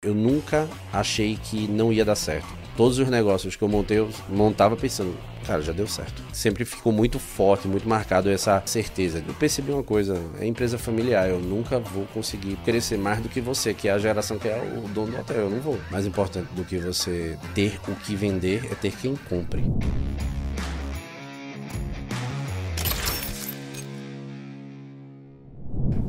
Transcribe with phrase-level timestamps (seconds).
[0.00, 2.46] Eu nunca achei que não ia dar certo.
[2.76, 5.12] Todos os negócios que eu montei, eu montava pensando,
[5.44, 6.22] cara, já deu certo.
[6.32, 9.20] Sempre ficou muito forte, muito marcado essa certeza.
[9.26, 13.40] Eu percebi uma coisa, é empresa familiar, eu nunca vou conseguir crescer mais do que
[13.40, 15.76] você, que é a geração que é o dono do hotel, eu não vou.
[15.90, 19.64] Mais importante do que você ter o que vender é ter quem compre.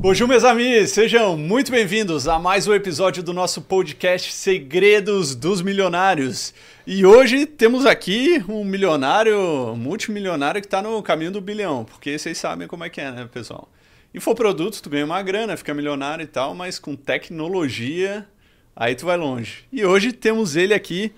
[0.02, 0.92] Bonjour, meus amigos!
[0.92, 6.54] Sejam muito bem-vindos a mais um episódio do nosso podcast Segredos dos Milionários.
[6.88, 12.38] E hoje temos aqui um milionário, multimilionário que está no caminho do bilhão, porque vocês
[12.38, 13.68] sabem como é que é, né, pessoal?
[14.16, 18.26] Infoprodutos, tu ganha uma grana, fica milionário e tal, mas com tecnologia,
[18.74, 19.66] aí tu vai longe.
[19.70, 21.12] E hoje temos ele aqui,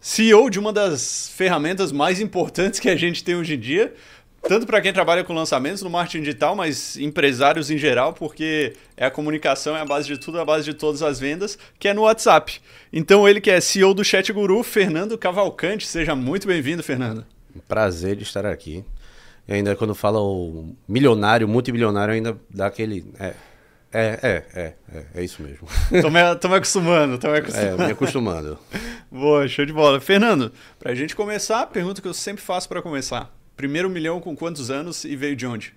[0.00, 3.92] CEO de uma das ferramentas mais importantes que a gente tem hoje em dia,
[4.42, 9.06] tanto para quem trabalha com lançamentos no marketing digital, mas empresários em geral, porque é
[9.06, 11.88] a comunicação, é a base de tudo, é a base de todas as vendas, que
[11.88, 12.60] é no WhatsApp.
[12.92, 17.24] Então ele que é CEO do Chat Guru, Fernando Cavalcante, seja muito bem-vindo, Fernando.
[17.66, 18.84] Prazer de estar aqui.
[19.46, 23.04] E ainda quando fala o milionário, multimilionário, ainda dá aquele...
[23.18, 23.34] É,
[23.90, 25.66] é, é, é, é, é isso mesmo.
[25.90, 27.82] Me acostumando, me acostumando.
[27.82, 28.58] É, me acostumando.
[29.10, 29.98] Boa, show de bola.
[29.98, 33.37] Fernando, pra gente começar, a pergunta que eu sempre faço para começar.
[33.58, 35.74] Primeiro milhão com quantos anos e veio de onde?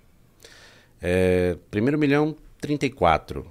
[1.01, 3.43] É, primeiro milhão, 34.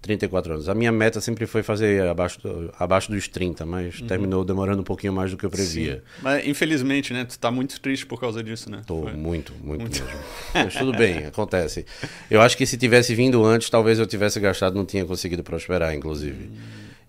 [0.00, 0.68] 34 anos.
[0.68, 4.06] A minha meta sempre foi fazer abaixo, do, abaixo dos 30, mas uhum.
[4.06, 5.96] terminou demorando um pouquinho mais do que eu previa.
[5.96, 6.22] Sim.
[6.22, 7.24] Mas infelizmente, né?
[7.24, 8.82] Tu tá muito triste por causa disso, né?
[8.86, 9.14] Tô foi.
[9.14, 10.20] muito, muito, muito, mesmo.
[10.54, 11.84] mas tudo bem, acontece.
[12.30, 15.92] Eu acho que se tivesse vindo antes, talvez eu tivesse gastado, não tinha conseguido prosperar,
[15.96, 16.44] inclusive.
[16.44, 16.58] Uhum.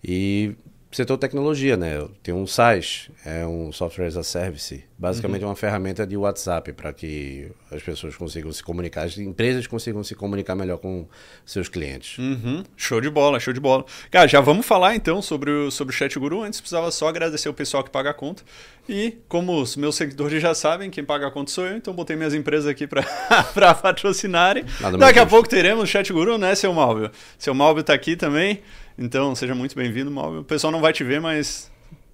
[0.02, 0.56] E
[0.90, 1.96] setor tecnologia, né?
[1.96, 5.50] Eu tenho um SaaS, é um Software as a Service, basicamente uhum.
[5.50, 10.16] uma ferramenta de WhatsApp para que as pessoas consigam se comunicar, as empresas consigam se
[10.16, 11.06] comunicar melhor com
[11.46, 12.18] seus clientes.
[12.18, 12.64] Uhum.
[12.76, 13.84] Show de bola, show de bola.
[14.10, 16.42] Cara, já vamos falar então sobre o, sobre o Chat Guru.
[16.42, 18.42] Antes precisava só agradecer o pessoal que paga a conta.
[18.88, 22.16] E como os meus seguidores já sabem, quem paga a conta sou eu, então botei
[22.16, 23.04] minhas empresas aqui para
[23.74, 24.64] patrocinarem.
[24.98, 27.12] Daqui a pouco teremos o Chat Guru, né, seu Malvio?
[27.38, 28.60] Seu Malvio está aqui também.
[28.98, 30.40] Então, seja muito bem-vindo, Malvio.
[30.40, 31.70] O pessoal não vai te ver, mas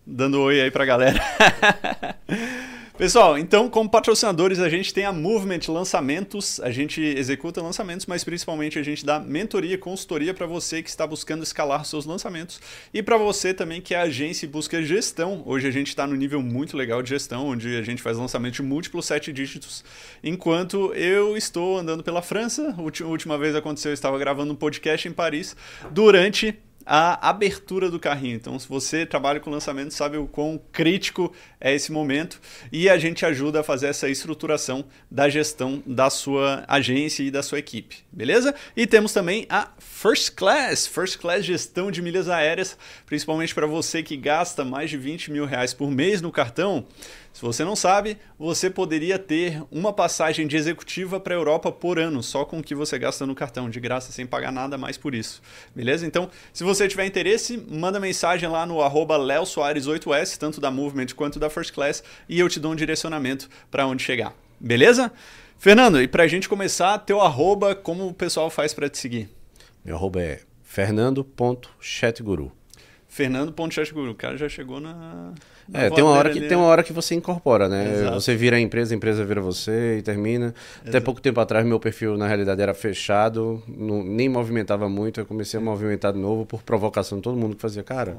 [0.06, 1.20] dando oi aí pra galera.
[2.96, 8.24] Pessoal, então, como patrocinadores, a gente tem a Movement Lançamentos, a gente executa lançamentos, mas
[8.24, 12.58] principalmente a gente dá mentoria, consultoria para você que está buscando escalar seus lançamentos
[12.94, 15.42] e para você também que é agência e busca gestão.
[15.44, 18.54] Hoje a gente está no nível muito legal de gestão, onde a gente faz lançamento
[18.54, 19.84] de múltiplos sete dígitos,
[20.24, 22.74] enquanto eu estou andando pela França.
[23.04, 25.54] Última vez aconteceu, eu estava gravando um podcast em Paris
[25.90, 28.36] durante a abertura do carrinho.
[28.36, 32.96] Então, se você trabalha com lançamento, sabe o quão crítico é esse momento e a
[32.96, 37.98] gente ajuda a fazer essa estruturação da gestão da sua agência e da sua equipe,
[38.12, 38.54] beleza?
[38.76, 44.02] E temos também a First Class, First Class gestão de milhas aéreas, principalmente para você
[44.02, 46.86] que gasta mais de 20 mil reais por mês no cartão.
[47.36, 51.98] Se você não sabe, você poderia ter uma passagem de executiva para a Europa por
[51.98, 54.96] ano, só com o que você gasta no cartão, de graça, sem pagar nada mais
[54.96, 55.42] por isso.
[55.74, 56.06] Beleza?
[56.06, 61.38] Então, se você tiver interesse, manda mensagem lá no arroba 8S, tanto da Movement quanto
[61.38, 64.32] da First Class, e eu te dou um direcionamento para onde chegar.
[64.58, 65.12] Beleza?
[65.58, 69.28] Fernando, e para a gente começar, teu arroba, como o pessoal faz para te seguir?
[69.84, 72.50] Meu arroba é fernando.chatguru.
[73.06, 74.12] Fernando.chatguru.
[74.12, 75.34] O cara já chegou na
[75.72, 77.92] é, tem uma, hora que, tem uma hora que você incorpora, né?
[77.92, 78.14] Exato.
[78.14, 80.46] Você vira a empresa, a empresa vira você e termina.
[80.46, 80.88] Exato.
[80.88, 85.20] Até pouco tempo atrás, meu perfil, na realidade, era fechado, não, nem movimentava muito.
[85.20, 88.18] Eu comecei a movimentar de novo por provocação de todo mundo que fazia, cara,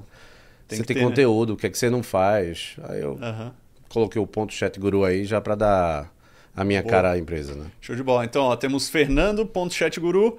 [0.68, 1.08] tem você tem ter, né?
[1.08, 1.54] conteúdo, né?
[1.54, 2.76] o que é que você não faz?
[2.84, 3.52] Aí eu uhum.
[3.88, 6.14] coloquei o ponto chat guru aí já para dar
[6.56, 6.92] a minha Boa.
[6.92, 7.68] cara à empresa, né?
[7.80, 8.26] Show de bola.
[8.26, 10.38] Então, ó, temos Fernando.chatguru.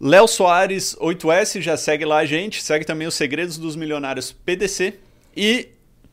[0.00, 2.62] Léo Soares 8S, já segue lá a gente.
[2.62, 4.94] Segue também os Segredos dos Milionários PDC.
[5.36, 5.68] E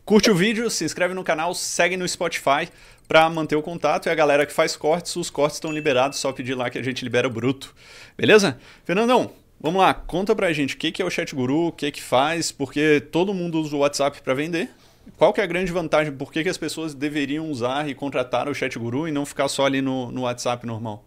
[0.10, 2.68] Curte o vídeo, se inscreve no canal, segue no Spotify
[3.08, 4.08] para manter o contato.
[4.08, 6.82] E a galera que faz cortes, os cortes estão liberados, só pedir lá que a
[6.82, 7.76] gente libera o bruto.
[8.18, 8.58] Beleza?
[8.84, 9.30] Fernandão,
[9.62, 12.52] vamos lá, conta pra gente o que é o Chat Guru, o que que faz,
[12.52, 14.72] porque todo mundo usa o WhatsApp para vender.
[15.16, 16.12] Qual que é a grande vantagem?
[16.12, 19.48] Por que, que as pessoas deveriam usar e contratar o Chat Guru e não ficar
[19.48, 21.06] só ali no, no WhatsApp normal?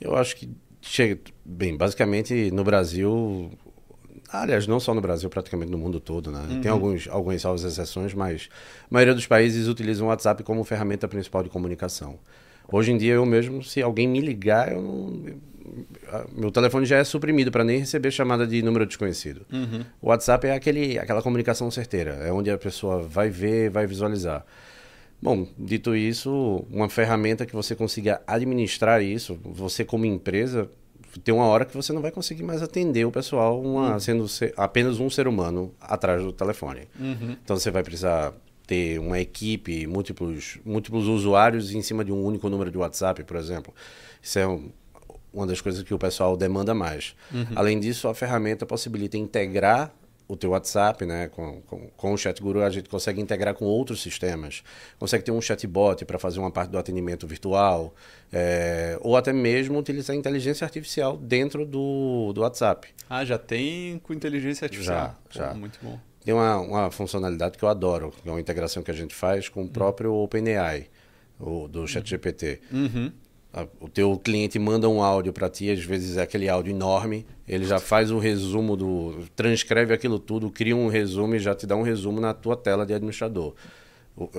[0.00, 0.48] Eu acho que
[0.80, 3.50] chega bem, basicamente no Brasil
[4.30, 6.46] Aliás, não só no Brasil, praticamente no mundo todo, né?
[6.50, 6.60] Uhum.
[6.60, 8.48] Tem alguns, algumas salvas exceções, mas
[8.82, 12.18] a maioria dos países utilizam o WhatsApp como ferramenta principal de comunicação.
[12.70, 15.22] Hoje em dia, eu mesmo, se alguém me ligar, eu não,
[16.36, 19.44] meu telefone já é suprimido para nem receber chamada de número desconhecido.
[19.52, 19.84] Uhum.
[20.00, 24.44] O WhatsApp é aquele, aquela comunicação certeira, é onde a pessoa vai ver, vai visualizar.
[25.20, 30.70] Bom, dito isso, uma ferramenta que você consiga administrar isso, você como empresa
[31.24, 34.00] tem uma hora que você não vai conseguir mais atender o pessoal uma, uhum.
[34.00, 36.88] sendo ser, apenas um ser humano atrás do telefone.
[36.98, 37.36] Uhum.
[37.42, 38.34] Então você vai precisar
[38.66, 43.36] ter uma equipe, múltiplos, múltiplos usuários em cima de um único número de WhatsApp, por
[43.36, 43.74] exemplo.
[44.22, 44.70] Isso é um,
[45.32, 47.14] uma das coisas que o pessoal demanda mais.
[47.32, 47.46] Uhum.
[47.56, 49.92] Além disso, a ferramenta possibilita integrar
[50.28, 53.64] o teu WhatsApp, né, com, com, com, o Chat Guru, a gente consegue integrar com
[53.64, 54.62] outros sistemas.
[54.98, 57.94] Consegue ter um chatbot para fazer uma parte do atendimento virtual,
[58.30, 62.88] é, ou até mesmo utilizar inteligência artificial dentro do, do WhatsApp.
[63.08, 65.16] Ah, já tem com inteligência artificial?
[65.30, 65.54] Já, já.
[65.54, 65.98] muito bom.
[66.22, 69.48] Tem uma, uma funcionalidade que eu adoro, que é uma integração que a gente faz
[69.48, 70.88] com o próprio OpenAI,
[71.40, 72.60] o, do ChatGPT.
[72.70, 73.10] Uhum
[73.80, 77.64] o teu cliente manda um áudio para ti, às vezes é aquele áudio enorme, ele
[77.64, 81.74] já faz um resumo do, transcreve aquilo tudo, cria um resumo e já te dá
[81.76, 83.54] um resumo na tua tela de administrador.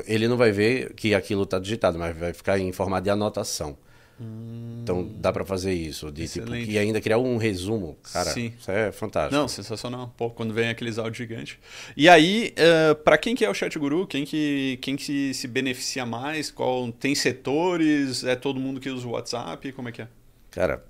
[0.06, 3.77] Ele não vai ver que aquilo está digitado, mas vai ficar em formato de anotação.
[4.21, 4.80] Hum.
[4.83, 8.31] Então dá para fazer isso, de tipo, e ainda criar um resumo, cara.
[8.31, 8.54] Sim.
[8.60, 9.36] Isso é fantástico.
[9.36, 10.13] Não, sensacional.
[10.18, 11.57] Pô, quando vem aqueles áudios gigantes.
[11.95, 14.07] E aí, uh, eh, para quem que é o Chat Guru?
[14.07, 16.51] Quem que quem que se beneficia mais?
[16.51, 18.24] Qual tem setores?
[18.24, 19.71] É todo mundo que usa o WhatsApp?
[19.71, 20.07] Como é que é?
[20.51, 20.83] Cara,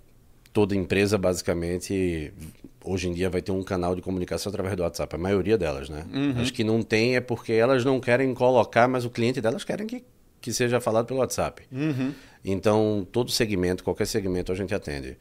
[0.53, 2.33] toda empresa basicamente
[2.83, 5.89] hoje em dia vai ter um canal de comunicação através do WhatsApp, a maioria delas,
[5.89, 6.05] né?
[6.11, 6.41] Uhum.
[6.41, 9.85] Acho que não tem é porque elas não querem colocar, mas o cliente delas querem
[9.85, 10.03] que
[10.41, 11.63] que seja falado pelo WhatsApp.
[11.71, 12.13] Uhum.
[12.43, 15.17] Então, todo segmento, qualquer segmento, a gente atende.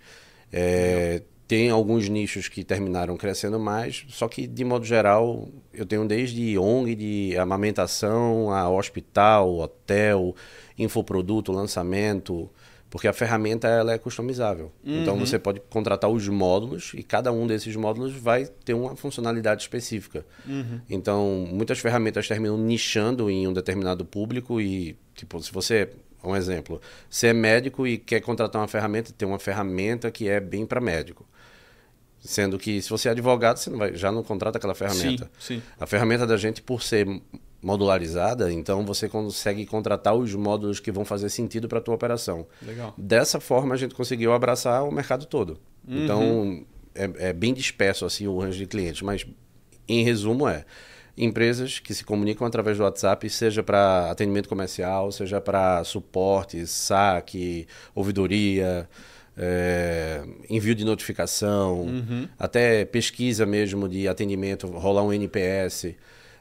[0.53, 6.07] É, tem alguns nichos que terminaram crescendo mais, só que, de modo geral, eu tenho
[6.07, 10.37] desde ONG, de amamentação, a hospital, hotel,
[10.79, 12.51] infoproduto, lançamento,
[12.91, 14.73] porque a ferramenta ela é customizável.
[14.83, 15.03] Então, uhum.
[15.03, 19.63] Então você pode contratar os módulos e cada um desses módulos vai ter uma funcionalidade
[19.63, 20.25] específica.
[20.47, 20.81] Uhum.
[20.89, 25.91] Então muitas ferramentas terminam nichando em um determinado público e tipo se você
[26.23, 30.41] um exemplo, você é médico e quer contratar uma ferramenta, tem uma ferramenta que é
[30.41, 31.27] bem para médico.
[32.21, 35.31] Sendo que se você é advogado, você não vai, já não contrata aquela ferramenta.
[35.39, 35.63] Sim, sim.
[35.79, 37.07] A ferramenta da gente, por ser
[37.63, 42.47] modularizada, então você consegue contratar os módulos que vão fazer sentido para a tua operação.
[42.63, 42.95] Legal.
[42.97, 45.59] Dessa forma, a gente conseguiu abraçar o mercado todo.
[45.87, 46.05] Uhum.
[46.05, 49.25] Então, é, é, bem disperso assim o range de clientes, mas
[49.89, 50.65] em resumo é
[51.19, 57.67] empresas que se comunicam através do WhatsApp, seja para atendimento comercial, seja para suporte, saque,
[57.95, 58.89] ouvidoria,
[59.37, 62.29] é, envio de notificação, uhum.
[62.39, 65.95] até pesquisa mesmo de atendimento, rolar um NPS.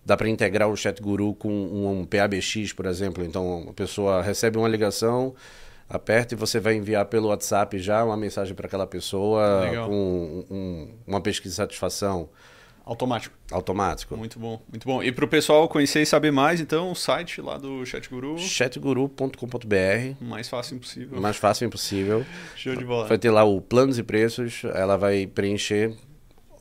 [0.03, 3.23] Dá para integrar o Chat Guru com um, um PABX, por exemplo.
[3.23, 5.35] Então, a pessoa recebe uma ligação,
[5.89, 9.89] aperta e você vai enviar pelo WhatsApp já uma mensagem para aquela pessoa Legal.
[9.89, 12.29] com um, uma pesquisa de satisfação.
[12.87, 13.35] Automático.
[13.51, 14.15] Automático.
[14.15, 15.03] Muito bom, muito bom.
[15.03, 18.37] E para o pessoal conhecer e saber mais, então, o site lá do ChatGuru.
[18.39, 20.15] chatguru.com.br.
[20.21, 21.19] Mais fácil impossível.
[21.19, 22.25] Mais fácil impossível.
[22.55, 23.07] Show de bola.
[23.09, 25.97] Vai ter lá o planos e preços, ela vai preencher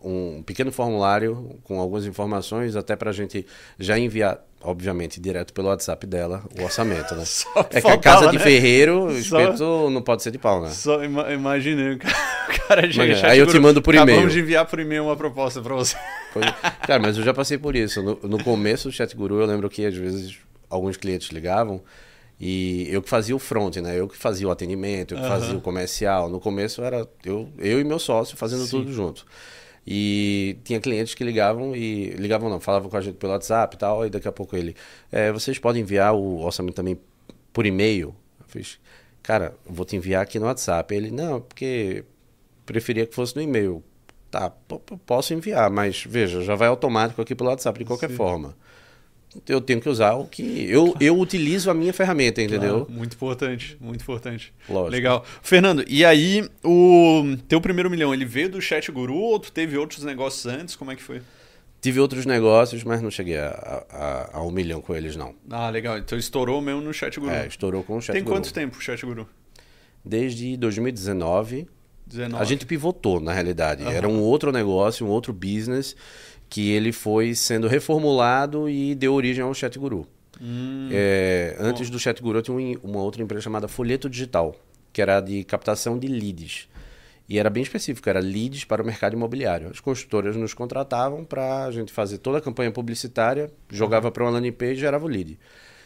[0.02, 3.46] um pequeno formulário com algumas informações, até para a gente
[3.78, 7.22] já enviar, obviamente, direto pelo WhatsApp dela, o orçamento, né?
[7.70, 8.42] é que a casa de né?
[8.42, 9.88] ferreiro, o espeto Só...
[9.88, 10.70] não pode ser de pau, né?
[10.70, 11.96] Só ima imaginei,
[12.66, 14.28] cara, gente, Aí eu te mando por e-mail.
[14.28, 15.96] De enviar por e-mail uma proposta para você.
[16.86, 18.02] Cara, mas eu já passei por isso.
[18.02, 20.36] No, no começo do Chat Guru, eu lembro que às vezes
[20.68, 21.80] alguns clientes ligavam
[22.38, 23.98] e eu que fazia o front, né?
[23.98, 25.30] Eu que fazia o atendimento, eu que uhum.
[25.30, 26.28] fazia o comercial.
[26.28, 28.70] No começo era eu, eu e meu sócio fazendo Sim.
[28.70, 29.24] tudo junto.
[29.86, 33.78] E tinha clientes que ligavam e ligavam não, falavam com a gente pelo WhatsApp e
[33.78, 34.74] tal, e daqui a pouco ele,
[35.12, 36.98] é, vocês podem enviar o orçamento também
[37.52, 38.14] por e-mail?
[38.40, 38.80] Eu fiz,
[39.22, 40.92] cara, vou te enviar aqui no WhatsApp.
[40.92, 42.04] Ele, não, porque
[42.64, 43.82] preferia que fosse no e-mail.
[44.28, 44.50] Tá,
[45.06, 48.16] posso enviar, mas veja, já vai automático aqui pelo WhatsApp de qualquer Sim.
[48.16, 48.56] forma
[49.48, 50.66] eu tenho que usar o que.
[50.68, 52.84] Eu, eu utilizo a minha ferramenta, entendeu?
[52.84, 54.52] Claro, muito importante, muito importante.
[54.68, 54.90] Lógico.
[54.90, 55.24] Legal.
[55.42, 59.76] Fernando, e aí, o teu primeiro milhão, ele veio do Chat Guru ou tu teve
[59.76, 60.76] outros negócios antes?
[60.76, 61.20] Como é que foi?
[61.80, 65.34] Tive outros negócios, mas não cheguei a, a, a um milhão com eles, não.
[65.50, 65.98] Ah, legal.
[65.98, 67.32] Então estourou mesmo no Chat Guru.
[67.32, 68.34] É, estourou com o Chat Tem Guru.
[68.34, 69.28] Tem quanto tempo o Chat Guru?
[70.04, 71.68] Desde 2019.
[72.06, 72.42] 19.
[72.42, 73.82] A gente pivotou, na realidade.
[73.82, 73.90] Uhum.
[73.90, 75.96] Era um outro negócio, um outro business
[76.48, 80.06] que ele foi sendo reformulado e deu origem ao Chat Guru.
[80.40, 84.54] Hum, é, antes do Chat Guru, tinha uma outra empresa chamada Folheto Digital,
[84.92, 86.68] que era de captação de leads.
[87.28, 89.68] E era bem específico, era leads para o mercado imobiliário.
[89.68, 94.12] As construtoras nos contratavam para a gente fazer toda a campanha publicitária, jogava uhum.
[94.12, 95.36] para uma landing page e gerava o lead.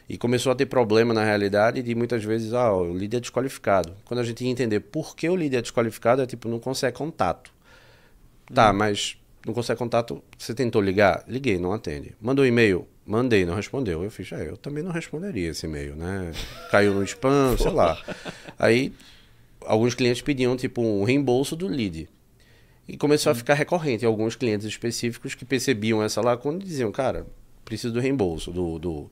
[0.07, 3.95] E começou a ter problema na realidade de muitas vezes, ah, o lead é desqualificado.
[4.05, 6.97] Quando a gente ia entender por que o lead é desqualificado, é tipo, não consegue
[6.97, 7.51] contato.
[8.53, 8.75] Tá, hum.
[8.75, 10.23] mas não consegue contato.
[10.39, 11.25] Você tentou ligar?
[11.27, 12.15] Liguei, não atende.
[12.21, 12.87] Mandou e-mail?
[13.07, 14.05] Mandei, não respondeu.
[14.05, 16.33] Eu fiz, é, eu também não responderia esse e-mail, né?
[16.71, 18.01] Caiu no spam, sei lá.
[18.59, 18.93] Aí
[19.63, 22.09] alguns clientes pediam tipo um reembolso do lead.
[22.87, 24.05] E começou a ficar recorrente.
[24.05, 27.27] Alguns clientes específicos que percebiam essa lacuna e diziam, cara,
[27.65, 29.11] preciso do reembolso, do, do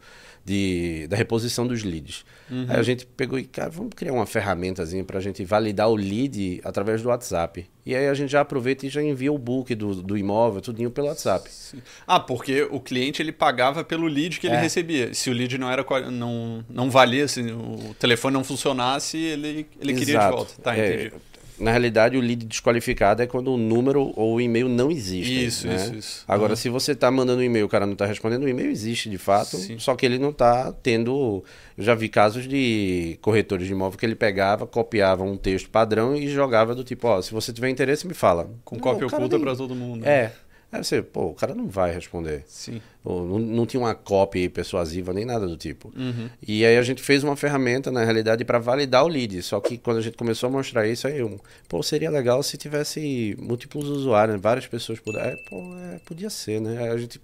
[0.48, 2.24] de, da reposição dos leads.
[2.50, 2.64] Uhum.
[2.66, 5.94] Aí a gente pegou e, cara, vamos criar uma ferramentazinha para a gente validar o
[5.94, 7.66] lead através do WhatsApp.
[7.84, 10.90] E aí a gente já aproveita e já envia o book do, do imóvel, tudinho
[10.90, 11.50] pelo WhatsApp.
[11.50, 11.82] Sim.
[12.06, 14.60] Ah, porque o cliente ele pagava pelo lead que ele é.
[14.60, 15.12] recebia.
[15.12, 19.92] Se o lead não era não, não valia, se o telefone não funcionasse, ele, ele
[19.92, 20.54] queria de volta.
[20.62, 21.12] Tá, é, entendi.
[21.60, 25.46] Na realidade, o lead desqualificado é quando o número ou o e-mail não existe.
[25.46, 25.76] Isso, né?
[25.76, 26.24] isso, isso.
[26.28, 26.56] Agora, uhum.
[26.56, 29.18] se você está mandando um e-mail o cara não está respondendo, o e-mail existe de
[29.18, 29.78] fato, Sim.
[29.78, 31.42] só que ele não está tendo.
[31.76, 36.14] Eu já vi casos de corretores de imóvel que ele pegava, copiava um texto padrão
[36.14, 38.48] e jogava do tipo: ó, se você tiver interesse, me fala.
[38.64, 39.44] Com cópia oculta nem...
[39.44, 40.02] para todo mundo.
[40.02, 40.10] Né?
[40.10, 40.32] É.
[40.70, 42.44] Aí você, pô, o cara não vai responder.
[42.46, 42.82] Sim.
[43.02, 45.90] Ou, não, não tinha uma cópia persuasiva nem nada do tipo.
[45.96, 46.28] Uhum.
[46.46, 49.42] E aí a gente fez uma ferramenta, na realidade, para validar o lead.
[49.42, 52.58] Só que quando a gente começou a mostrar isso, aí eu, pô, seria legal se
[52.58, 54.42] tivesse múltiplos usuários, né?
[54.42, 55.32] várias pessoas pudessem.
[55.32, 56.82] É, pô, é, podia ser, né?
[56.82, 57.18] Aí a gente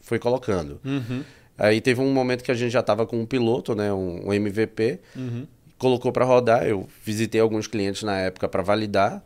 [0.00, 0.80] foi colocando.
[0.84, 1.24] Uhum.
[1.58, 3.92] Aí teve um momento que a gente já estava com um piloto, né?
[3.92, 5.00] Um, um MVP.
[5.16, 5.48] Uhum.
[5.78, 6.64] Colocou para rodar.
[6.64, 9.20] Eu visitei alguns clientes na época para validar.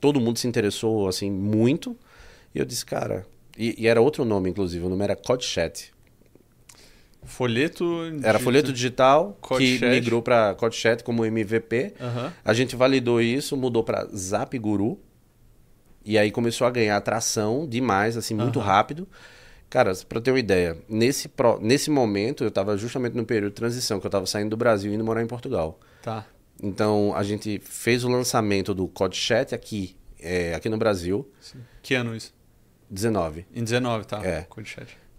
[0.00, 1.96] Todo mundo se interessou, assim, muito.
[2.54, 3.26] E eu disse, cara.
[3.56, 5.92] E, e era outro nome, inclusive, o nome era CodeChat.
[7.24, 7.84] Folheto.
[8.22, 11.94] Era folheto digital Code que migrou para CodeChat como MVP.
[12.00, 12.30] Uhum.
[12.44, 14.98] A gente validou isso, mudou para Zap Guru.
[16.04, 18.64] E aí começou a ganhar atração demais, assim, muito uhum.
[18.64, 19.08] rápido.
[19.70, 23.56] Cara, para ter uma ideia, nesse, pro, nesse momento eu estava justamente no período de
[23.56, 25.78] transição, que eu estava saindo do Brasil e indo morar em Portugal.
[26.02, 26.26] Tá.
[26.60, 31.26] Então a gente fez o lançamento do CodeChat aqui, é, aqui no Brasil.
[31.40, 31.60] Sim.
[31.80, 32.34] Que ano isso?
[32.92, 33.46] 19.
[33.54, 34.24] Em 19, tá.
[34.24, 34.46] É.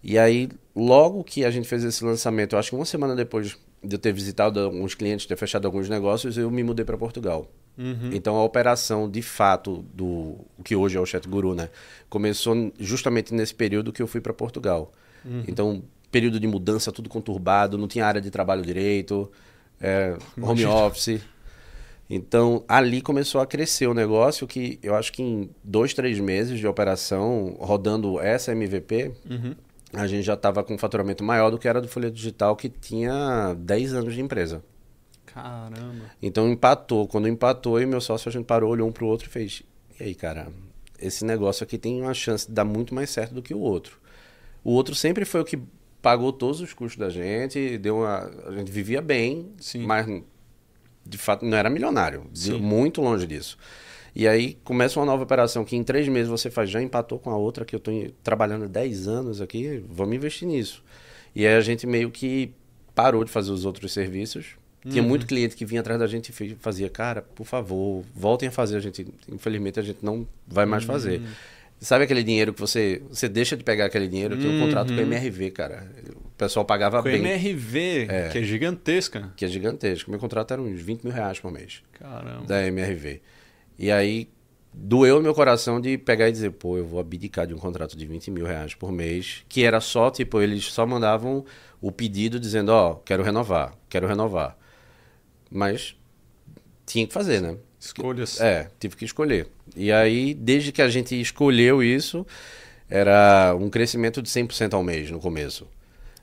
[0.02, 3.58] E aí, logo que a gente fez esse lançamento, eu acho que uma semana depois
[3.82, 7.50] de eu ter visitado alguns clientes, ter fechado alguns negócios, eu me mudei para Portugal.
[7.76, 8.10] Uhum.
[8.12, 11.68] Então a operação, de fato, do que hoje é o Chat Guru, né,
[12.08, 14.92] começou justamente nesse período que eu fui para Portugal.
[15.24, 15.42] Uhum.
[15.48, 19.30] Então, período de mudança, tudo conturbado, não tinha área de trabalho direito,
[19.80, 21.20] é, home office.
[22.08, 26.58] Então, ali começou a crescer o negócio que eu acho que em dois, três meses
[26.58, 29.54] de operação, rodando essa MVP, uhum.
[29.92, 32.68] a gente já estava com um faturamento maior do que era do Folha Digital, que
[32.68, 34.62] tinha 10 anos de empresa.
[35.24, 36.04] Caramba.
[36.22, 37.08] Então, empatou.
[37.08, 39.62] Quando empatou, e meu sócio, a gente parou, olhou um para o outro e fez,
[39.98, 40.48] e aí, cara,
[41.00, 43.98] esse negócio aqui tem uma chance de dar muito mais certo do que o outro.
[44.62, 45.58] O outro sempre foi o que
[46.00, 49.86] pagou todos os custos da gente, deu uma, a gente vivia bem, Sim.
[49.86, 50.06] mas
[51.06, 52.26] de fato não era milionário,
[52.60, 53.58] muito longe disso.
[54.14, 57.30] E aí começa uma nova operação que em três meses você faz, já empatou com
[57.30, 57.92] a outra que eu estou
[58.22, 60.84] trabalhando 10 anos aqui, vamos investir nisso.
[61.34, 62.52] E aí a gente meio que
[62.94, 64.54] parou de fazer os outros serviços.
[64.88, 65.08] Tinha uhum.
[65.08, 68.76] muito cliente que vinha atrás da gente e fazia, cara, por favor, voltem a fazer.
[68.76, 70.92] A gente, infelizmente, a gente não vai mais uhum.
[70.92, 71.22] fazer.
[71.80, 74.34] Sabe aquele dinheiro que você, você deixa de pegar aquele dinheiro?
[74.34, 75.90] Eu tenho um contrato com a MRV, cara.
[76.34, 77.16] O pessoal pagava com bem.
[77.16, 79.32] MRV, é, que é gigantesca.
[79.36, 80.10] Que é gigantesca.
[80.10, 81.80] Meu contrato era uns 20 mil reais por mês.
[81.92, 82.44] Caramba.
[82.44, 83.22] Da MRV.
[83.78, 84.28] E aí,
[84.72, 87.96] doeu no meu coração de pegar e dizer, pô, eu vou abdicar de um contrato
[87.96, 91.44] de 20 mil reais por mês, que era só, tipo, eles só mandavam
[91.80, 94.58] o pedido dizendo, ó, oh, quero renovar, quero renovar.
[95.48, 95.96] Mas
[96.84, 97.56] tinha que fazer, né?
[97.78, 98.40] Escolhas.
[98.40, 99.46] É, tive que escolher.
[99.76, 102.26] E aí, desde que a gente escolheu isso,
[102.90, 105.68] era um crescimento de 100% ao mês no começo.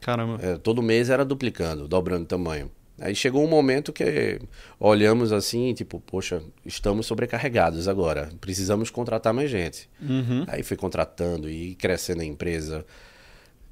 [0.01, 0.39] Caramba.
[0.41, 2.69] É, todo mês era duplicando, dobrando tamanho.
[2.99, 4.39] Aí chegou um momento que
[4.79, 9.89] olhamos assim, tipo, poxa, estamos sobrecarregados agora, precisamos contratar mais gente.
[9.99, 10.45] Uhum.
[10.47, 12.85] Aí fui contratando e crescendo a empresa,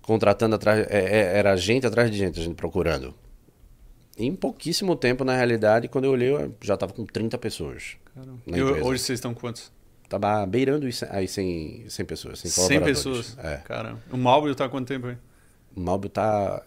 [0.01, 3.13] contratando atrás, é, é, era gente atrás de gente, a gente procurando.
[4.17, 7.97] Em pouquíssimo tempo, na realidade, quando eu olhei, eu já estava com 30 pessoas.
[8.47, 9.71] E hoje vocês estão quantos?
[10.09, 12.39] Tava beirando aí 100, 100 pessoas.
[12.39, 13.37] 100, 100 pessoas?
[13.37, 13.57] É.
[13.57, 14.01] Caramba.
[14.11, 15.17] O Malbio tá há quanto tempo aí?
[15.75, 16.63] O Malbio tá...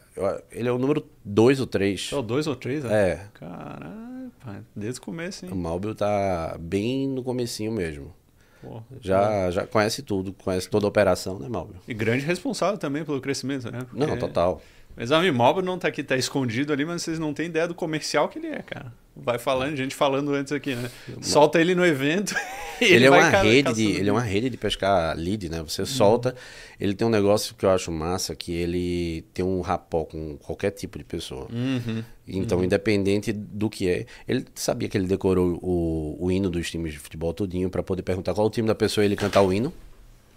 [0.51, 2.11] Ele é o número 2 ou 3.
[2.13, 2.85] É o 2 ou 3?
[2.85, 2.89] É.
[2.89, 3.27] é.
[3.35, 5.53] Caralho, desde o começo, hein?
[5.53, 8.15] O Malbio tá bem no comecinho mesmo.
[8.63, 11.77] Pô, já, já conhece tudo, conhece toda a operação, né, Malbio?
[11.87, 13.81] E grande responsável também pelo crescimento, né?
[13.81, 14.07] Porque...
[14.07, 14.63] Não, total.
[14.97, 17.75] Mas o imóvel não tá aqui, tá escondido ali, mas vocês não têm ideia do
[17.75, 18.93] comercial que ele é, cara.
[19.15, 20.91] Vai falando, gente falando antes aqui, né?
[21.21, 22.35] Solta ele no evento.
[22.81, 25.63] ele, ele, é uma rede de, ele é uma rede de pescar lead, né?
[25.63, 26.35] Você solta, uhum.
[26.81, 30.71] ele tem um negócio que eu acho massa, que ele tem um rapó com qualquer
[30.71, 31.47] tipo de pessoa.
[31.53, 32.03] Uhum.
[32.27, 32.65] Então, uhum.
[32.65, 36.99] independente do que é, ele sabia que ele decorou o, o hino dos times de
[36.99, 39.73] futebol todinho para poder perguntar qual o time da pessoa e ele cantar o hino.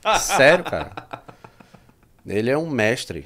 [0.20, 0.92] Sério, cara.
[2.26, 3.26] Ele é um mestre.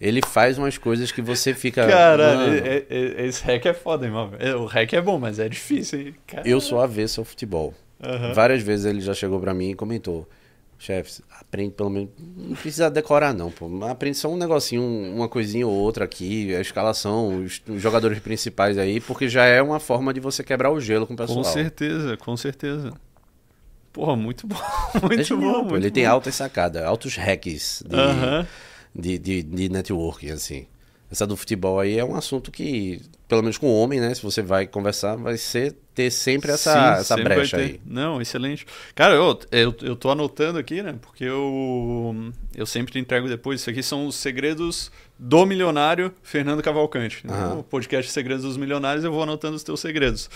[0.00, 1.86] Ele faz umas coisas que você fica.
[1.86, 4.30] "Mano, é- é- esse hack é foda, irmão.
[4.38, 6.14] É, O hack é bom, mas é difícil, hein?
[6.26, 6.48] Caralho.
[6.48, 7.74] Eu sou avesso ao futebol.
[8.02, 8.32] Aham.
[8.32, 10.28] Várias vezes ele já chegou pra mim e comentou:
[10.78, 12.10] chefe, aprende pelo menos.
[12.36, 13.68] Não precisa decorar, não, pô.
[13.86, 18.78] Aprende só um negocinho, um- uma coisinha ou outra aqui, a escalação, os, jogadores principais
[18.78, 21.38] aí, porque já é uma forma de você quebrar o gelo com o pessoal.
[21.38, 22.92] Com certeza, com certeza.
[23.92, 24.54] Porra, muito bom.
[24.94, 25.70] É Muito genial, bom.
[25.70, 26.10] muito Ele tem bom.
[26.12, 28.46] altas sacadas, altos hacks de, Aham.
[28.94, 30.66] De, de, de networking, assim.
[31.10, 34.12] Essa do futebol aí é um assunto que, pelo menos com o homem, né?
[34.14, 37.80] Se você vai conversar, vai ser ter sempre essa, Sim, essa sempre brecha aí.
[37.84, 38.66] Não, excelente.
[38.94, 40.96] Cara, eu, eu, eu tô anotando aqui, né?
[41.00, 42.14] Porque eu,
[42.54, 43.60] eu sempre entrego depois.
[43.60, 47.26] Isso aqui são os segredos do milionário Fernando Cavalcante.
[47.26, 47.32] né?
[47.32, 47.58] Aham.
[47.60, 50.28] O podcast Segredos dos Milionários, eu vou anotando os teus segredos.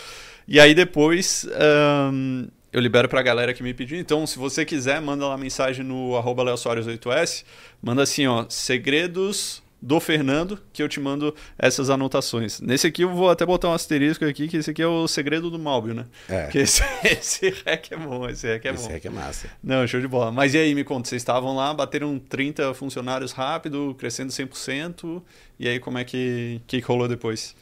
[0.49, 3.99] E aí depois ahn, eu libero pra galera que me pediu.
[3.99, 7.45] Então, se você quiser, manda lá mensagem no arroba leosoares8s.
[7.83, 12.61] Manda assim, ó, segredos do Fernando, que eu te mando essas anotações.
[12.61, 15.51] Nesse aqui eu vou até botar um asterisco aqui, que esse aqui é o segredo
[15.51, 16.07] do Malbio, né?
[16.29, 16.43] É.
[16.45, 18.93] Porque esse, esse hack é bom, esse hack é Esse bom.
[18.93, 19.49] hack é massa.
[19.61, 20.31] Não, show de bola.
[20.31, 25.21] Mas e aí, me conta, vocês estavam lá, bateram 30 funcionários rápido, crescendo 100%,
[25.59, 27.57] e aí como é que, que rolou depois?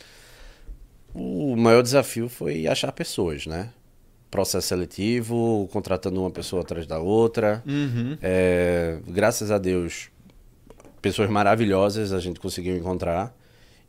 [1.15, 3.71] O maior desafio foi achar pessoas, né?
[4.31, 7.63] Processo seletivo, contratando uma pessoa atrás da outra.
[7.67, 8.17] Uhum.
[8.23, 10.09] É, graças a Deus,
[11.03, 13.35] pessoas maravilhosas a gente conseguiu encontrar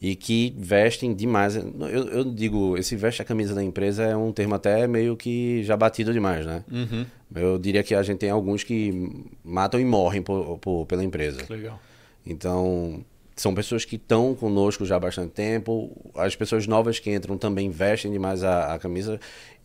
[0.01, 1.55] e que vestem demais.
[1.55, 1.63] Eu,
[2.09, 5.77] eu digo, esse veste a camisa da empresa é um termo até meio que já
[5.77, 6.63] batido demais, né?
[6.71, 7.05] Uhum.
[7.35, 9.09] Eu diria que a gente tem alguns que
[9.43, 11.41] matam e morrem por- por- pela empresa.
[11.47, 11.79] Legal.
[12.25, 13.03] Então,
[13.35, 15.91] são pessoas que estão conosco já há bastante tempo.
[16.15, 19.19] As pessoas novas que entram também vestem demais a, a camisa.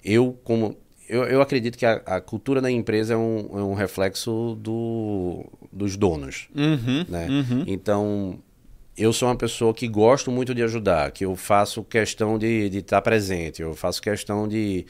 [0.07, 0.77] Eu, como.
[1.09, 5.45] Eu, eu acredito que a, a cultura da empresa é um, é um reflexo do,
[5.73, 6.49] dos donos.
[6.55, 7.05] Uhum.
[7.09, 7.29] Né?
[7.29, 7.65] Uhum.
[7.67, 8.39] Então,
[8.97, 13.03] eu sou uma pessoa que gosto muito de ajudar, que eu faço questão de estar
[13.03, 14.85] presente, eu faço questão de,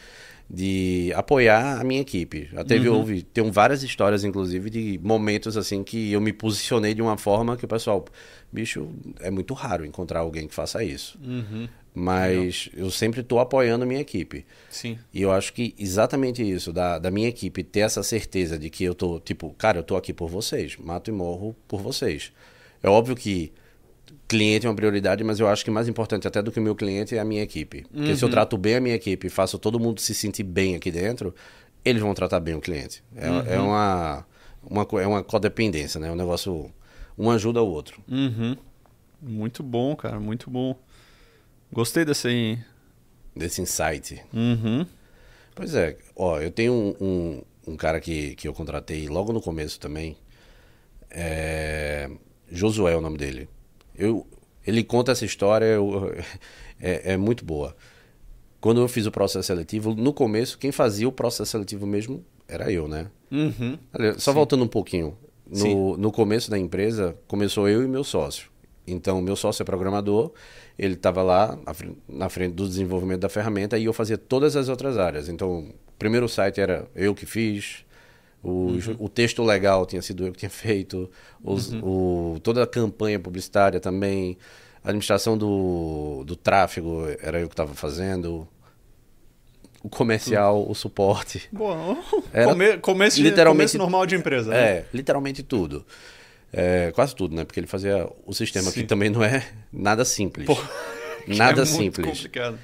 [0.49, 2.49] de apoiar a minha equipe.
[2.53, 2.97] Já teve, Uhum.
[2.99, 7.57] houve, tem várias histórias, inclusive, de momentos assim que eu me posicionei de uma forma
[7.59, 8.05] que o pessoal,
[8.51, 8.89] bicho,
[9.21, 11.19] é muito raro encontrar alguém que faça isso.
[11.23, 11.69] Uhum.
[11.99, 14.45] Mas eu sempre estou apoiando a minha equipe.
[14.69, 14.99] Sim.
[15.15, 18.85] E eu acho que exatamente isso, da, da minha equipe ter essa certeza de que
[18.85, 22.35] eu tô, tipo, cara, eu tô aqui por vocês, mato e morro por vocês.
[22.83, 23.51] É óbvio que
[24.29, 26.75] cliente é uma prioridade, mas eu acho que mais importante até do que o meu
[26.75, 27.87] cliente é a minha equipe.
[27.91, 30.77] Porque se eu trato bem a minha equipe e faço todo mundo se sentir bem
[30.77, 31.35] aqui dentro,
[31.83, 33.03] eles vão tratar bem o cliente.
[33.17, 34.27] É, é uma,
[34.63, 36.13] uma, é uma codependência, né?
[36.13, 36.71] Um negócio,
[37.17, 38.03] um ajuda o outro.
[38.07, 38.55] Uhum.
[39.23, 40.77] Muito bom, cara, muito bom.
[41.73, 42.59] Gostei dessa aí.
[43.35, 44.23] Desse insight.
[44.33, 44.87] Uhum.
[45.55, 49.41] Pois é, ó, eu tenho um, um, um cara que, que eu contratei logo no
[49.41, 50.17] começo também.
[51.11, 52.11] É,
[52.51, 53.49] Josué é o nome dele.
[53.97, 54.27] Eu,
[54.67, 56.15] ele conta essa história, eu-
[56.81, 57.77] é, é muito boa.
[58.61, 62.71] Quando eu fiz o processo seletivo, no começo, quem fazia o processo seletivo mesmo era
[62.71, 63.07] eu, né?
[63.31, 63.79] Uhum.
[64.19, 65.17] Só voltando um pouquinho.
[65.53, 65.75] Sim.
[65.75, 68.51] No, no começo da empresa, começou eu e meu sócio.
[68.87, 70.33] Então, meu sócio é programador,
[70.79, 71.59] ele estava lá
[72.09, 75.29] na frente do desenvolvimento da ferramenta e eu fazia todas as outras áreas.
[75.29, 77.85] Então, o primeiro site era eu que fiz,
[78.45, 81.11] o, o texto legal tinha sido eu que tinha feito,
[81.43, 84.39] os- o, toda a campanha publicitária também,
[84.85, 88.47] a administração do, do tráfego era eu que estava fazendo,
[89.83, 91.49] o comercial, o suporte.
[91.53, 91.97] Bom,
[92.33, 94.59] Era come, começo, de, literalmente- começo normal de empresa, né?
[94.61, 95.85] É, literalmente tudo.
[96.57, 97.45] É, quase tudo, né?
[97.45, 98.81] Porque ele fazia o sistema Sim.
[98.81, 100.47] que também não é nada simples.
[100.47, 100.57] Pô,
[101.29, 102.07] nada é muito simples.
[102.07, 102.59] complicado.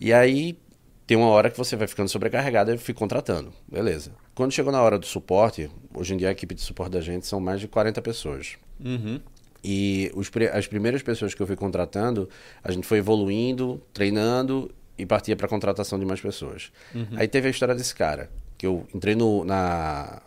[0.00, 0.58] E aí
[1.06, 3.52] tem uma hora que você vai ficando sobrecarregado e fui contratando.
[3.70, 4.12] Beleza.
[4.34, 7.26] Quando chegou na hora do suporte, hoje em dia a equipe de suporte da gente
[7.26, 8.56] são mais de 40 pessoas.
[8.84, 9.20] Uhum.
[9.62, 12.28] E os, as primeiras pessoas que eu fui contratando,
[12.64, 16.72] a gente foi evoluindo, treinando e partia para contratação de mais pessoas.
[17.16, 20.20] Aí teve a história desse cara, que eu entrei no na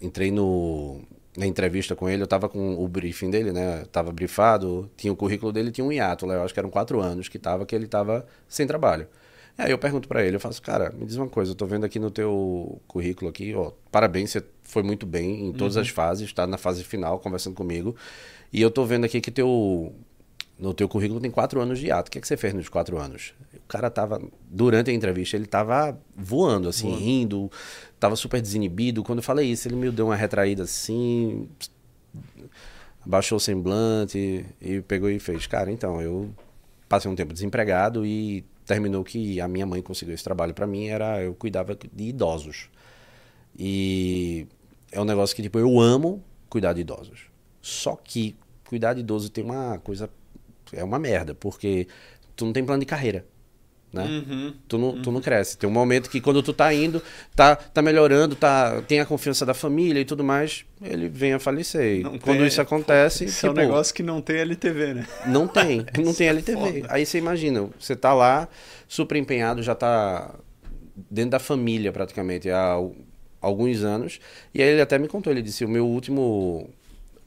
[0.00, 1.02] entrei no
[1.36, 3.84] na entrevista com ele, eu tava com o briefing dele, né?
[3.92, 7.00] Tava brifado, tinha o currículo dele, tinha um hiato lá, eu acho que eram quatro
[7.00, 9.06] anos que tava que ele tava sem trabalho.
[9.56, 11.84] Aí eu pergunto para ele, eu faço, cara, me diz uma coisa, eu tô vendo
[11.84, 16.26] aqui no teu currículo aqui, ó, parabéns, você foi muito bem em todas as fases,
[16.26, 17.94] está na fase final conversando comigo.
[18.52, 19.94] E eu tô vendo aqui que teu
[20.58, 22.08] no teu currículo tem quatro anos de hiato.
[22.08, 23.34] O que, é que você fez nos quatro anos?
[23.70, 27.48] O cara tava, durante a entrevista, ele tava voando, assim, rindo,
[28.00, 29.04] tava super desinibido.
[29.04, 31.48] Quando eu falei isso, ele me deu uma retraída assim,
[33.00, 35.46] abaixou o semblante e pegou e fez.
[35.46, 36.34] Cara, então, eu
[36.88, 40.88] passei um tempo desempregado e terminou que a minha mãe conseguiu esse trabalho para mim,
[40.88, 42.68] era eu cuidava de idosos.
[43.56, 44.48] E
[44.90, 47.26] é um negócio que, tipo, eu amo cuidar de idosos.
[47.62, 48.34] Só que
[48.66, 50.10] cuidar de idoso tem uma coisa.
[50.72, 51.86] É uma merda, porque
[52.34, 53.24] tu não tem plano de carreira.
[53.92, 54.04] Né?
[54.04, 54.54] Uhum.
[54.68, 55.58] Tu, não, tu não cresce.
[55.58, 57.02] Tem um momento que quando tu tá indo,
[57.34, 61.40] tá, tá melhorando, tá, tem a confiança da família e tudo mais, ele vem a
[61.40, 62.02] falecer.
[62.02, 65.06] Não quando tem- isso acontece, Isso é um tipo, negócio que não tem LTV, né?
[65.26, 66.82] não tem, não tem LTV.
[66.82, 66.86] foda.
[66.88, 68.48] Aí você imagina, você tá lá,
[68.86, 70.36] super empenhado, já tá
[71.10, 72.94] dentro da família praticamente há al-
[73.40, 74.20] alguns anos.
[74.54, 76.70] E aí ele até me contou, ele disse, o meu último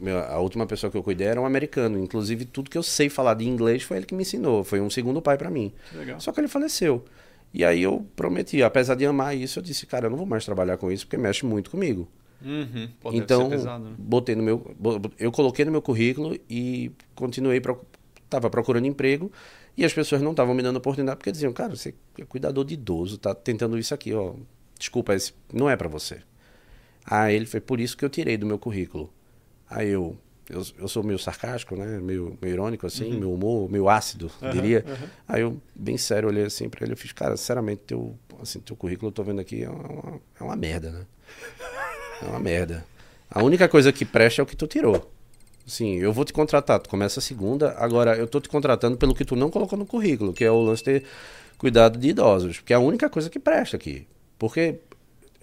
[0.03, 3.09] meu- a última pessoa que eu cuidei era um americano, inclusive tudo que eu sei
[3.09, 5.71] falar de inglês foi ele que me ensinou, foi um segundo pai para mim.
[5.93, 6.19] Legal.
[6.19, 7.03] Só que ele faleceu.
[7.53, 10.43] E aí eu prometi, apesar de amar isso, eu disse, cara, eu não vou mais
[10.43, 12.07] trabalhar com isso porque mexe muito comigo.
[12.43, 12.89] Uhum.
[12.99, 13.95] Pô, Então, pesado, né?
[13.97, 14.75] botei no meu,
[15.17, 17.79] eu coloquei no meu currículo e continuei pro,
[18.29, 19.31] tava procurando emprego
[19.77, 22.73] e as pessoas não estavam me dando oportunidade porque diziam, cara, você é cuidador de
[22.73, 24.33] idoso, tá tentando isso aqui, ó.
[24.77, 26.19] Desculpa, esse não é para você.
[27.05, 29.13] Aí ele foi por isso que eu tirei do meu currículo.
[29.75, 30.17] Aí eu
[30.49, 31.99] eu, eu sou meio sarcástico, né?
[31.99, 34.85] Meio, meio irônico assim, meu humor, meio ácido, Aham, diria.
[34.85, 35.09] aham.
[35.27, 38.75] Aí eu, bem sério, olhei assim pra ele eu fiz, cara, sinceramente, teu, assim, teu
[38.75, 41.05] currículo eu tô vendo aqui é uma, é uma merda, né?
[42.21, 42.85] É uma merda.
[43.29, 45.09] A única coisa que presta é o que tu tirou.
[45.65, 49.15] Sim, eu vou te contratar, tu começa a segunda, agora eu tô te contratando pelo
[49.15, 51.05] que tu não colocou no currículo, que é o lance de ter
[51.57, 54.05] cuidado de idosos, porque é a única coisa que presta aqui.
[54.37, 54.79] Porque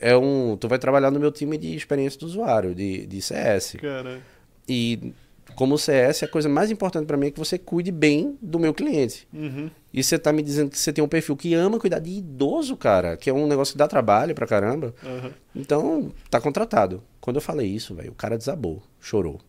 [0.00, 3.76] é um, tu vai trabalhar no meu time de experiência do usuário, de, de CS.
[3.80, 4.20] Cara,
[4.68, 5.12] E
[5.54, 8.72] como CS, a coisa mais importante para mim é que você cuide bem do meu
[8.72, 9.28] cliente.
[9.32, 9.70] uhum.
[9.92, 12.76] E você tá me dizendo que você tem um perfil que ama cuidar de idoso,
[12.76, 14.94] cara, que é um negócio que dá trabalho pra caramba.
[15.04, 15.32] Aham.
[15.54, 17.02] Então, tá contratado.
[17.20, 19.40] Quando eu falei isso, velho, o cara desabou, chorou.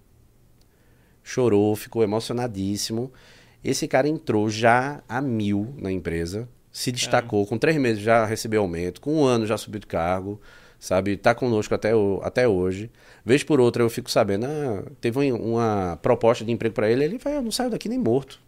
[1.24, 3.12] Chorou, ficou emocionadíssimo.
[3.64, 8.62] Esse cara entrou já a mil na empresa, se destacou, com três meses já recebeu
[8.62, 10.40] aumento, com um ano já subiu de cargo,
[10.80, 11.18] sabe?
[11.18, 12.90] Tá conosco até, o- até hoje.
[13.26, 17.04] Vez por outra eu fico sabendo, ah, teve um- uma proposta de emprego pra ele,
[17.04, 18.40] ele vai, eu não saio daqui nem morto.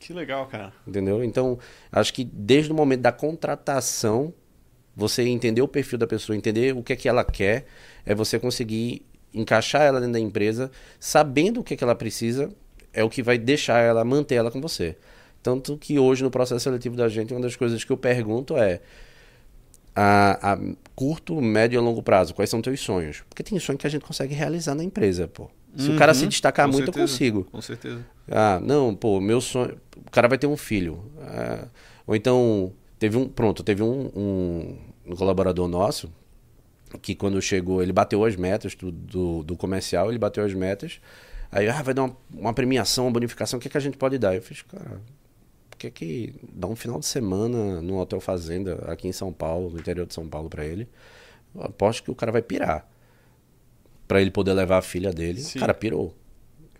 [0.00, 0.72] Que legal, cara.
[0.86, 1.22] Entendeu?
[1.24, 1.58] Então,
[1.92, 4.32] acho que desde o momento da contratação,
[4.96, 7.66] você entender o perfil da pessoa, entender o que é que ela quer,
[8.06, 9.04] é você conseguir
[9.34, 12.50] encaixar ela dentro da empresa, sabendo o que é que ela precisa,
[12.92, 14.96] é o que vai deixar ela, manter ela com você.
[15.42, 18.80] Tanto que hoje, no processo seletivo da gente, uma das coisas que eu pergunto é
[19.94, 20.58] a, a
[20.94, 23.22] curto, médio e longo prazo, quais são teus sonhos?
[23.28, 25.50] Porque tem sonho que a gente consegue realizar na empresa, pô.
[25.76, 27.44] Se o cara se Uhum, destacar muito, certeza, eu consigo.
[27.44, 28.06] Com certeza.
[28.30, 29.76] Ah, não, pô, meu sonho.
[29.96, 31.04] O cara vai ter um filho.
[31.20, 31.66] Ah,
[32.06, 33.28] ou então, teve um.
[33.28, 36.10] Pronto, teve um, um, um colaborador nosso
[37.02, 41.00] que quando chegou, ele bateu as metas do, do, do comercial, ele bateu as metas.
[41.52, 44.18] Aí, ah, vai dar uma, uma premiação, uma bonificação, o que, que a gente pode
[44.18, 44.34] dar?
[44.34, 45.00] Eu fiz, cara,
[45.78, 49.70] por que que dá um final de semana no Hotel Fazenda aqui em São Paulo,
[49.70, 50.88] no interior de São Paulo pra ele?
[51.54, 52.90] Eu aposto que o cara vai pirar.
[54.08, 55.40] Pra ele poder levar a filha dele.
[55.40, 55.58] Sim.
[55.58, 56.14] O cara pirou.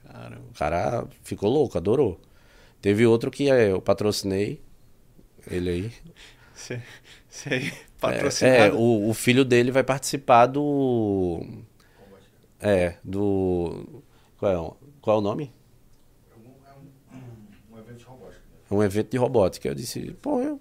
[0.05, 0.43] Caramba.
[0.51, 2.21] O cara ficou louco, adorou.
[2.83, 4.61] Teve outro que é, eu patrocinei
[5.49, 5.93] ele aí.
[6.55, 6.83] Você,
[7.29, 8.79] você É, patrocinado.
[8.79, 11.45] o, o filho dele vai participar do.
[12.61, 14.03] É, do.
[14.39, 15.53] Qual é, qual é o nome?
[17.71, 18.43] um evento de robótica.
[18.51, 18.58] né?
[18.70, 19.68] É um evento de robótica.
[19.68, 20.61] Eu disse, pô, eu,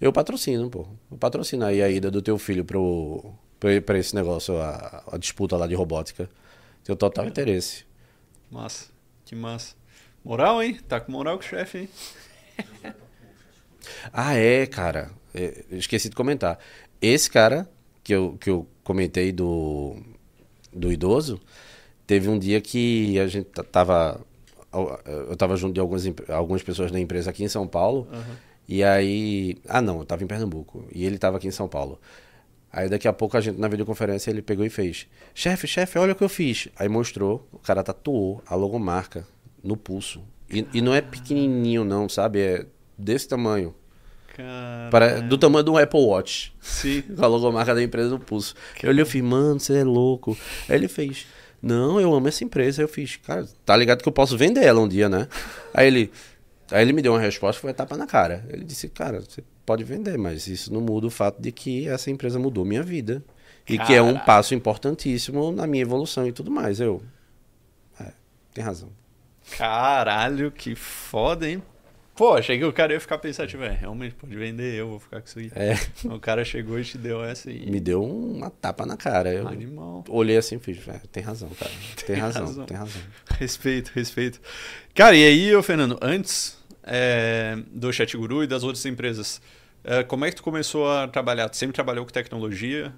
[0.00, 0.86] eu patrocino, pô.
[1.10, 5.18] Eu patrocino aí a ida do teu filho pro, pra, pra esse negócio, a, a
[5.18, 6.28] disputa lá de robótica.
[6.84, 7.84] Tenho total interesse.
[8.50, 8.86] Massa.
[9.24, 9.74] Que massa.
[10.24, 10.78] Moral, hein?
[10.88, 11.88] Tá com moral com o chefe, hein?
[14.12, 15.10] Ah, é, cara.
[15.34, 16.58] É, eu esqueci de comentar.
[17.00, 17.68] Esse cara
[18.02, 19.96] que eu, que eu comentei do,
[20.72, 21.40] do idoso,
[22.06, 24.20] teve um dia que a gente tava.
[24.72, 28.08] Eu tava junto de algumas, algumas pessoas da empresa aqui em São Paulo.
[28.68, 29.56] E aí.
[29.66, 30.86] Ah, não, eu tava em Pernambuco.
[30.94, 31.98] E ele tava aqui em São Paulo.
[32.70, 36.12] Aí daqui a pouco a gente, na videoconferência, ele pegou e fez: Chefe, chefe, olha
[36.12, 36.68] o que eu fiz.
[36.76, 39.26] Aí mostrou, o cara tatuou a logomarca
[39.62, 40.22] no pulso.
[40.50, 42.40] E, e não é pequenininho, não, sabe?
[42.40, 43.74] É desse tamanho.
[44.90, 46.54] Para, do tamanho do Apple Watch.
[46.60, 47.02] Sim.
[47.16, 48.54] Com a logomarca da empresa no pulso.
[48.80, 50.38] Eu olhei e fiz, mano, você é louco.
[50.68, 51.26] Aí ele fez,
[51.60, 52.82] não, eu amo essa empresa.
[52.82, 55.28] Eu fiz, cara, tá ligado que eu posso vender ela um dia, né?
[55.74, 56.12] Aí ele,
[56.70, 58.46] aí ele me deu uma resposta, foi tapa na cara.
[58.48, 62.10] Ele disse, cara, você pode vender, mas isso não muda o fato de que essa
[62.10, 63.22] empresa mudou minha vida.
[63.68, 66.80] E que é um passo importantíssimo na minha evolução e tudo mais.
[66.80, 67.02] Eu,
[68.00, 68.12] é,
[68.54, 68.88] tem razão.
[69.56, 71.62] Caralho, que foda, hein?
[72.18, 73.62] Pô, achei que o cara ia ficar pensativo.
[73.62, 75.52] É, realmente pode vender, eu vou ficar com isso aí.
[75.54, 75.74] É,
[76.12, 77.70] O cara chegou e te deu essa e.
[77.70, 79.32] me deu uma tapa na cara.
[79.32, 80.02] Eu Animal.
[80.08, 81.70] olhei assim e fiz, é, tem razão, cara.
[81.94, 82.66] Tem, Tem razão, razão.
[82.66, 83.00] tem razão.
[83.38, 84.40] Respeito, respeito.
[84.94, 89.40] Cara, e aí, ô Fernando, antes é, do Chat Guru e das outras empresas,
[89.84, 91.48] é, como é que tu começou a trabalhar?
[91.48, 92.92] Tu sempre trabalhou com tecnologia?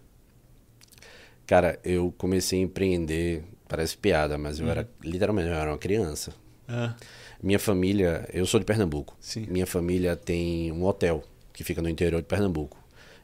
[1.47, 6.33] Cara, eu comecei a empreender parece piada, mas eu era, literalmente, eu era uma criança.
[6.69, 6.95] Ah,
[7.43, 9.17] Minha família, eu sou de Pernambuco.
[9.21, 9.47] Sim.
[9.49, 11.23] Minha família tem um hotel
[11.53, 12.77] que fica no interior de Pernambuco.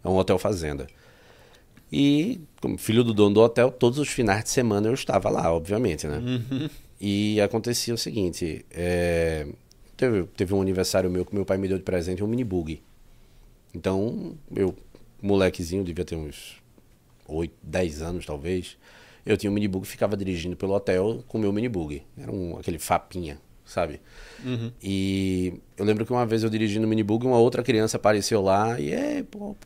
[0.02, 0.86] É um hotel fazenda.
[1.92, 5.52] E, como filho do dono do hotel, todos os finais de semana eu estava lá,
[5.52, 6.20] obviamente, né?
[6.98, 9.46] E acontecia o seguinte: é,
[9.96, 12.82] teve, teve um aniversário meu que meu pai me deu de presente um mini bug.
[13.74, 14.74] Então, eu,
[15.20, 16.56] molequezinho, devia ter uns
[17.28, 18.78] 8, 10 anos talvez.
[19.26, 22.02] Eu tinha um mini bug e ficava dirigindo pelo hotel com o meu mini bug.
[22.16, 24.00] Era um, aquele fapinha, sabe?
[24.82, 28.80] E eu lembro que uma vez eu dirigindo o minibug, uma outra criança apareceu lá
[28.80, 29.56] e, é, pô,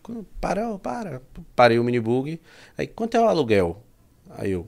[0.41, 1.23] para, para.
[1.55, 2.41] Parei o minibug.
[2.77, 3.83] Aí, quanto é o aluguel?
[4.31, 4.67] Aí eu,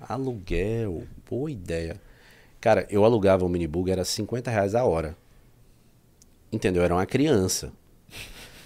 [0.00, 2.00] aluguel, boa ideia.
[2.60, 5.16] Cara, eu alugava o minibug, era 50 reais a hora.
[6.52, 6.82] Entendeu?
[6.82, 7.72] Eu era uma criança.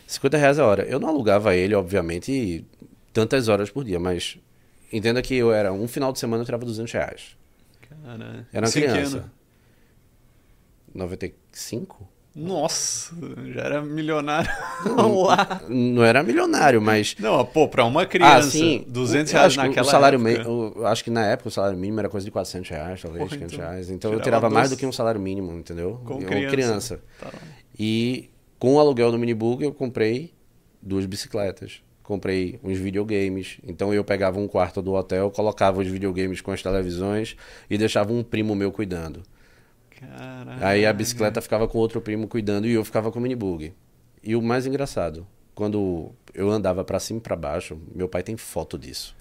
[0.06, 0.84] 50 reais a hora.
[0.84, 2.64] Eu não alugava ele, obviamente,
[3.12, 4.38] tantas horas por dia, mas
[4.92, 7.36] entenda que eu era um final de semana eu tirava 200 reais.
[7.88, 8.46] cara.
[8.52, 9.30] Era uma criança.
[10.96, 12.08] 95?
[12.34, 13.14] Nossa,
[13.54, 14.50] já era milionário
[15.24, 15.62] lá.
[15.70, 17.16] Não era milionário, mas.
[17.18, 18.84] Não, pô, pra uma criança, ah, sim.
[18.86, 20.46] 200 eu reais naquela o salário época.
[20.46, 23.36] eu acho que na época o salário mínimo era coisa de 400 reais, talvez, Porra,
[23.38, 23.90] 500 então, reais.
[23.90, 25.98] Então eu tirava tirava mais dois- do que um salário mínimo, entendeu?
[26.04, 26.50] Com eu, criança.
[26.50, 27.00] criança.
[27.18, 27.30] Tá.
[27.78, 28.28] E
[28.58, 30.34] com o aluguel do minibug eu comprei
[30.82, 31.80] duas bicicletas.
[32.02, 33.56] Comprei uns videogames.
[33.66, 37.34] Então eu pegava um quarto do hotel, colocava os videogames com as televisões
[37.70, 39.22] e deixava um primo meu cuidando.
[39.98, 40.64] Caralho.
[40.64, 43.72] Aí a bicicleta ficava com outro primo cuidando e eu ficava com o minibug.
[44.22, 48.36] E o mais engraçado, quando eu andava pra cima e pra baixo, meu pai tem
[48.36, 49.16] foto disso.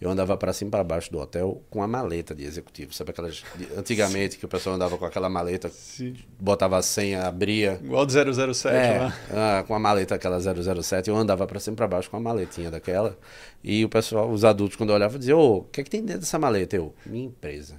[0.00, 2.94] Eu andava pra cima e pra baixo do hotel com a maleta de executivo.
[2.94, 3.44] Sabe aquelas.
[3.76, 6.16] Antigamente que o pessoal andava com aquela maleta, Sim.
[6.38, 7.78] botava a senha, abria.
[7.84, 8.12] Igual do
[8.54, 12.08] 007 É, ah, com a maleta aquela 007, eu andava pra cima e pra baixo
[12.10, 13.18] com a maletinha daquela.
[13.62, 16.20] E o pessoal, os adultos, quando olhavam, diziam: Ô, o que é que tem dentro
[16.20, 16.76] dessa maleta?
[16.76, 17.74] Eu, minha empresa.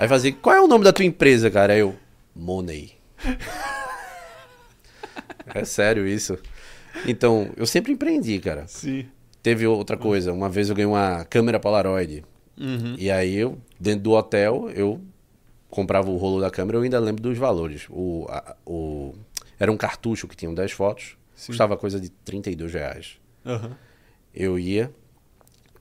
[0.00, 1.74] Aí fazia: qual é o nome da tua empresa, cara?
[1.74, 1.94] Aí eu,
[2.34, 2.92] Money.
[5.54, 6.38] é sério isso.
[7.06, 8.66] Então, eu sempre empreendi, cara.
[8.66, 9.06] Sim.
[9.42, 12.24] Teve outra coisa, uma vez eu ganhei uma câmera Polaroid.
[12.58, 12.94] Uhum.
[12.98, 15.00] E aí eu, dentro do hotel, eu
[15.70, 17.86] comprava o rolo da câmera, eu ainda lembro dos valores.
[17.88, 19.14] O, a- o,
[19.58, 23.18] era um cartucho que tinha 10 fotos, custava coisa de 32 reais.
[23.46, 23.76] Aham.
[24.34, 24.90] Eu ia,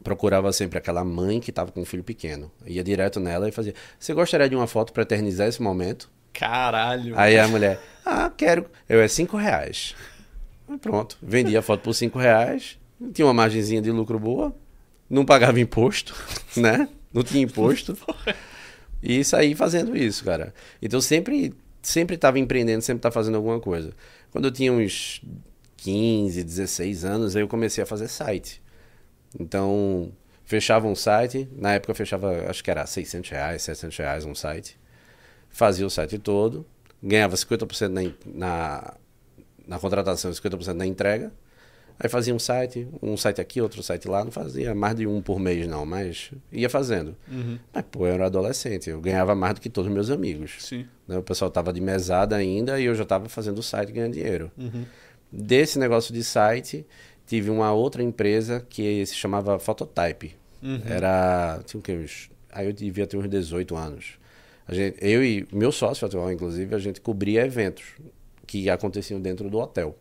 [0.09, 2.51] procurava sempre aquela mãe que estava com um filho pequeno.
[2.65, 6.09] Ia direto nela e fazia, você gostaria de uma foto para eternizar esse momento?
[6.33, 7.13] Caralho.
[7.15, 8.65] Aí a mulher, ah, quero.
[8.87, 9.93] Eu, é 5 reais.
[10.67, 12.79] Aí Pronto, vendia a foto por 5 reais,
[13.13, 14.55] tinha uma margenzinha de lucro boa,
[15.07, 16.15] não pagava imposto,
[16.57, 16.89] né?
[17.13, 17.95] Não tinha imposto.
[19.03, 20.55] E saí fazendo isso, cara.
[20.81, 23.91] Então sempre sempre estava empreendendo, sempre estava fazendo alguma coisa.
[24.31, 25.21] Quando eu tinha uns
[25.77, 28.59] 15, 16 anos, aí eu comecei a fazer site.
[29.37, 30.11] Então,
[30.45, 34.79] fechava um site, na época fechava, acho que era 600 reais, 700 reais um site.
[35.49, 36.65] Fazia o site todo,
[37.01, 38.93] ganhava 50% na, na,
[39.67, 41.31] na contratação e 50% na entrega.
[41.99, 45.21] Aí fazia um site, um site aqui, outro site lá, não fazia mais de um
[45.21, 47.13] por mês não, mas ia fazendo.
[47.29, 47.59] Uhum.
[47.73, 50.55] Mas, pô, eu era adolescente, eu ganhava mais do que todos os meus amigos.
[50.59, 50.87] Sim.
[51.05, 51.17] né?
[51.17, 54.49] O pessoal tava de mesada ainda e eu já tava fazendo o site ganhando dinheiro.
[54.57, 54.85] Uhum.
[55.29, 56.87] Desse negócio de site,
[57.29, 60.35] tive uma outra empresa que se chamava Phototype.
[60.63, 60.81] Uhum.
[60.83, 61.61] Era.
[61.63, 62.03] Tinha o quê?
[62.51, 64.17] Aí eu devia ter uns 18 anos.
[64.67, 67.85] A gente, eu e meu sócio atual, inclusive, a gente cobria eventos
[68.47, 69.95] que aconteciam dentro do hotel.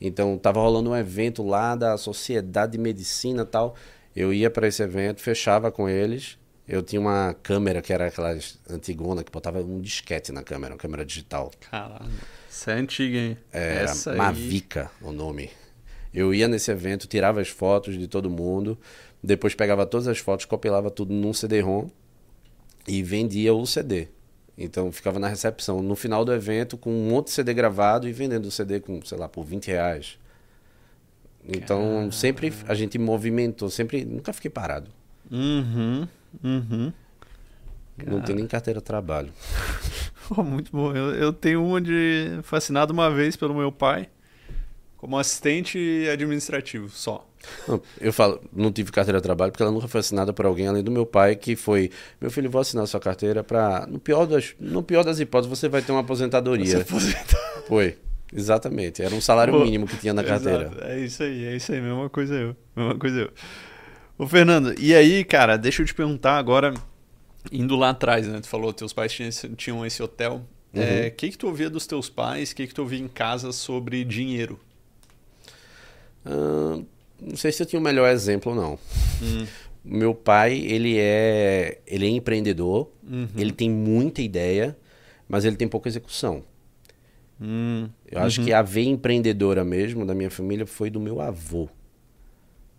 [0.00, 3.74] Então, tava rolando um evento lá da Sociedade de Medicina e tal.
[4.16, 6.38] Eu ia para esse evento, fechava com eles.
[6.66, 10.78] Eu tinha uma câmera que era aquelas antigona que botava um disquete na câmera, uma
[10.78, 11.50] câmera digital.
[11.70, 12.10] Caralho.
[12.48, 13.38] Essa é antiga, hein?
[13.52, 14.16] Era Essa aí.
[14.16, 15.50] Mavica o nome.
[16.12, 18.78] Eu ia nesse evento, tirava as fotos de todo mundo,
[19.22, 21.88] depois pegava todas as fotos, compilava tudo num CD-ROM
[22.86, 24.08] e vendia o CD.
[24.56, 28.12] Então ficava na recepção, no final do evento, com um monte de CD gravado e
[28.12, 30.18] vendendo o CD com, sei lá, por 20 reais.
[31.46, 34.90] Então sempre a gente movimentou, sempre, nunca fiquei parado.
[35.30, 36.08] Uhum.
[36.42, 36.92] Uhum.
[38.06, 39.32] Não tem nem carteira de trabalho.
[40.28, 40.94] Pô, muito bom.
[40.94, 44.08] Eu, eu tenho uma de fascinado uma vez pelo meu pai
[44.98, 45.78] como assistente
[46.12, 47.26] administrativo só.
[48.00, 50.82] Eu falo, não tive carteira de trabalho porque ela nunca foi assinada por alguém além
[50.82, 54.54] do meu pai, que foi, meu filho, vou assinar sua carteira para no pior das,
[54.60, 56.84] no pior das hipóteses você vai ter uma aposentadoria.
[57.66, 57.96] Foi.
[58.30, 60.64] Exatamente, era um salário Pô, mínimo que tinha na carteira.
[60.64, 60.84] Exato.
[60.84, 62.56] É isso aí, é isso aí, mesma coisa eu.
[62.76, 63.30] Mesma coisa eu.
[64.18, 66.74] Ô, Fernando, e aí, cara, deixa eu te perguntar agora,
[67.50, 68.40] indo lá atrás, né?
[68.40, 70.42] Tu falou, teus pais tinham esse, tinham esse hotel.
[70.74, 71.10] O Uhum.
[71.16, 72.50] que que tu ouvia dos teus pais?
[72.50, 74.60] O que que tu ouvia em casa sobre dinheiro?
[77.20, 78.78] Não sei se eu tinha o melhor exemplo, não.
[79.22, 79.46] Hum.
[79.84, 83.26] Meu pai, ele é, ele é empreendedor, Uhum.
[83.38, 84.76] ele tem muita ideia,
[85.28, 86.42] mas ele tem pouca execução.
[87.40, 87.88] Hum.
[88.10, 91.68] Eu acho que a veia empreendedora mesmo da minha família foi do meu avô.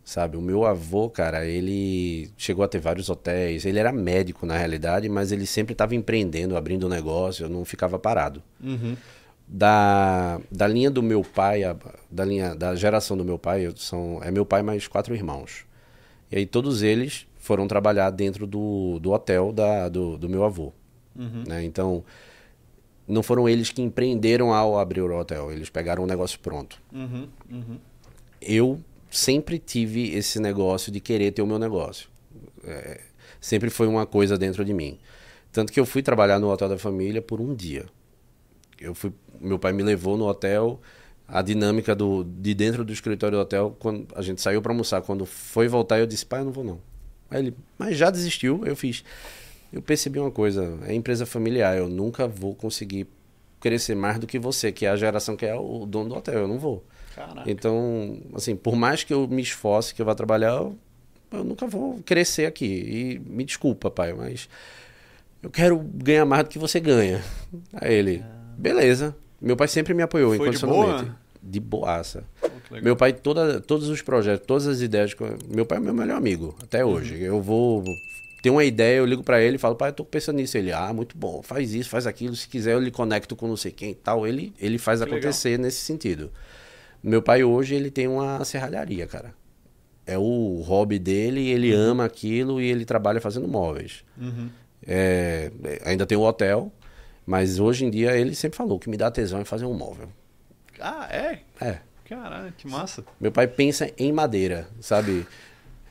[0.03, 3.63] Sabe, o meu avô, cara, ele chegou a ter vários hotéis.
[3.65, 8.41] Ele era médico na realidade, mas ele sempre estava empreendendo, abrindo negócio, não ficava parado.
[8.63, 8.95] Uhum.
[9.51, 11.61] Da, da linha do meu pai,
[12.09, 15.65] da linha da geração do meu pai, são é meu pai mais quatro irmãos.
[16.31, 20.71] E aí todos eles foram trabalhar dentro do, do hotel da, do, do meu avô.
[21.15, 21.43] Uhum.
[21.47, 21.63] né?
[21.63, 22.03] Então,
[23.07, 26.79] não foram eles que empreenderam ao abrir o hotel, eles pegaram o negócio pronto.
[26.93, 27.27] Uhum.
[27.49, 27.79] Uhum.
[28.39, 32.07] Eu sempre tive esse negócio de querer ter o meu negócio.
[32.63, 33.01] É,
[33.41, 34.99] sempre foi uma coisa dentro de mim.
[35.51, 37.85] Tanto que eu fui trabalhar no hotel da família por um dia.
[38.79, 40.79] Eu fui, meu pai me levou no hotel,
[41.27, 45.01] a dinâmica do, de dentro do escritório do hotel, quando a gente saiu para almoçar,
[45.01, 46.79] quando foi voltar, eu disse, pai, eu não vou não.
[47.29, 48.65] Aí ele, mas já desistiu?
[48.65, 49.03] Eu fiz.
[49.71, 53.07] Eu percebi uma coisa, é empresa familiar, eu nunca vou conseguir
[53.59, 56.39] crescer mais do que você, que é a geração que é o dono do hotel,
[56.39, 56.83] eu não vou.
[57.15, 57.49] Caraca.
[57.49, 60.77] Então, assim, por mais que eu me esforce, que eu vá trabalhar, eu,
[61.31, 62.65] eu nunca vou crescer aqui.
[62.65, 64.49] E me desculpa, pai, mas
[65.43, 67.23] eu quero ganhar mais do que você ganha.
[67.73, 68.23] Aí ele,
[68.57, 69.15] beleza.
[69.41, 71.03] Meu pai sempre me apoiou Foi de incondicionalmente.
[71.05, 71.15] boa?
[71.41, 72.23] De boaça.
[72.69, 72.83] Legal.
[72.83, 75.15] Meu pai, toda, todos os projetos, todas as ideias.
[75.47, 76.91] Meu pai é meu melhor amigo, até Uhum.
[76.93, 77.21] hoje.
[77.21, 77.83] Eu vou
[78.43, 80.57] ter uma ideia, eu ligo pra ele e falo, pai, eu tô pensando nisso.
[80.57, 82.35] Ele, ah, muito bom, faz isso, faz aquilo.
[82.35, 84.27] Se quiser, eu lhe conecto com não sei quem e tal.
[84.27, 85.19] Ele, ele faz Que legal.
[85.19, 86.29] acontecer nesse sentido.
[87.01, 89.33] Meu pai hoje, ele tem uma serralharia, cara.
[90.05, 94.03] É o hobby dele, ele ama aquilo e ele trabalha fazendo móveis.
[94.19, 94.49] Uhum.
[94.85, 95.51] É,
[95.85, 96.71] ainda tem o hotel,
[97.29, 100.09] mas hoje em dia ele sempre falou que me dá tesão em fazer um móvel.
[100.79, 101.39] Ah, é?
[101.61, 101.77] É.
[102.07, 103.03] Caralho, que massa.
[103.21, 105.27] Meu pai pensa em madeira, sabe?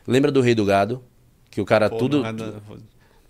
[0.04, 1.00] Lembra do Rei do Gado?
[1.48, 2.20] Que o cara Pô, tudo.
[2.22, 2.76] não é da- vou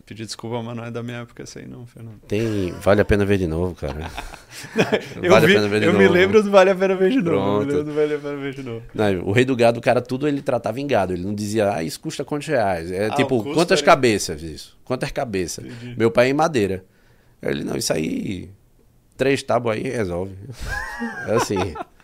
[0.07, 2.19] pedir desculpa, mas não é da minha época essa aí, não, Fernando.
[2.27, 2.71] Tem.
[2.81, 4.11] Vale a pena ver de novo, cara.
[5.23, 6.03] Eu, vale vi- a pena ver de eu novo.
[6.05, 7.29] me lembro do Vale a Pena Ver de novo.
[7.29, 7.69] Eu me Pronto.
[7.69, 8.83] lembro do Vale a Pena Ver de novo.
[8.95, 11.13] Não, o Rei do Gado, o cara tudo ele tratava em gado.
[11.13, 12.91] Ele não dizia, ah, isso custa quantos reais?
[12.91, 14.79] É Ah, tipo, quantas era- cabeças isso?
[14.85, 15.67] Quantas cabeças?
[15.67, 15.95] Entendi.
[15.99, 16.85] Meu pai é em madeira.
[17.43, 18.51] Ele, não, isso aí.
[19.17, 20.37] Três tábuas aí resolve.
[21.27, 21.57] É assim.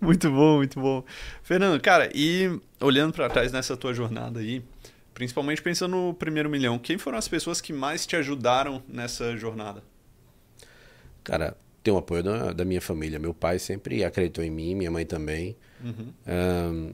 [0.00, 1.04] Muito bom, muito bom.
[1.42, 4.62] Fernando, cara, e olhando pra trás nessa tua jornada aí,
[5.12, 9.82] principalmente pensando no primeiro milhão, quem foram as pessoas que mais te ajudaram nessa jornada?
[11.22, 13.18] Cara, tem o apoio da, da minha família.
[13.18, 15.56] Meu pai sempre acreditou em mim, minha mãe também.
[15.84, 16.12] Uhum.
[16.26, 16.92] Ahn,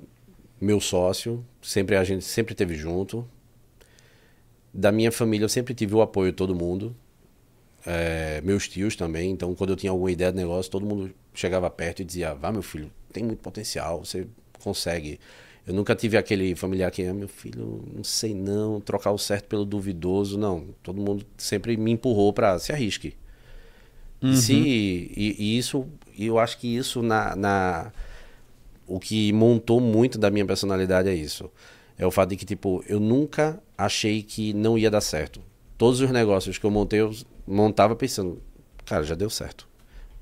[0.61, 3.29] meu sócio, sempre a gente sempre teve junto.
[4.73, 6.95] Da minha família eu sempre tive o apoio de todo mundo.
[7.87, 9.31] É, meus tios também.
[9.31, 12.51] Então, quando eu tinha alguma ideia de negócio, todo mundo chegava perto e dizia: "Vá,
[12.51, 14.27] meu filho, tem muito potencial, você
[14.63, 15.21] consegue".
[15.67, 19.47] Eu nunca tive aquele familiar que, ah, meu filho, não sei não, trocar o certo
[19.47, 20.69] pelo duvidoso, não.
[20.83, 23.15] Todo mundo sempre me empurrou para se arrisque.
[24.23, 25.87] E se e, e isso,
[26.19, 27.93] eu acho que isso na, na
[28.87, 31.51] o que montou muito da minha personalidade é isso.
[31.99, 35.41] É o fato de que, tipo, eu nunca achei que não ia dar certo.
[35.79, 37.13] Todos os negócios que eu montei, eu
[37.47, 38.41] montava pensando,
[38.85, 39.67] cara, já deu certo.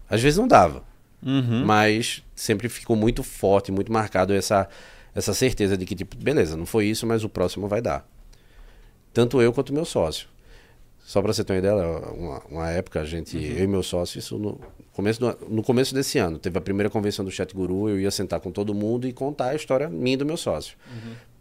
[0.08, 0.82] Às vezes não dava,
[1.22, 1.64] Uhum.
[1.64, 4.68] mas sempre ficou muito forte, muito marcado essa,
[5.14, 8.06] essa certeza de que, tipo, beleza, não foi isso, mas o próximo vai dar.
[9.12, 10.28] Tanto eu quanto meu sócio.
[11.04, 11.74] Só para você ter uma ideia,
[12.12, 14.58] uma, uma época, a gente, eu e meu sócio, isso no
[14.92, 18.10] começo, do, no começo desse ano, teve a primeira convenção do Chat Guru, eu ia
[18.10, 20.76] sentar com todo mundo e contar a história minha e do meu sócio.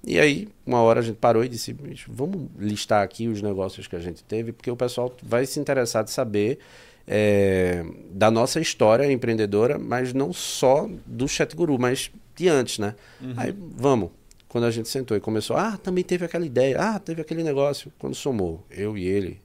[0.05, 3.87] E aí, uma hora a gente parou e disse, "Bicho, vamos listar aqui os negócios
[3.87, 6.59] que a gente teve, porque o pessoal vai se interessar de saber
[7.07, 12.95] é, da nossa história empreendedora, mas não só do Chat Guru, mas de antes, né?
[13.37, 14.09] Aí, vamos.
[14.47, 17.91] Quando a gente sentou e começou, ah, também teve aquela ideia, ah, teve aquele negócio.
[17.97, 19.41] Quando somou, eu e ele,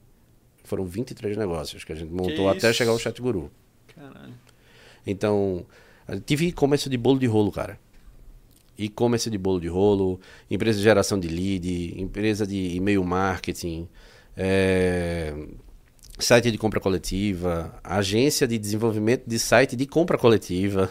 [0.64, 3.51] foram 23 negócios que a gente montou até chegar ao Chat Guru.
[3.94, 4.35] Caralho.
[5.07, 5.64] Então,
[6.27, 7.81] tive e-commerce de bolo de rolo, cara.
[8.79, 13.88] E-commerce de bolo de rolo, empresa de geração de lead, empresa de e-mail marketing,
[14.37, 15.35] é,
[16.19, 20.91] site de compra coletiva, agência de desenvolvimento de site de compra coletiva.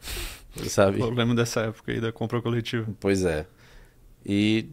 [0.68, 1.00] Sabe?
[1.00, 2.86] Eu lembro dessa época aí da compra coletiva.
[2.98, 3.46] Pois é.
[4.24, 4.66] E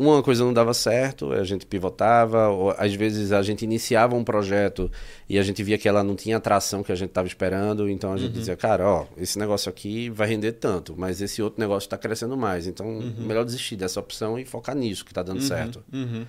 [0.00, 4.24] uma coisa não dava certo, a gente pivotava, ou às vezes a gente iniciava um
[4.24, 4.90] projeto
[5.28, 7.88] e a gente via que ela não tinha a atração que a gente estava esperando,
[7.88, 11.60] então a gente dizia, cara, ó, esse negócio aqui vai render tanto, mas esse outro
[11.60, 12.86] negócio está crescendo mais, então
[13.18, 15.84] melhor desistir dessa opção e focar nisso que está dando certo.
[15.92, 16.24] Uhum.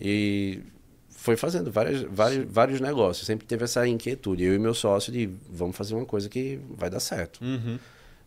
[0.00, 0.60] E
[1.10, 5.28] foi fazendo várias, vários, vários negócios, sempre teve essa inquietude, eu e meu sócio de
[5.50, 7.44] vamos fazer uma coisa que vai dar certo.
[7.44, 7.78] Uhum.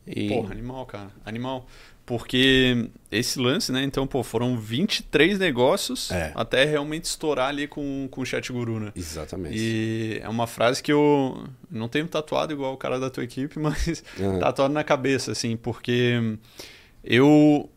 [0.06, 0.28] E...
[0.28, 1.10] Porra, animal, cara.
[1.26, 1.66] Animal.
[2.06, 3.82] Porque esse lance, né?
[3.84, 6.34] Então, pô, foram 23 negócios É.
[6.36, 8.92] até realmente estourar ali com, com o Chat Guru, né?
[8.94, 9.56] Exatamente.
[9.58, 13.58] E é uma frase que eu não tenho tatuado igual o cara da tua equipe,
[13.60, 14.38] mas Uhum.
[14.40, 16.20] tatuado na cabeça, assim, porque
[17.04, 17.70] eu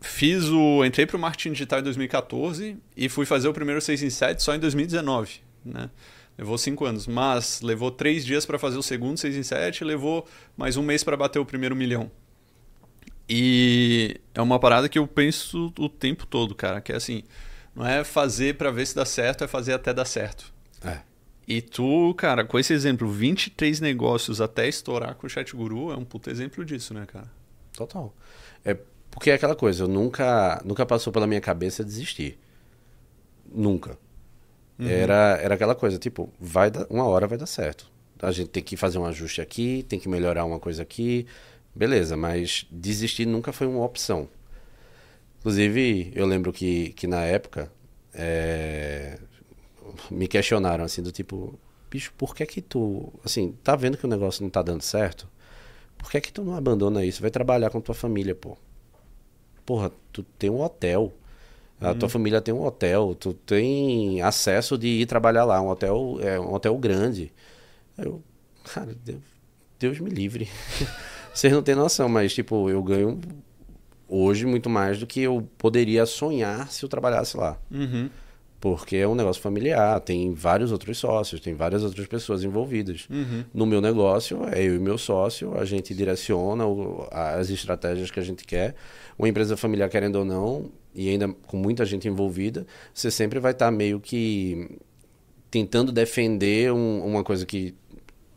[0.00, 0.84] fiz o.
[0.84, 4.54] Entrei pro marketing digital em 2014 e fui fazer o primeiro 6 em 7 só
[4.54, 5.88] em 2019, né?
[6.36, 10.26] Levou cinco anos, mas levou três dias para fazer o segundo 6 em 7 levou
[10.56, 12.10] mais um mês para bater o primeiro milhão.
[13.28, 17.22] E é uma parada que eu penso o tempo todo, cara, que é assim,
[17.74, 20.52] não é fazer para ver se dá certo, é fazer até dar certo.
[20.84, 21.00] É.
[21.46, 25.96] E tu, cara, com esse exemplo, 23 negócios até estourar com o Chat Guru, é
[25.96, 27.30] um puto exemplo disso, né, cara?
[27.72, 28.14] Total.
[28.64, 28.76] É
[29.10, 32.38] porque é aquela coisa, eu nunca, nunca passou pela minha cabeça desistir.
[33.46, 33.96] Nunca.
[34.78, 37.88] Era, era aquela coisa, tipo, vai dar, uma hora vai dar certo.
[38.20, 41.26] A gente tem que fazer um ajuste aqui, tem que melhorar uma coisa aqui,
[41.74, 44.28] beleza, mas desistir nunca foi uma opção.
[45.40, 47.70] Inclusive, eu lembro que, que na época
[48.14, 49.18] é,
[50.10, 51.58] me questionaram assim, do tipo,
[51.90, 55.28] bicho, por que que tu, assim, tá vendo que o negócio não tá dando certo?
[55.98, 57.20] Por que que tu não abandona isso?
[57.20, 58.56] Vai trabalhar com tua família, pô.
[59.64, 61.12] Porra, tu tem um hotel.
[61.80, 66.18] A tua família tem um hotel, tu tem acesso de ir trabalhar lá, um hotel,
[66.22, 67.30] é um hotel grande.
[67.98, 68.22] Eu,
[68.64, 69.20] cara, Deus,
[69.78, 70.48] Deus me livre.
[71.34, 73.20] Vocês não têm noção, mas tipo, eu ganho
[74.08, 77.58] hoje muito mais do que eu poderia sonhar se eu trabalhasse lá.
[77.70, 78.08] Uhum.
[78.60, 83.06] Porque é um negócio familiar, tem vários outros sócios, tem várias outras pessoas envolvidas.
[83.10, 83.44] Uhum.
[83.52, 88.18] No meu negócio, é eu e meu sócio, a gente direciona o- as estratégias que
[88.18, 88.74] a gente quer.
[89.18, 93.52] Uma empresa familiar, querendo ou não, e ainda com muita gente envolvida, você sempre vai
[93.52, 94.78] estar meio que
[95.50, 97.74] tentando defender um- uma coisa que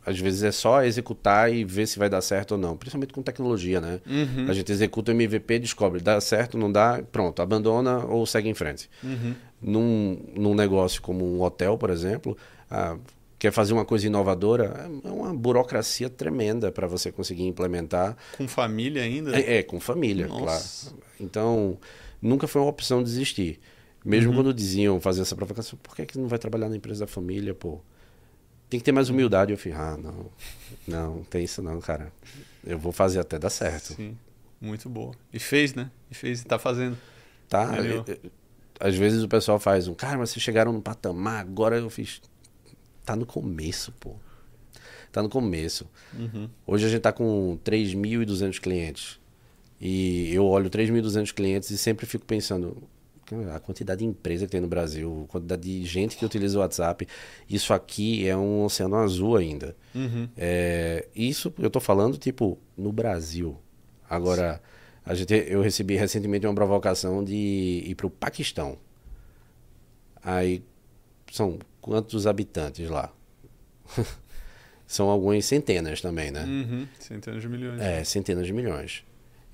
[0.08, 3.22] às vezes é só executar e ver se vai dar certo ou não, principalmente com
[3.22, 4.00] tecnologia, né?
[4.06, 4.46] Uhum.
[4.48, 8.54] A gente executa o MVP, descobre, dá certo, não dá, pronto, abandona ou segue em
[8.54, 8.88] frente.
[9.04, 9.34] Uhum.
[9.60, 12.36] Num, num negócio como um hotel, por exemplo,
[12.70, 12.96] ah,
[13.38, 18.16] quer fazer uma coisa inovadora, é uma burocracia tremenda para você conseguir implementar.
[18.36, 19.38] Com família ainda?
[19.38, 20.90] É, é, com família, Nossa.
[20.90, 21.02] claro.
[21.20, 21.78] Então,
[22.22, 23.60] nunca foi uma opção desistir.
[24.04, 27.06] Mesmo quando diziam fazer essa provocação, por que, que não vai trabalhar na empresa da
[27.06, 27.80] família, pô?
[28.68, 29.52] Tem que ter mais humildade.
[29.52, 30.30] Eu falei, ah, não,
[30.86, 32.12] não, tem isso não, cara.
[32.64, 33.94] Eu vou fazer até dar certo.
[33.94, 34.16] Sim.
[34.60, 35.14] Muito boa.
[35.32, 35.90] E fez, né?
[36.10, 36.98] E fez e tá fazendo.
[37.48, 37.66] Tá?
[37.66, 38.04] Melhor.
[38.08, 38.18] É, é,
[38.80, 42.20] Às vezes o pessoal faz um, cara, mas vocês chegaram no patamar, agora eu fiz.
[43.04, 44.16] Tá no começo, pô.
[45.10, 45.88] Tá no começo.
[46.12, 46.50] Uhum.
[46.66, 49.18] Hoje a gente tá com 3.200 clientes.
[49.80, 52.76] E eu olho 3.200 clientes e sempre fico pensando,
[53.54, 56.60] a quantidade de empresa que tem no Brasil, a quantidade de gente que utiliza o
[56.60, 57.06] WhatsApp,
[57.48, 59.76] isso aqui é um oceano azul ainda.
[59.94, 60.28] Uhum.
[60.36, 63.56] É, isso eu tô falando, tipo, no Brasil.
[64.08, 64.60] Agora,
[65.04, 68.78] a gente, eu recebi recentemente uma provocação de ir pro Paquistão.
[70.22, 70.62] Aí,
[71.30, 73.12] são quantos habitantes lá?
[74.86, 76.44] são algumas centenas também, né?
[76.44, 76.88] Uhum.
[76.98, 77.80] Centenas de milhões.
[77.80, 79.04] É, centenas de milhões.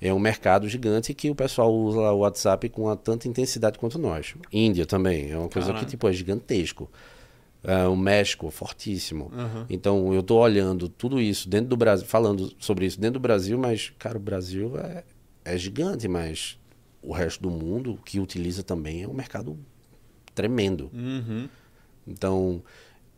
[0.01, 4.35] É um mercado gigante que o pessoal usa o WhatsApp com tanta intensidade quanto nós.
[4.51, 5.85] Índia também, é uma coisa Caralho.
[5.85, 6.89] que tipo, é gigantesco.
[7.63, 9.31] Ah, o México, fortíssimo.
[9.33, 9.65] Uhum.
[9.69, 13.57] Então, eu tô olhando tudo isso dentro do Brasil, falando sobre isso dentro do Brasil,
[13.57, 15.03] mas, cara, o Brasil é,
[15.43, 16.59] é gigante, mas
[17.01, 19.57] o resto do mundo que utiliza também é um mercado
[20.35, 20.91] tremendo.
[20.93, 21.47] Uhum.
[22.05, 22.61] Então,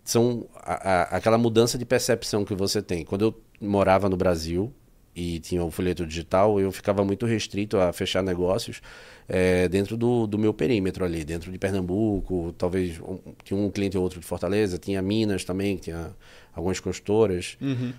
[0.03, 3.03] são a- a- aquela mudança de percepção que você tem.
[3.03, 4.71] Quando eu morava no Brasil
[5.17, 8.81] e tinha o folheto digital, eu ficava muito restrito a fechar negócios
[9.27, 13.97] eh, dentro do, do meu perímetro ali, dentro de Pernambuco, talvez um- tinha um cliente
[13.97, 16.15] ou outro de Fortaleza, tinha Minas também, tinha
[16.53, 17.57] algumas consultoras.
[17.59, 17.93] Uhum.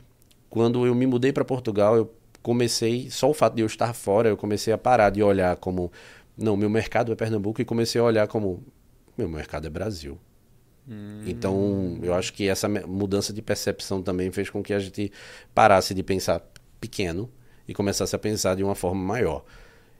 [0.49, 4.29] Quando eu me mudei para Portugal, eu comecei, só o fato de eu estar fora,
[4.29, 5.91] eu comecei a parar de olhar como,
[6.37, 8.63] não, meu mercado é Pernambuco, e comecei a olhar como,
[9.17, 10.17] meu mercado é Brasil.
[11.27, 15.13] Então, eu acho que essa mudança de percepção também fez com que a gente
[15.55, 16.41] parasse de pensar
[16.81, 17.31] pequeno
[17.67, 19.45] e começasse a pensar de uma forma maior.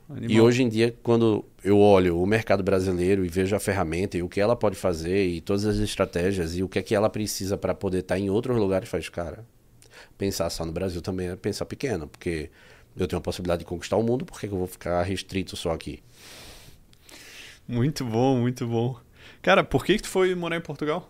[0.09, 0.29] Animal.
[0.29, 4.23] E hoje em dia, quando eu olho o mercado brasileiro e vejo a ferramenta e
[4.23, 7.09] o que ela pode fazer e todas as estratégias e o que é que ela
[7.11, 9.45] precisa para poder estar em outros lugares, faz, cara,
[10.17, 12.49] pensar só no Brasil também é pensar pequeno, porque
[12.97, 15.55] eu tenho a possibilidade de conquistar o mundo, por que que eu vou ficar restrito
[15.55, 16.01] só aqui?
[17.67, 18.97] Muito bom, muito bom.
[19.43, 21.07] Cara, por que, que tu foi morar em Portugal?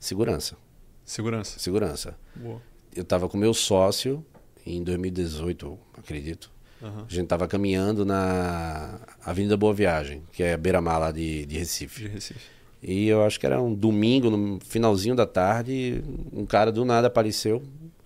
[0.00, 0.56] Segurança,
[1.04, 1.58] Segurança.
[1.58, 2.16] segurança.
[2.34, 2.62] Boa.
[2.96, 4.24] Eu estava com meu sócio
[4.66, 6.50] em 2018, eu acredito.
[6.82, 7.04] Aham.
[7.08, 11.58] A gente estava caminhando na Avenida Boa Viagem, que é a beira-mar lá de, de
[11.58, 12.02] Recife.
[12.02, 12.40] De Recife.
[12.82, 16.02] E eu acho que era um domingo, no finalzinho da tarde,
[16.32, 17.62] um cara do nada apareceu.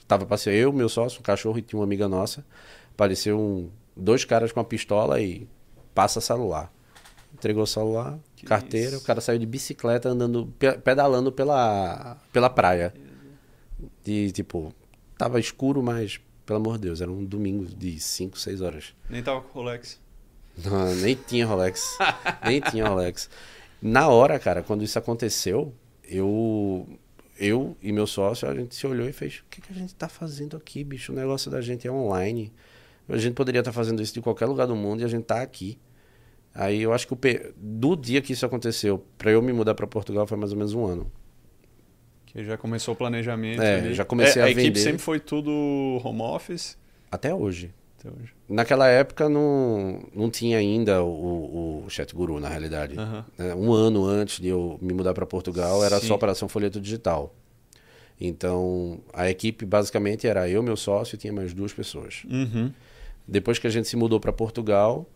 [0.06, 2.44] tava passeando eu, meu sócio, um cachorro e tinha uma amiga nossa.
[2.92, 5.48] Apareceu um, dois caras com uma pistola e
[5.94, 6.72] passa celular.
[7.34, 8.98] Entregou o celular, Que carteira, isso.
[8.98, 12.94] o cara saiu de bicicleta andando, pe- pedalando pela, pela praia.
[14.04, 14.72] De tipo,
[15.16, 18.94] tava escuro, mas, pelo amor de Deus, era um domingo de 5, 6 horas.
[19.10, 20.00] Nem tava com Rolex.
[20.64, 21.98] Não, nem tinha Rolex.
[22.42, 23.28] nem tinha Rolex.
[23.82, 26.88] Na hora, cara, quando isso aconteceu, eu
[27.38, 29.94] eu e meu sócio, a gente se olhou e fez: o que, que a gente
[29.94, 31.12] tá fazendo aqui, bicho?
[31.12, 32.50] O negócio da gente é online.
[33.06, 35.42] A gente poderia estar fazendo isso de qualquer lugar do mundo e a gente tá
[35.42, 35.78] aqui.
[36.54, 37.18] Aí eu acho que o
[37.58, 40.72] do dia que isso aconteceu, pra eu me mudar pra Portugal, foi mais ou menos
[40.72, 41.12] um ano.
[42.32, 43.60] Que já começou o planejamento.
[43.62, 43.94] É, ali.
[43.94, 44.80] já comecei É, a a equipe vender.
[44.80, 45.50] sempre foi tudo
[46.04, 46.76] home office.
[47.10, 47.72] Até hoje.
[47.98, 48.32] Até hoje.
[48.48, 52.94] Naquela época não, não tinha ainda o, o Chat Guru, na realidade.
[52.94, 53.54] Né?
[53.56, 56.06] Um ano antes de eu me mudar para Portugal, era Sim.
[56.06, 57.34] só operação folheto digital.
[58.20, 62.22] Então, a equipe basicamente era eu, meu sócio e tinha mais duas pessoas.
[62.28, 62.72] Uhum.
[63.26, 65.06] Depois que a gente se mudou para Portugal,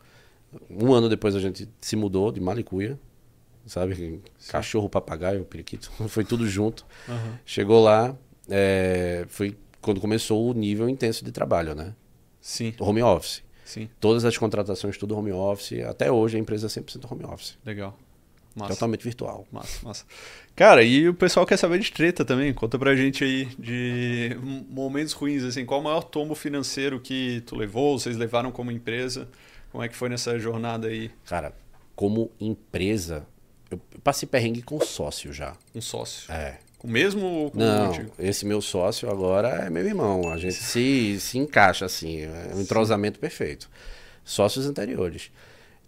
[0.71, 2.99] um ano depois a gente se mudou de Malicuia,
[3.67, 4.21] sabe?
[4.49, 6.85] Cachorro, papagaio, periquito, foi tudo junto.
[7.09, 7.39] Aham.
[7.45, 8.17] Chegou lá,
[8.49, 11.95] é, foi quando começou o nível intenso de trabalho, né?
[12.41, 13.43] Sim, Home office.
[13.65, 13.89] sim.
[14.01, 15.81] Todas as contratações, tudo home office.
[15.85, 17.57] Até hoje a empresa é 100% home office.
[17.65, 17.97] Legal.
[18.55, 18.75] Massa.
[18.75, 19.47] Totalmente virtual.
[19.51, 20.05] Massa, massa.
[20.55, 22.53] Cara, e o pessoal quer saber de treta também.
[22.53, 24.37] Conta pra gente aí de
[24.69, 25.65] momentos ruins, assim.
[25.65, 29.27] Qual o maior tombo financeiro que tu levou, vocês levaram como empresa?
[29.71, 31.11] Como é que foi nessa jornada aí?
[31.25, 31.55] Cara,
[31.97, 33.27] como empresa,
[33.75, 35.57] eu passei perrengue com sócio já.
[35.75, 36.31] Um sócio.
[36.33, 36.59] É.
[36.79, 40.31] Com o mesmo ou com Não, esse meu sócio agora é meu irmão.
[40.31, 43.71] A gente se, se encaixa assim, é um entrosamento perfeito.
[44.25, 45.31] Sócios anteriores.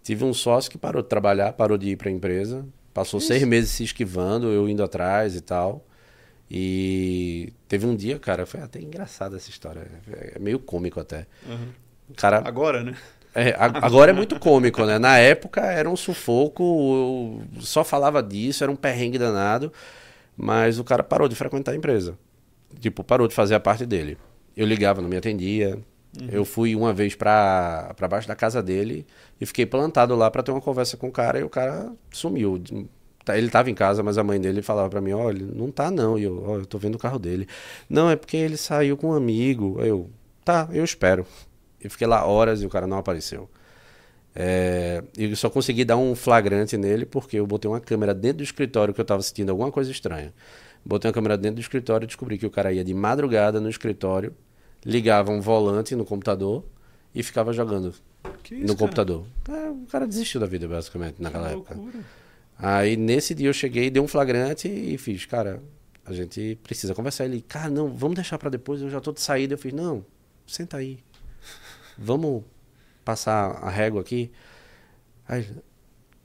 [0.03, 3.43] Tive um sócio que parou de trabalhar, parou de ir para a empresa, passou seis
[3.43, 5.85] meses se esquivando, eu indo atrás e tal.
[6.49, 11.25] E teve um dia, cara, foi até engraçada essa história, é meio cômico até.
[11.45, 11.69] Uhum.
[12.15, 12.95] Cara Agora, né?
[13.35, 14.97] É, agora é muito cômico, né?
[14.97, 19.73] Na época era um sufoco, só falava disso, era um perrengue danado,
[20.37, 22.17] mas o cara parou de frequentar a empresa.
[22.79, 24.17] Tipo, parou de fazer a parte dele.
[24.55, 25.77] Eu ligava, não me atendia.
[26.31, 29.05] Eu fui uma vez pra, pra baixo da casa dele
[29.39, 32.61] e fiquei plantado lá pra ter uma conversa com o cara e o cara sumiu.
[33.25, 35.91] Tá, Ele tava em casa, mas a mãe dele falava pra mim, olha, não tá
[35.91, 36.17] não.
[36.17, 37.47] E eu, ó, eu tô vendo o carro dele.
[37.89, 39.77] Não, é porque ele saiu com um amigo.
[39.81, 40.09] Aí eu,
[40.45, 41.25] tá, eu espero.
[41.85, 43.49] E fiquei lá horas e o cara não apareceu.
[44.33, 48.39] É, e eu só consegui dar um flagrante nele porque eu botei uma câmera dentro
[48.39, 50.33] do escritório que eu estava sentindo alguma coisa estranha.
[50.83, 53.69] Botei uma câmera dentro do escritório e descobri que o cara ia de madrugada no
[53.69, 54.33] escritório,
[54.85, 56.63] ligava um volante no computador
[57.13, 57.93] e ficava jogando
[58.43, 58.77] Que no isso, cara?
[58.77, 59.25] computador.
[59.49, 61.75] É, o cara desistiu da vida, basicamente, naquela Que época.
[61.75, 61.99] loucura.
[62.57, 65.61] Aí nesse dia eu cheguei, dei um flagrante e fiz, cara,
[66.05, 67.25] a gente precisa conversar.
[67.25, 69.53] Ele, cara, não, vamos deixar pra depois, eu já tô de saída.
[69.53, 70.05] Eu fiz, não,
[70.45, 70.99] senta aí.
[71.97, 72.43] Vamos
[73.03, 74.31] passar a régua aqui.
[75.27, 75.47] Aí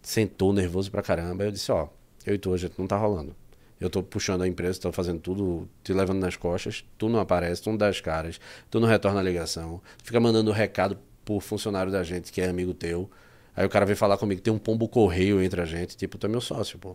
[0.02, 1.44] sentou nervoso pra caramba.
[1.44, 1.88] Eu disse, ó,
[2.26, 3.34] eu e tu, a gente não tá rolando.
[3.80, 7.62] Eu tô puxando a empresa, tô fazendo tudo, te levando nas costas, tu não aparece,
[7.62, 8.38] tu não dá as caras,
[8.70, 12.74] tu não retorna a ligação, fica mandando recado por funcionário da gente que é amigo
[12.74, 13.10] teu.
[13.56, 16.26] Aí o cara vem falar comigo, tem um pombo correio entre a gente, tipo, tu
[16.26, 16.94] é meu sócio, pô.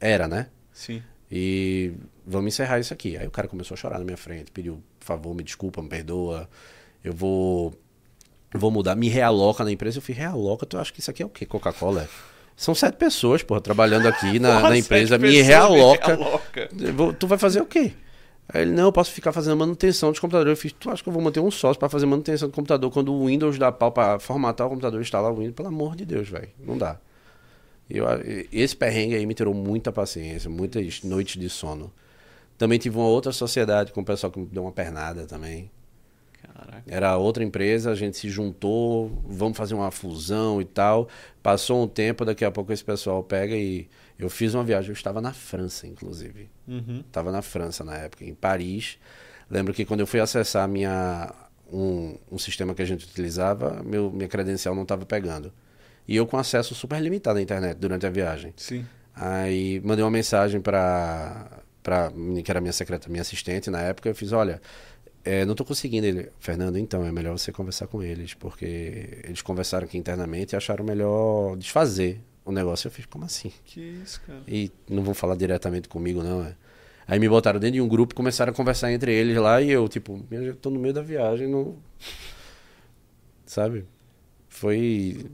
[0.00, 0.48] Era, né?
[0.72, 1.02] Sim.
[1.30, 1.92] E
[2.26, 3.16] vamos encerrar isso aqui.
[3.18, 5.88] Aí o cara começou a chorar na minha frente, pediu, por favor, me desculpa, me
[5.88, 6.48] perdoa.
[7.04, 7.72] Eu vou
[8.54, 9.98] vou mudar, me realoca na empresa.
[9.98, 11.44] Eu fui, realoca, tu acha que isso aqui é o quê?
[11.44, 12.08] Coca-Cola?
[12.56, 15.18] São sete pessoas, porra, trabalhando aqui na, Porra, na empresa.
[15.18, 16.16] Me realoca.
[16.16, 17.14] me realoca.
[17.18, 17.92] Tu vai fazer o quê?
[18.48, 20.50] Aí ele, não, eu posso ficar fazendo manutenção dos computadores.
[20.50, 22.90] Eu fiz, tu acha que eu vou manter um sócio pra fazer manutenção do computador
[22.92, 25.54] quando o Windows dá pau pra formatar o computador e instalar o Windows?
[25.54, 26.48] Pelo amor de Deus, velho.
[26.60, 26.98] Não dá.
[27.90, 28.06] Eu,
[28.52, 31.92] esse perrengue aí me tirou muita paciência, muitas noites de sono.
[32.56, 35.70] Também tive uma outra sociedade com o pessoal que me deu uma pernada também.
[36.54, 36.82] Caraca.
[36.86, 41.08] Era outra empresa, a gente se juntou, vamos fazer uma fusão e tal.
[41.42, 43.88] Passou um tempo, daqui a pouco esse pessoal pega e
[44.18, 46.48] eu fiz uma viagem, eu estava na França, inclusive.
[46.68, 47.02] Uhum.
[47.06, 48.98] Estava na França na época, em Paris.
[49.50, 51.34] Lembro que quando eu fui acessar minha,
[51.72, 55.52] um, um sistema que a gente utilizava, meu, minha credencial não estava pegando.
[56.06, 58.52] E eu com acesso super limitado à internet durante a viagem.
[58.56, 58.86] Sim.
[59.14, 62.10] Aí mandei uma mensagem para para
[62.42, 64.58] que era minha secretária, minha assistente na época, eu fiz, olha,
[65.24, 66.30] é, não tô conseguindo ele.
[66.38, 70.84] Fernando, então é melhor você conversar com eles, porque eles conversaram aqui internamente e acharam
[70.84, 72.88] melhor desfazer o negócio.
[72.88, 73.50] Eu fiz, como assim?
[73.64, 74.42] Que isso, cara.
[74.46, 76.54] E não vão falar diretamente comigo, não, é?
[77.06, 79.88] Aí me botaram dentro de um grupo, começaram a conversar entre eles lá e eu,
[79.88, 81.76] tipo, eu tô no meio da viagem, não.
[83.44, 83.84] Sabe?
[84.48, 85.26] Foi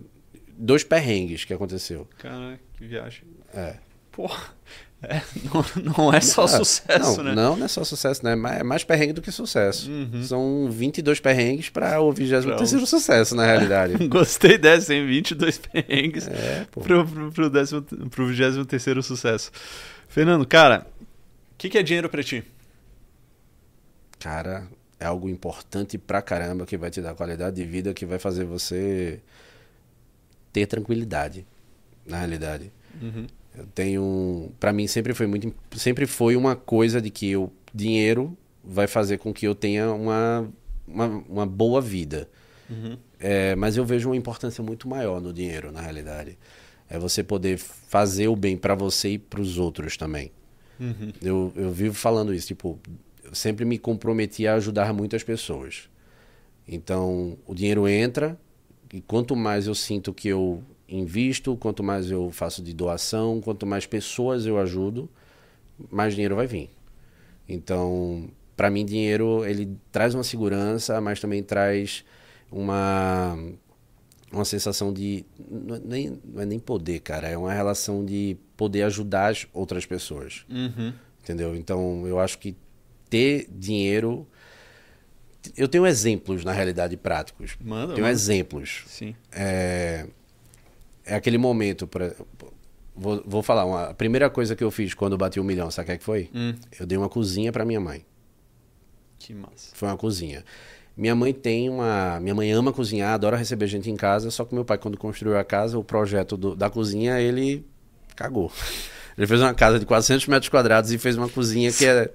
[0.57, 2.09] dois perrengues que aconteceu.
[2.19, 3.23] Caraca, que viagem.
[3.55, 3.77] É.
[4.11, 4.55] Porra.
[5.03, 7.35] É, não, não, é só sucesso, não, né?
[7.35, 8.33] Não, não é só sucesso, né?
[8.33, 9.91] É mais perrengue do que sucesso.
[9.91, 10.23] Uhum.
[10.23, 13.97] São 22 perrengues para o 23 sucesso, na realidade.
[14.09, 15.07] Gostei dessa, hein?
[15.07, 16.67] 22 perrengues é,
[17.51, 19.51] décimo, pro 23 sucesso.
[20.07, 22.45] Fernando, cara, o que, que é dinheiro para ti?
[24.19, 28.19] Cara, é algo importante pra caramba que vai te dar qualidade de vida, que vai
[28.19, 29.19] fazer você
[30.53, 31.47] ter tranquilidade,
[32.05, 32.71] na realidade.
[33.01, 33.27] Uhum.
[33.61, 38.35] Eu tenho, para mim sempre foi muito, sempre foi uma coisa de que o dinheiro
[38.65, 40.51] vai fazer com que eu tenha uma,
[40.89, 42.27] uma, uma boa vida.
[42.71, 42.97] Uhum.
[43.19, 46.39] É, mas eu vejo uma importância muito maior no dinheiro, na realidade.
[46.89, 50.33] É você poder fazer o bem para você e para os outros também.
[50.81, 51.13] Uhum.
[51.21, 52.79] Eu, eu vivo falando isso, tipo,
[53.23, 55.91] eu sempre me comprometi a ajudar muitas pessoas.
[56.67, 58.41] Então, o dinheiro entra
[58.91, 63.67] e quanto mais eu sinto que eu invisto, quanto mais eu faço de doação, quanto
[63.67, 65.09] mais pessoas eu ajudo,
[65.91, 66.71] mais dinheiro vai vir.
[67.49, 72.05] Então, para mim, dinheiro ele traz uma segurança, mas também traz
[72.51, 73.39] uma
[74.33, 78.37] uma sensação de não é nem, não é nem poder, cara, é uma relação de
[78.57, 80.93] poder ajudar as outras pessoas, uhum.
[81.21, 81.57] entendeu?
[81.57, 82.57] Então, eu acho que
[83.09, 84.25] ter dinheiro
[85.57, 87.57] eu tenho exemplos na realidade práticos.
[87.61, 88.13] Manda, tenho manda.
[88.13, 88.85] exemplos.
[88.87, 89.15] Sim.
[89.33, 90.07] É,
[91.11, 91.87] é aquele momento.
[91.87, 92.13] Pra,
[92.95, 95.85] vou, vou falar, uma, a primeira coisa que eu fiz quando bati um milhão, sabe
[95.85, 96.31] o que, é que foi?
[96.35, 96.55] Hum.
[96.79, 98.05] Eu dei uma cozinha para minha mãe.
[99.19, 99.75] Que massa.
[99.75, 100.45] Foi uma cozinha.
[100.97, 102.21] Minha mãe tem uma.
[102.21, 105.37] Minha mãe ama cozinhar, adora receber gente em casa, só que meu pai, quando construiu
[105.37, 107.67] a casa, o projeto do, da cozinha, ele
[108.15, 108.53] cagou.
[109.19, 112.11] Ele fez uma casa de 400 metros quadrados e fez uma cozinha que é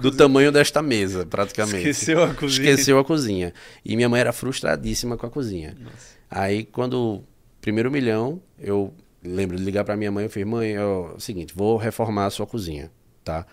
[0.00, 1.90] do tamanho desta mesa, praticamente.
[1.90, 2.70] Esqueceu a cozinha.
[2.70, 3.52] Esqueceu a cozinha.
[3.84, 5.76] E minha mãe era frustradíssima com a cozinha.
[5.78, 6.16] Nossa.
[6.30, 7.22] Aí, quando
[7.62, 8.92] primeiro milhão, eu
[9.24, 12.30] lembro de ligar para minha mãe, eu falei, mãe, é o seguinte, vou reformar a
[12.30, 12.90] sua cozinha,
[13.24, 13.46] tá?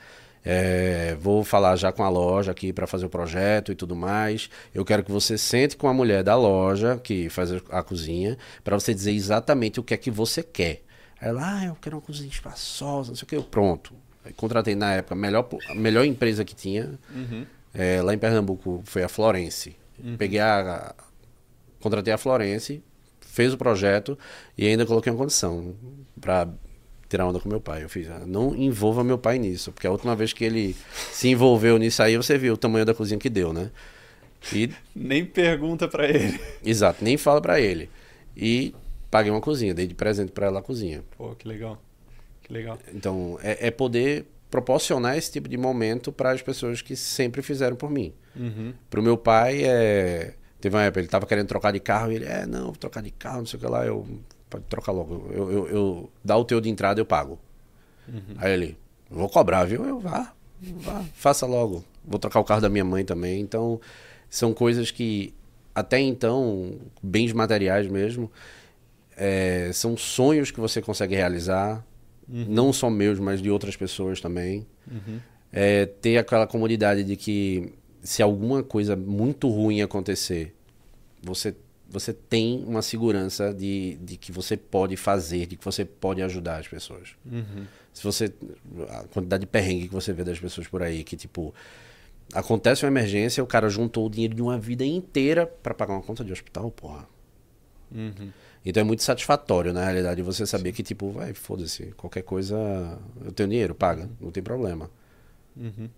[0.44, 4.50] É, vou falar já com a loja aqui para fazer o projeto e tudo mais.
[4.74, 8.80] Eu quero que você sente com a mulher da loja que faz a cozinha para
[8.80, 10.82] você dizer exatamente o que é que você quer.
[11.22, 13.50] Ela, ah, eu quero uma cozinha espaçosa, não sei o que.
[13.50, 13.94] Pronto.
[14.24, 16.98] Aí contratei na época a melhor, a melhor empresa que tinha.
[17.14, 17.46] Uhum.
[17.74, 19.76] É, lá em Pernambuco foi a Florence.
[20.02, 20.16] Uhum.
[20.16, 21.04] Peguei a, a.
[21.82, 22.82] Contratei a Florence,
[23.30, 24.18] fez o projeto
[24.58, 25.76] e ainda coloquei uma condição
[26.20, 26.48] para
[27.08, 27.84] tirar onda com meu pai.
[27.84, 30.76] Eu fiz, ah, não envolva meu pai nisso, porque a última vez que ele
[31.12, 33.72] se envolveu nisso aí, você viu o tamanho da cozinha que deu, né?
[34.54, 36.40] E nem pergunta para ele.
[36.64, 37.90] Exato, nem fala para ele.
[38.36, 38.74] E
[39.12, 41.04] paguei uma cozinha, dei de presente para ela a cozinha.
[41.18, 41.82] Pô, que legal.
[42.42, 42.80] Que legal.
[42.94, 47.76] Então, é, é poder proporcionar esse tipo de momento para as pessoas que sempre fizeram
[47.76, 48.14] por mim.
[48.36, 48.74] Uhum.
[48.90, 52.16] Para o meu pai, é Teve uma época, ele tava querendo trocar de carro e
[52.16, 53.86] ele, é, não, vou trocar de carro, não sei o que lá.
[53.86, 54.06] Eu,
[54.50, 55.30] pode trocar logo.
[55.32, 57.40] Eu, eu, eu dá o teu de entrada, eu pago.
[58.08, 58.36] Uhum.
[58.38, 58.78] Aí ele,
[59.10, 59.86] vou cobrar, viu?
[59.86, 61.84] Eu, vá, vá, faça logo.
[62.04, 63.40] Vou trocar o carro da minha mãe também.
[63.40, 63.80] Então,
[64.30, 65.34] são coisas que,
[65.74, 68.30] até então, bens materiais mesmo,
[69.16, 71.86] é, são sonhos que você consegue realizar.
[72.28, 72.46] Uhum.
[72.50, 74.68] Não só meus, mas de outras pessoas também.
[74.90, 75.20] Uhum.
[75.52, 80.56] É, ter aquela comodidade de que se alguma coisa muito ruim acontecer,
[81.22, 81.56] você,
[81.90, 86.58] você tem uma segurança de, de que você pode fazer, de que você pode ajudar
[86.60, 87.10] as pessoas.
[87.26, 87.66] Uhum.
[87.94, 88.34] Se você.
[88.90, 91.54] A quantidade de perrengue que você vê das pessoas por aí, que tipo.
[92.32, 96.02] Acontece uma emergência, o cara juntou o dinheiro de uma vida inteira para pagar uma
[96.04, 97.08] conta de hospital, porra.
[97.92, 98.32] Uhum.
[98.64, 102.56] Então é muito satisfatório, na realidade, você saber que, tipo, vai, foda-se, qualquer coisa,
[103.26, 104.92] eu tenho dinheiro, paga, não tem problema.
[105.58, 105.90] Uhum.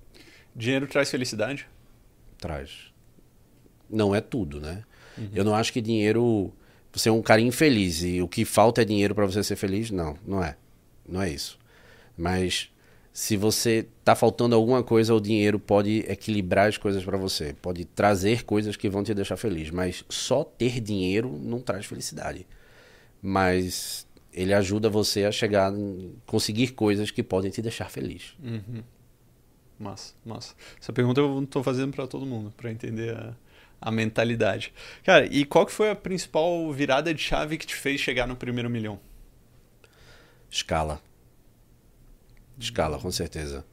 [0.56, 1.68] Dinheiro traz felicidade?
[2.42, 2.92] Traz.
[3.90, 4.84] Não é tudo, né?
[5.18, 5.30] Uhum.
[5.34, 6.52] Eu não acho que dinheiro.
[6.92, 9.92] Você é um cara infeliz e o que falta é dinheiro para você ser feliz.
[9.92, 10.58] Não, não é.
[11.08, 11.58] Não é isso.
[12.18, 12.70] Mas
[13.14, 17.86] se você tá faltando alguma coisa, o dinheiro pode equilibrar as coisas para você, pode
[17.86, 22.46] trazer coisas que vão te deixar feliz, mas só ter dinheiro não traz felicidade.
[23.22, 25.72] Mas ele ajuda você a chegar,
[26.26, 28.34] conseguir coisas que podem te deixar feliz.
[28.42, 28.82] Uhum.
[29.82, 30.54] Massa, massa.
[30.80, 33.34] Essa pergunta eu estou fazendo para todo mundo, para entender a,
[33.82, 34.72] a mentalidade.
[35.04, 38.36] Cara, e qual que foi a principal virada de chave que te fez chegar no
[38.36, 39.00] primeiro milhão?
[40.52, 41.02] Escala.
[42.60, 43.66] Escala, com certeza.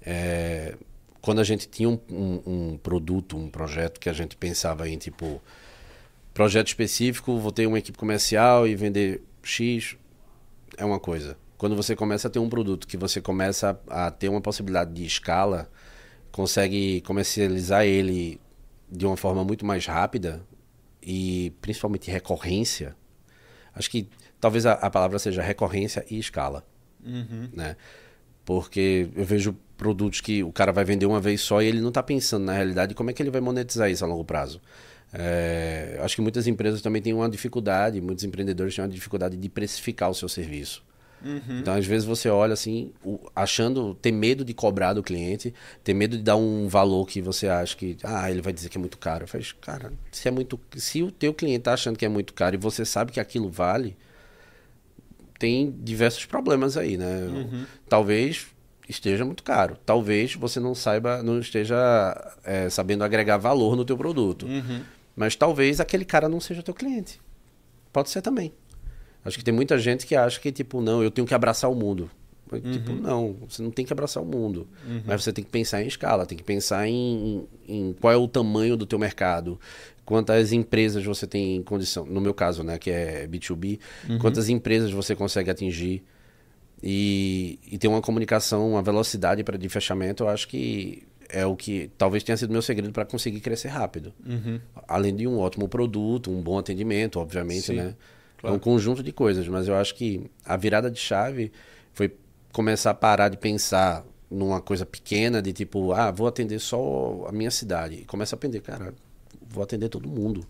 [0.00, 0.74] É,
[1.20, 4.96] quando a gente tinha um, um, um, produto, um projeto que a gente pensava em,
[4.96, 5.42] tipo,
[6.32, 9.98] projeto específico, vou ter uma equipe comercial e vender X,
[10.78, 14.28] é uma coisa quando você começa a ter um produto que você começa a, ter
[14.28, 15.70] uma possibilidade de escala,
[16.30, 18.40] consegue comercializar ele
[18.90, 20.42] de uma forma muito mais rápida
[21.02, 22.94] e principalmente recorrência.
[23.74, 24.08] Acho que
[24.40, 26.64] talvez a, a palavra seja recorrência e escala.
[27.04, 27.48] uhum.
[27.52, 27.76] né?
[28.44, 31.88] Porque eu vejo produtos que o cara vai vender uma vez só e ele não
[31.88, 34.60] está pensando na realidade como é que ele vai monetizar isso a longo prazo.
[35.12, 39.48] É, acho que muitas empresas também têm uma dificuldade, muitos empreendedores têm uma dificuldade de
[39.48, 40.84] precificar o seu serviço.
[41.24, 41.60] Uhum.
[41.60, 42.92] Então, às vezes, você olha assim,
[43.34, 45.52] achando, ter medo de cobrar do cliente,
[45.82, 48.76] ter medo de dar um valor que você acha que, ah, ele vai dizer que
[48.76, 49.26] é muito caro.
[49.26, 50.58] Faz, cara, se é muito.
[50.76, 53.48] Se o teu cliente está achando que é muito caro e você sabe que aquilo
[53.48, 53.96] vale,
[55.38, 57.24] tem diversos problemas aí, né?
[57.24, 57.66] Uhum.
[57.88, 58.46] Talvez
[58.88, 59.76] esteja muito caro.
[59.84, 61.76] Talvez você não saiba, não esteja
[62.44, 64.46] é, sabendo agregar valor no teu produto.
[64.46, 64.82] Uhum.
[65.14, 67.20] Mas talvez aquele cara não seja teu cliente.
[67.92, 68.52] Pode ser também.
[69.26, 71.74] Acho que tem muita gente que acha que, tipo, não, eu tenho que abraçar o
[71.74, 72.10] mundo.
[72.44, 72.72] Tipo, uhum.
[72.72, 74.68] Tipo, não, você não tem que abraçar o mundo.
[74.86, 75.02] Uhum.
[75.04, 78.28] Mas você tem que pensar em escala, tem que pensar em, em, qual é o
[78.28, 79.58] tamanho do teu mercado,
[80.04, 84.18] quantas empresas você tem em condição, no meu caso, né, que é B2B, uhum.
[84.18, 86.04] quantas empresas você consegue atingir
[86.80, 91.56] e, e ter uma comunicação, uma velocidade para de fechamento, eu acho que é o
[91.56, 94.14] que talvez tenha sido meu segredo para conseguir crescer rápido.
[94.24, 94.60] Uhum.
[94.86, 97.94] Além de um ótimo produto, um bom atendimento, obviamente, Sim, né?
[98.38, 98.54] Claro.
[98.54, 101.52] É um conjunto de coisas, mas eu acho que a virada de chave
[101.92, 102.14] foi
[102.52, 107.32] começar a parar de pensar numa coisa pequena, de tipo, ah, vou atender só a
[107.32, 107.96] minha cidade.
[107.96, 108.94] E começa a aprender, cara,
[109.48, 110.46] vou atender todo mundo.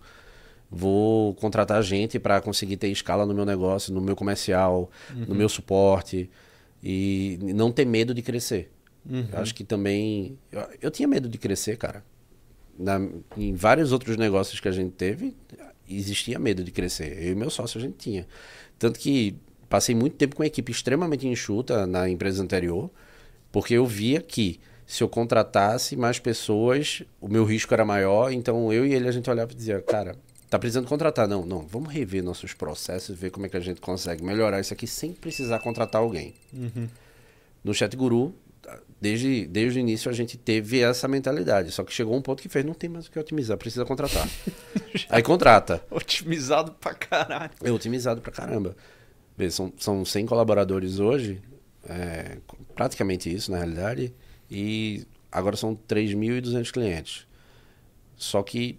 [0.70, 5.26] Vou contratar gente para conseguir ter escala no meu negócio, no meu comercial, uhum.
[5.28, 6.28] no meu suporte.
[6.82, 8.70] E não ter medo de crescer.
[9.08, 9.28] Uhum.
[9.32, 10.38] Eu acho que também.
[10.50, 12.04] Eu, eu, tinha medo de crescer, cara.
[12.78, 13.00] Na,
[13.36, 15.34] em vários outros negócios que a gente teve,
[15.88, 17.16] existia medo de crescer.
[17.22, 18.26] Eu e meu sócio a gente tinha.
[18.78, 19.36] Tanto que
[19.68, 22.90] passei muito tempo com uma equipe extremamente enxuta na empresa anterior,
[23.50, 28.30] porque eu via que se eu contratasse mais pessoas, o meu risco era maior.
[28.32, 30.14] Então eu e ele a gente olhava e dizia, cara,
[30.48, 31.26] tá precisando contratar?
[31.26, 34.72] Não, não, vamos rever nossos processos, ver como é que a gente consegue melhorar isso
[34.72, 36.34] aqui sem precisar contratar alguém.
[36.52, 36.88] Uhum.
[37.64, 38.32] No Chat Guru,
[39.00, 41.70] desde, desde o início a gente teve essa mentalidade.
[41.70, 44.28] Só que chegou um ponto que fez, não tem mais o que otimizar, precisa contratar.
[45.08, 45.84] Aí contrata.
[45.90, 47.52] Otimizado pra caralho.
[47.62, 48.76] É otimizado pra caramba.
[49.36, 51.42] Vê, são, são 100 colaboradores hoje,
[51.88, 52.38] é,
[52.74, 54.14] praticamente isso na realidade,
[54.50, 57.26] e agora são 3.200 clientes.
[58.16, 58.78] Só que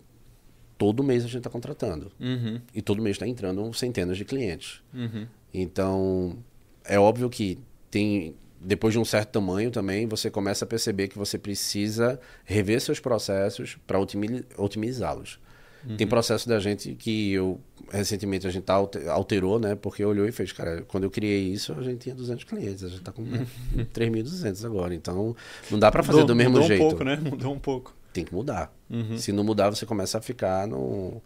[0.78, 2.12] todo mês a gente está contratando.
[2.20, 2.60] Uhum.
[2.74, 4.82] E todo mês está entrando centenas de clientes.
[4.94, 5.28] Uhum.
[5.54, 6.38] Então,
[6.84, 7.60] é óbvio que
[7.92, 12.82] tem depois de um certo tamanho também, você começa a perceber que você precisa rever
[12.82, 15.40] seus processos para otimizá-los.
[15.88, 15.96] Uhum.
[15.96, 17.60] Tem processo da gente que eu
[17.92, 18.74] recentemente a gente tá
[19.10, 19.76] alterou, né?
[19.76, 22.88] Porque olhou e fez, cara, quando eu criei isso, a gente tinha 200 clientes, a
[22.90, 23.24] gente está com
[23.94, 24.94] 3.200 agora.
[24.94, 25.36] Então,
[25.70, 26.84] não dá para fazer mudou, do mesmo mudou jeito.
[26.84, 27.30] Mudou um pouco, né?
[27.30, 27.96] Mudou um pouco.
[28.12, 28.74] Tem que mudar.
[28.90, 29.18] Uhum.
[29.18, 31.22] Se não mudar, você começa a ficar no...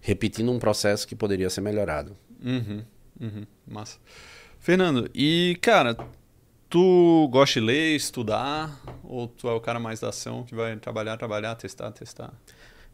[0.00, 2.16] repetindo um processo que poderia ser melhorado.
[2.42, 2.82] Uhum.
[3.20, 3.46] Uhum.
[3.66, 3.98] Massa.
[4.60, 5.96] Fernando, e cara,
[6.68, 10.76] Tu gosta de ler, estudar, ou tu é o cara mais da ação que vai
[10.76, 12.32] trabalhar, trabalhar, testar, testar?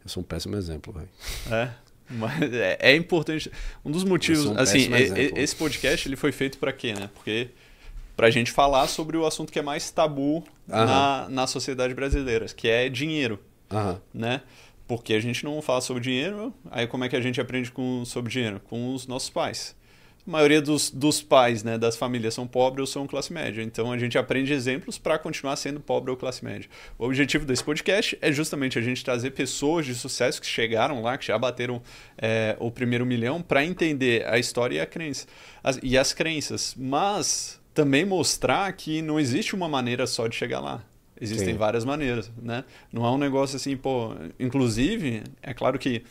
[0.03, 1.09] Eu sou um péssimo exemplo, velho.
[1.51, 1.71] É?
[2.09, 3.51] Mas é, é, importante.
[3.83, 4.89] Um dos motivos, um assim,
[5.35, 7.09] esse podcast ele foi feito para quê, né?
[7.13, 7.49] Porque
[8.15, 12.67] pra gente falar sobre o assunto que é mais tabu na, na sociedade brasileira, que
[12.67, 13.39] é dinheiro,
[14.13, 14.41] né?
[14.87, 18.05] Porque a gente não fala sobre dinheiro, aí como é que a gente aprende com,
[18.05, 18.61] sobre dinheiro?
[18.69, 19.75] Com os nossos pais
[20.25, 23.61] a maioria dos, dos pais né, das famílias são pobres ou são classe média.
[23.61, 26.69] Então a gente aprende exemplos para continuar sendo pobre ou classe média.
[26.97, 31.17] O objetivo desse podcast é justamente a gente trazer pessoas de sucesso que chegaram lá,
[31.17, 31.81] que já bateram
[32.17, 35.27] é, o primeiro milhão, para entender a história e a crença.
[35.61, 36.73] As, e as crenças.
[36.77, 40.83] Mas também mostrar que não existe uma maneira só de chegar lá.
[41.19, 41.57] Existem Sim.
[41.57, 42.63] várias maneiras, né?
[42.91, 44.13] Não é um negócio assim, pô.
[44.39, 46.03] Inclusive, é claro que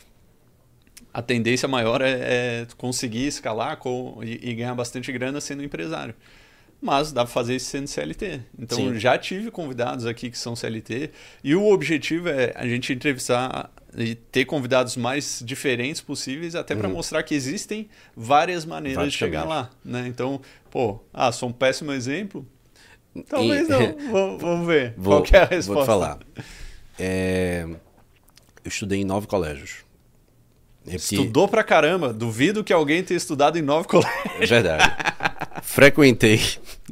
[1.13, 6.15] a tendência maior é, é conseguir escalar com, e, e, ganhar bastante grana sendo empresário.
[6.81, 8.41] Mas dá para fazer isso sendo CLT.
[8.59, 8.99] Então Sim.
[8.99, 11.11] já tive convidados aqui que são CLT
[11.41, 16.87] e o objetivo é a gente entrevistar e ter convidados mais diferentes possíveis, até para
[16.87, 16.95] uhum.
[16.95, 19.69] mostrar que existem várias maneiras de chegar lá.
[19.85, 20.07] Né?
[20.07, 20.41] Então,
[20.71, 22.45] pô, ah, sou um péssimo exemplo.
[23.29, 23.71] Talvez e...
[23.71, 24.37] não.
[24.39, 24.93] vamos, ver.
[24.97, 25.73] Vou, Qual é a resposta?
[25.73, 26.19] Vou te falar.
[26.99, 27.65] É...
[28.63, 29.85] Eu estudei em nove colégios.
[30.87, 32.11] É Estudou pra caramba.
[32.11, 34.23] Duvido que alguém tenha estudado em nove colégios.
[34.39, 34.95] É verdade.
[35.63, 36.41] Frequentei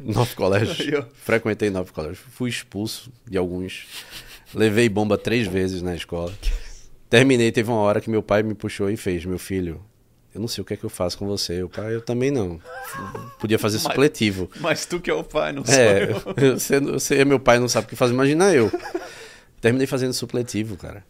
[0.02, 1.06] nove colégios.
[1.24, 2.20] Frequentei nove colégios.
[2.32, 3.86] Fui expulso de alguns.
[4.54, 6.34] Levei bomba três vezes na escola.
[7.10, 9.82] Terminei, teve uma hora que meu pai me puxou e fez, meu filho,
[10.34, 11.62] eu não sei o que é que eu faço com você.
[11.62, 12.60] O pai, eu também não.
[13.38, 14.50] Podia fazer mas, supletivo.
[14.62, 16.56] Mas tu que é o pai, não é, sou eu.
[16.58, 18.72] Você, você é meu pai, não sabe o que faz, imagina eu.
[19.60, 21.04] Terminei fazendo supletivo, cara.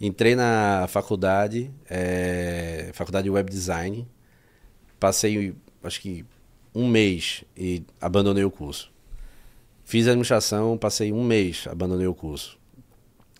[0.00, 4.06] Entrei na faculdade, é, faculdade de web design.
[4.98, 6.24] Passei, acho que
[6.74, 8.92] um mês e abandonei o curso.
[9.84, 12.58] Fiz administração, passei um mês, abandonei o curso.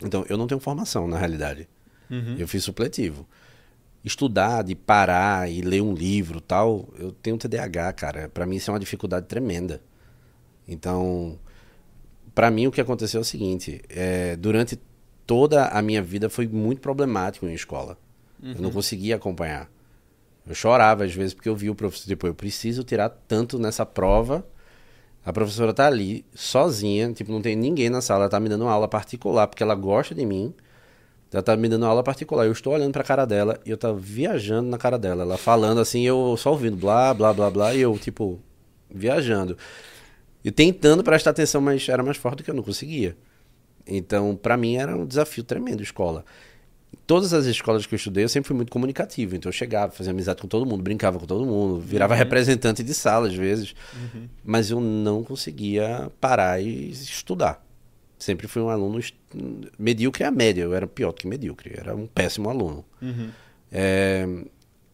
[0.02, 1.68] Então, eu não tenho formação, na realidade.
[2.10, 2.36] Uhum.
[2.38, 3.26] Eu fiz supletivo.
[4.04, 8.28] Estudar, de parar e ler um livro tal, eu tenho TDAH, cara.
[8.28, 9.82] Para mim isso é uma dificuldade tremenda.
[10.68, 11.38] Então,
[12.34, 14.78] para mim o que aconteceu é o seguinte: é, durante
[15.26, 17.98] toda a minha vida foi muito problemático em escola.
[18.42, 19.70] Eu não conseguia acompanhar.
[20.46, 23.86] Eu chorava às vezes porque eu via o professor, tipo, eu preciso tirar tanto nessa
[23.86, 24.46] prova.
[25.24, 28.62] A professora tá ali, sozinha, tipo, não tem ninguém na sala, ela tá me dando
[28.62, 30.52] uma aula particular, porque ela gosta de mim.
[31.32, 32.44] Ela tá me dando aula particular.
[32.44, 35.22] Eu estou olhando pra cara dela e eu tava viajando na cara dela.
[35.22, 38.38] Ela falando assim, eu só ouvindo blá, blá, blá, blá, e eu, tipo,
[38.88, 39.56] viajando.
[40.44, 43.16] E tentando prestar atenção, mas era mais forte do que eu não conseguia.
[43.86, 46.24] Então, pra mim era um desafio tremendo escola.
[47.06, 49.36] Todas as escolas que eu estudei, eu sempre fui muito comunicativo.
[49.36, 52.94] Então eu chegava, fazia amizade com todo mundo, brincava com todo mundo, virava representante de
[52.94, 53.74] sala às vezes.
[54.42, 57.62] Mas eu não conseguia parar e estudar.
[58.18, 59.00] Sempre fui um aluno
[59.78, 62.84] medíocre a média, eu era pior do que medíocre, era um péssimo aluno.
[63.02, 63.28] Uhum.
[63.70, 64.26] É,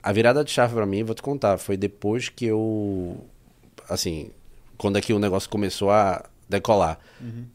[0.03, 3.25] a virada de chave pra mim, vou te contar, foi depois que eu.
[3.89, 4.31] Assim,
[4.77, 6.99] quando é que o negócio começou a decolar.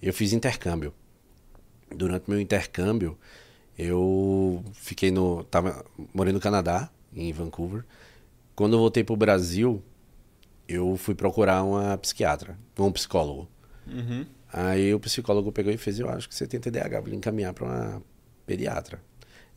[0.02, 0.94] Eu fiz intercâmbio.
[1.90, 3.18] Durante meu intercâmbio,
[3.78, 5.44] eu fiquei no.
[5.46, 7.84] Tava, morei no Canadá, em Vancouver.
[8.56, 9.84] Quando eu voltei pro Brasil,
[10.68, 13.48] eu fui procurar uma psiquiatra, um psicólogo.
[13.88, 14.26] Uhum.
[14.52, 17.54] Aí o psicólogo pegou e fez, eu acho que você tem TDAH, vou lhe encaminhar
[17.54, 18.04] para uma
[18.46, 19.02] pediatra.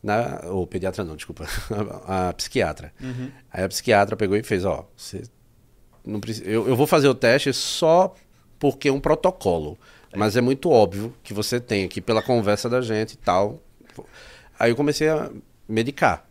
[0.03, 1.45] Na, ou pediatra não, desculpa,
[2.05, 2.93] a, psiquiatra.
[3.01, 3.31] Uhum.
[3.51, 5.23] Aí a psiquiatra pegou e fez, ó, você
[6.05, 8.13] não precisa, eu, eu vou fazer o teste só
[8.57, 9.77] porque é um protocolo,
[10.15, 13.61] mas é muito óbvio que você tem aqui pela conversa da gente e tal.
[14.59, 15.29] Aí eu comecei a
[15.67, 16.27] medicar.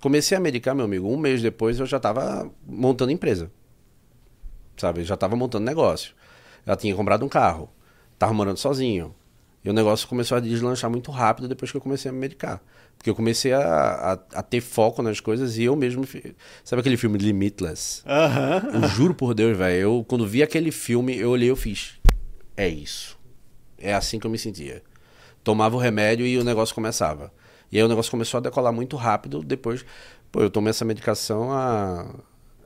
[0.00, 3.50] Comecei a medicar, meu amigo, um mês depois eu já estava montando empresa.
[4.76, 6.14] Sabe, eu já estava montando negócio.
[6.66, 7.70] Já tinha comprado um carro,
[8.18, 9.14] tava morando sozinho.
[9.64, 12.60] E o negócio começou a deslanchar muito rápido depois que eu comecei a me medicar.
[12.98, 16.06] Porque eu comecei a, a, a ter foco nas coisas e eu mesmo.
[16.62, 18.02] Sabe aquele filme Limitless?
[18.06, 18.62] Aham.
[18.74, 19.76] Eu juro por Deus, velho.
[19.76, 21.94] Eu, quando vi aquele filme, eu olhei e eu fiz.
[22.56, 23.18] É isso.
[23.78, 24.82] É assim que eu me sentia.
[25.42, 27.32] Tomava o remédio e o negócio começava.
[27.70, 29.42] E aí o negócio começou a decolar muito rápido.
[29.42, 29.84] Depois,
[30.30, 32.14] pô, eu tomei essa medicação, a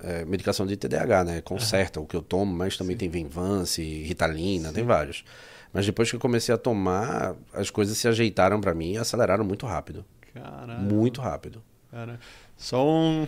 [0.02, 1.40] é, medicação de TDAH, né?
[1.40, 5.24] Conserta o que eu tomo, mas também tem Venvance, Ritalina, tem vários.
[5.72, 9.44] Mas depois que eu comecei a tomar, as coisas se ajeitaram pra mim e aceleraram
[9.44, 10.04] muito rápido.
[10.32, 10.80] Caralho.
[10.80, 11.62] Muito rápido.
[11.90, 12.20] Cara,
[12.56, 13.26] só um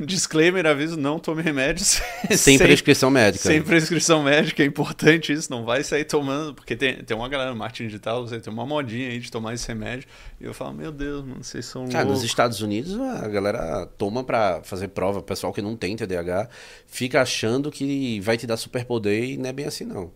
[0.06, 2.00] disclaimer, aviso, não tome remédios
[2.36, 3.48] Sem prescrição médica.
[3.48, 7.50] Sem prescrição médica, é importante isso, não vai sair tomando, porque tem, tem uma galera
[7.50, 10.08] no marketing digital, você tem uma modinha aí de tomar esse remédio,
[10.40, 12.24] e eu falo, meu Deus, mano, vocês são Cara, nos loucos.
[12.24, 16.48] Estados Unidos a galera toma pra fazer prova, o pessoal que não tem TDAH
[16.86, 20.12] fica achando que vai te dar superpoder e não é bem assim não.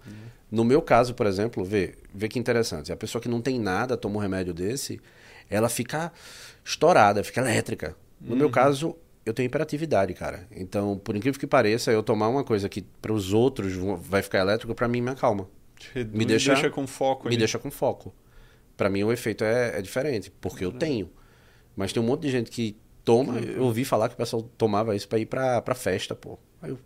[0.51, 3.97] No meu caso, por exemplo, vê, vê que interessante, a pessoa que não tem nada
[3.97, 5.01] toma um remédio desse,
[5.51, 6.13] ela fica
[6.65, 7.97] estourada, fica elétrica.
[8.21, 10.47] No meu caso, eu tenho hiperatividade, cara.
[10.51, 13.73] Então, por incrível que pareça, eu tomar uma coisa que para os outros
[14.03, 15.49] vai ficar elétrico, pra mim me acalma
[16.13, 17.37] me deixa- com foco me ali.
[17.39, 18.15] deixa com foco.
[18.77, 21.11] Pra mim o efeito é, é diferente, porque eu tenho.
[21.77, 24.97] Mas tem um monte de gente que toma, eu ouvi falar que o pessoal tomava
[24.97, 26.39] isso pra ir pra, pra festa, pô.
[26.63, 26.79] Aí eu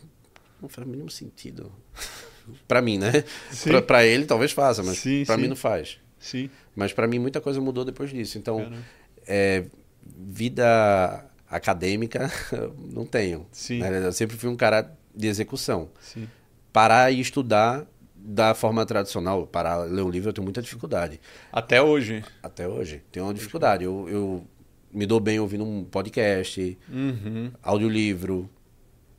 [0.60, 1.72] não faz o mínimo sentido.
[2.66, 3.12] pra mim, né?
[3.86, 5.24] Pra ele talvez faça, mas sim.
[5.38, 5.98] mim não faz.
[6.18, 8.38] Sim, Mas pra mim muita coisa mudou depois disso.
[8.38, 8.72] Então,
[9.26, 9.66] é,
[10.04, 12.30] vida acadêmica
[12.94, 13.46] não tenho.
[13.52, 13.78] Sim.
[13.80, 14.06] né?
[14.06, 16.28] Eu sempre fui um cara de execução sim.
[16.72, 21.20] parar e estudar da forma tradicional, parar ler um livro, eu tenho muita dificuldade.
[21.52, 22.22] Até hoje.
[22.42, 23.02] Até hoje.
[23.10, 23.84] Tenho uma dificuldade.
[23.84, 24.44] Eu, eu
[24.92, 27.50] me dou bem ouvindo um podcast, Uhum.
[27.62, 28.50] audiolivro.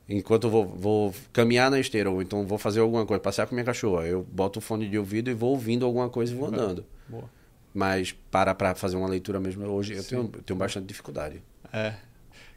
[0.08, 3.54] Enquanto eu vou, vou caminhar na esteira, ou então vou fazer alguma coisa, passear com
[3.56, 6.48] minha cachorra, eu boto o fone de ouvido e vou ouvindo alguma coisa e vou
[6.48, 6.84] andando.
[7.08, 7.30] Boa.
[7.74, 11.42] Mas para para fazer uma leitura mesmo, hoje eu tenho, eu tenho bastante dificuldade.
[11.72, 11.94] É.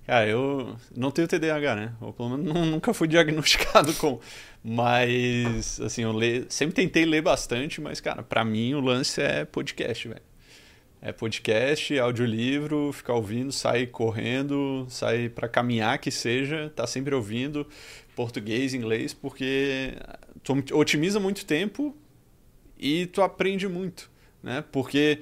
[0.06, 1.92] Cara, eu não tenho TDAH, né?
[2.00, 4.18] Ou pelo menos nu- nunca fui diagnosticado com.
[4.64, 6.46] Mas, assim, eu le...
[6.48, 10.20] sempre tentei ler bastante, mas, cara, pra mim o lance é podcast, velho.
[11.00, 17.66] É podcast, audiolivro, ficar ouvindo, sair correndo, sair pra caminhar que seja, tá sempre ouvindo
[18.14, 19.94] português, inglês, porque
[20.44, 21.96] tu otimiza muito tempo
[22.78, 24.08] e tu aprende muito,
[24.40, 24.62] né?
[24.70, 25.18] Porque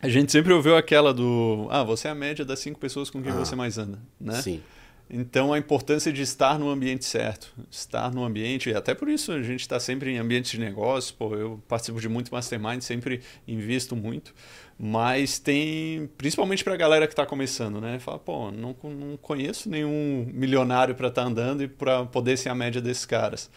[0.00, 3.22] a gente sempre ouviu aquela do, ah, você é a média das cinco pessoas com
[3.22, 3.36] quem Ah.
[3.36, 4.40] você mais anda, né?
[4.42, 4.62] Sim.
[5.08, 9.40] Então, a importância de estar no ambiente certo, estar no ambiente, até por isso a
[9.40, 11.14] gente está sempre em ambientes de negócio.
[11.14, 14.34] Pô, eu participo de muito mastermind, sempre invisto muito,
[14.76, 18.00] mas tem, principalmente para a galera que está começando, né?
[18.00, 22.48] Fala, pô, não, não conheço nenhum milionário para estar tá andando e para poder ser
[22.48, 23.48] a média desses caras.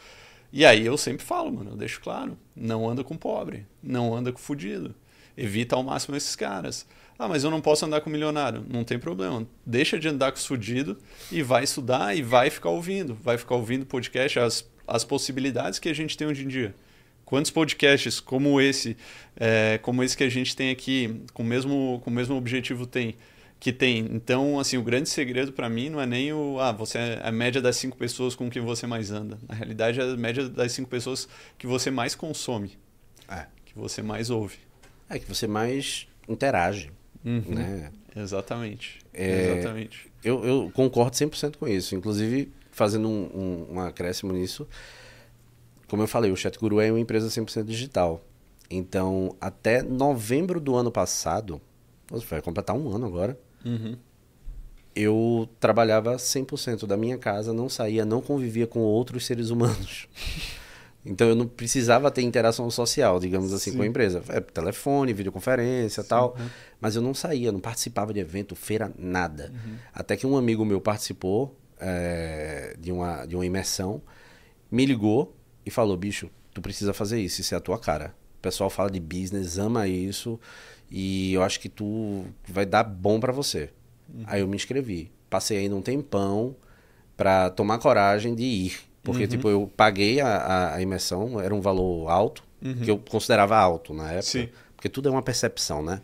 [0.54, 4.32] E aí eu sempre falo, mano, eu deixo claro, não anda com pobre, não anda
[4.32, 4.94] com fudido,
[5.40, 6.86] evita ao máximo esses caras.
[7.18, 8.66] Ah, mas eu não posso andar com milionário.
[8.70, 9.46] Não tem problema.
[9.66, 10.96] Deixa de andar com os fudidos
[11.30, 13.14] e vai estudar e vai ficar ouvindo.
[13.16, 16.74] Vai ficar ouvindo podcast, as, as possibilidades que a gente tem hoje em dia.
[17.26, 18.96] Quantos podcasts como esse,
[19.36, 22.88] é, como esse que a gente tem aqui, com o mesmo, com o mesmo objetivo
[22.88, 23.16] tem,
[23.60, 24.08] que tem.
[24.14, 27.32] Então, assim, o grande segredo para mim não é nem o, ah, você é a
[27.32, 29.38] média das cinco pessoas com quem você mais anda.
[29.48, 31.28] Na realidade, é a média das cinco pessoas
[31.58, 32.80] que você mais consome,
[33.28, 33.46] é.
[33.66, 34.68] que você mais ouve.
[35.10, 36.91] É que você mais interage.
[37.26, 37.43] Uhum.
[37.47, 37.91] Né?
[38.16, 38.99] Exatamente.
[39.14, 40.12] É, Exatamente.
[40.24, 41.95] Eu, eu concordo 100% com isso.
[41.95, 44.68] Inclusive, fazendo um, um, um acréscimo nisso,
[45.88, 48.24] como eu falei, o ChatGuru é uma empresa 100% digital.
[48.70, 51.60] Então, até novembro do ano passado,
[52.30, 53.97] vai completar um ano agora, uhum.
[54.95, 60.07] eu trabalhava 100% da minha casa, não saía, não convivia com outros seres humanos.
[61.10, 63.78] Então eu não precisava ter interação social, digamos assim, Sim.
[63.78, 64.22] com a empresa.
[64.30, 66.36] É, telefone, videoconferência Sim, tal.
[66.38, 66.47] Uhum.
[66.80, 69.51] Mas eu não saía, não participava de evento, feira, nada.
[69.51, 69.76] Uhum.
[69.91, 74.01] Até que um amigo meu participou é, de, uma, de uma imersão,
[74.72, 75.36] me ligou
[75.66, 78.14] e falou: bicho, tu precisa fazer isso, isso é a tua cara.
[78.38, 80.39] O pessoal fala de business, ama isso,
[80.91, 83.72] e eu acho que tu vai dar bom para você.
[84.14, 84.24] Uhum.
[84.28, 85.12] Aí eu me inscrevi.
[85.28, 86.55] Passei aí num tempão
[87.18, 88.89] para tomar coragem de ir.
[89.10, 89.30] Porque, uhum.
[89.30, 92.76] tipo, eu paguei a, a, imersão, era um valor alto, uhum.
[92.76, 94.22] que eu considerava alto na época.
[94.24, 94.49] Sim.
[94.76, 96.01] Porque tudo é uma percepção, né?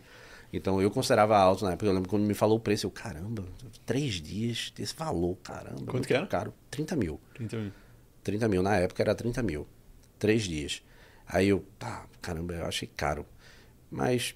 [0.52, 1.86] Então eu considerava alto na época.
[1.86, 3.44] Eu lembro quando me falou o preço, eu, caramba,
[3.84, 5.86] três dias desse valor, caramba.
[5.86, 6.26] Quanto que era?
[6.26, 6.52] Caro.
[6.70, 7.20] 30 mil.
[7.34, 7.72] 30 mil.
[8.22, 9.66] 30 mil, na época era 30 mil.
[10.18, 10.82] Três dias.
[11.26, 13.26] Aí eu, tá, caramba, eu achei caro.
[13.90, 14.34] Mas,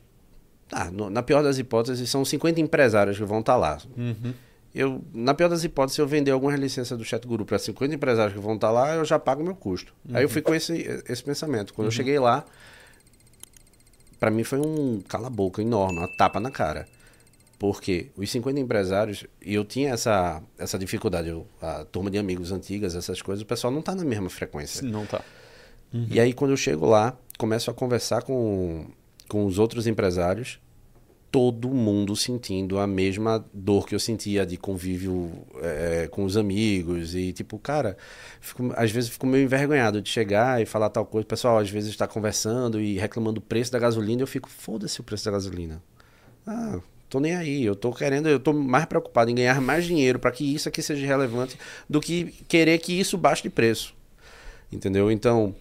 [0.68, 3.78] tá, no, na pior das hipóteses, são 50 empresários que vão estar tá lá.
[3.96, 4.34] Uhum
[4.74, 7.94] eu, na pior das hipóteses, se eu vender algumas licenças do Chat Guru para 50
[7.94, 9.92] empresários que vão estar tá lá, eu já pago meu custo.
[10.08, 10.16] Uhum.
[10.16, 11.74] Aí eu fui com esse, esse pensamento.
[11.74, 11.88] Quando uhum.
[11.88, 12.44] eu cheguei lá,
[14.18, 16.86] para mim foi um cala-boca enorme, uma tapa na cara.
[17.58, 22.52] Porque os 50 empresários, e eu tinha essa, essa dificuldade, eu, a turma de amigos
[22.52, 24.86] antigas, essas coisas, o pessoal não está na mesma frequência.
[24.86, 25.22] Não está.
[25.92, 26.06] Uhum.
[26.08, 28.86] E aí, quando eu chego lá, começo a conversar com,
[29.28, 30.60] com os outros empresários,
[31.30, 35.30] todo mundo sentindo a mesma dor que eu sentia de convívio
[35.62, 37.96] é, com os amigos e tipo cara
[38.40, 41.24] fico, às vezes fico meio envergonhado de chegar e falar tal coisa.
[41.24, 45.00] O pessoal às vezes está conversando e reclamando do preço da gasolina eu fico foda-se
[45.00, 45.82] o preço da gasolina.
[46.46, 50.18] Ah tô nem aí eu tô querendo eu tô mais preocupado em ganhar mais dinheiro
[50.18, 51.58] para que isso aqui seja relevante
[51.88, 53.94] do que querer que isso baixe de preço.
[54.72, 55.10] Entendeu?
[55.10, 55.54] Então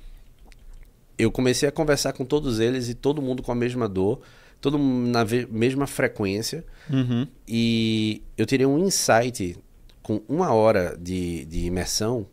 [1.17, 4.21] eu comecei a conversar com todos eles e todo mundo com a mesma dor
[4.61, 6.65] todo na mesma frequência.
[6.89, 7.27] Uhum.
[7.47, 9.57] E eu tirei um insight
[10.01, 12.25] com uma hora de, de imersão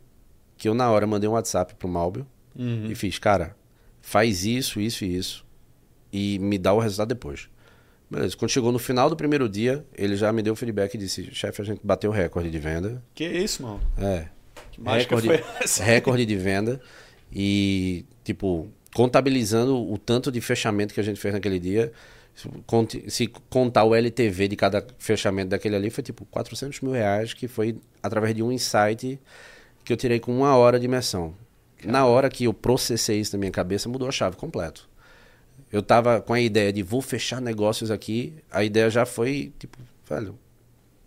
[0.56, 2.26] que eu na hora mandei um WhatsApp pro Malbio
[2.58, 2.86] uhum.
[2.90, 3.54] e fiz, cara,
[4.00, 5.46] faz isso, isso e isso
[6.12, 7.48] e me dá o resultado depois.
[8.10, 10.98] Beleza, quando chegou no final do primeiro dia, ele já me deu o feedback e
[10.98, 13.02] disse, chefe, a gente bateu o recorde de venda.
[13.14, 13.80] Que isso, mano?
[13.98, 14.28] É.
[14.70, 15.82] Que recorde, foi essa?
[15.82, 16.80] Recorde de venda
[17.32, 21.92] e, tipo, contabilizando o tanto de fechamento que a gente fez naquele dia,
[23.08, 27.48] se contar o LTV de cada fechamento daquele ali, foi tipo 400 mil reais, que
[27.48, 29.18] foi através de um insight
[29.84, 31.34] que eu tirei com uma hora de imersão.
[31.84, 34.88] Na hora que eu processei isso na minha cabeça, mudou a chave completo.
[35.72, 39.78] Eu tava com a ideia de vou fechar negócios aqui, a ideia já foi tipo,
[40.08, 40.38] velho,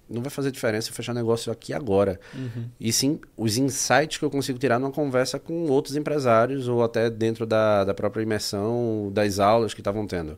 [0.10, 2.20] não vai fazer diferença fechar negócio aqui agora.
[2.34, 2.66] Uhum.
[2.80, 7.10] E sim, os insights que eu consigo tirar numa conversa com outros empresários ou até
[7.10, 10.38] dentro da, da própria imersão, das aulas que estavam tendo.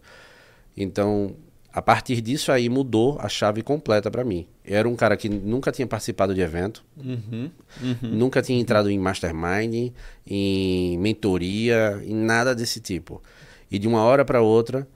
[0.75, 1.35] Então,
[1.73, 4.45] a partir disso aí mudou a chave completa para mim.
[4.65, 7.49] Eu era um cara que nunca tinha participado de evento, uhum,
[7.81, 9.91] uhum, nunca tinha entrado em mastermind,
[10.27, 13.21] em mentoria, em nada desse tipo.
[13.69, 14.87] E de uma hora para outra,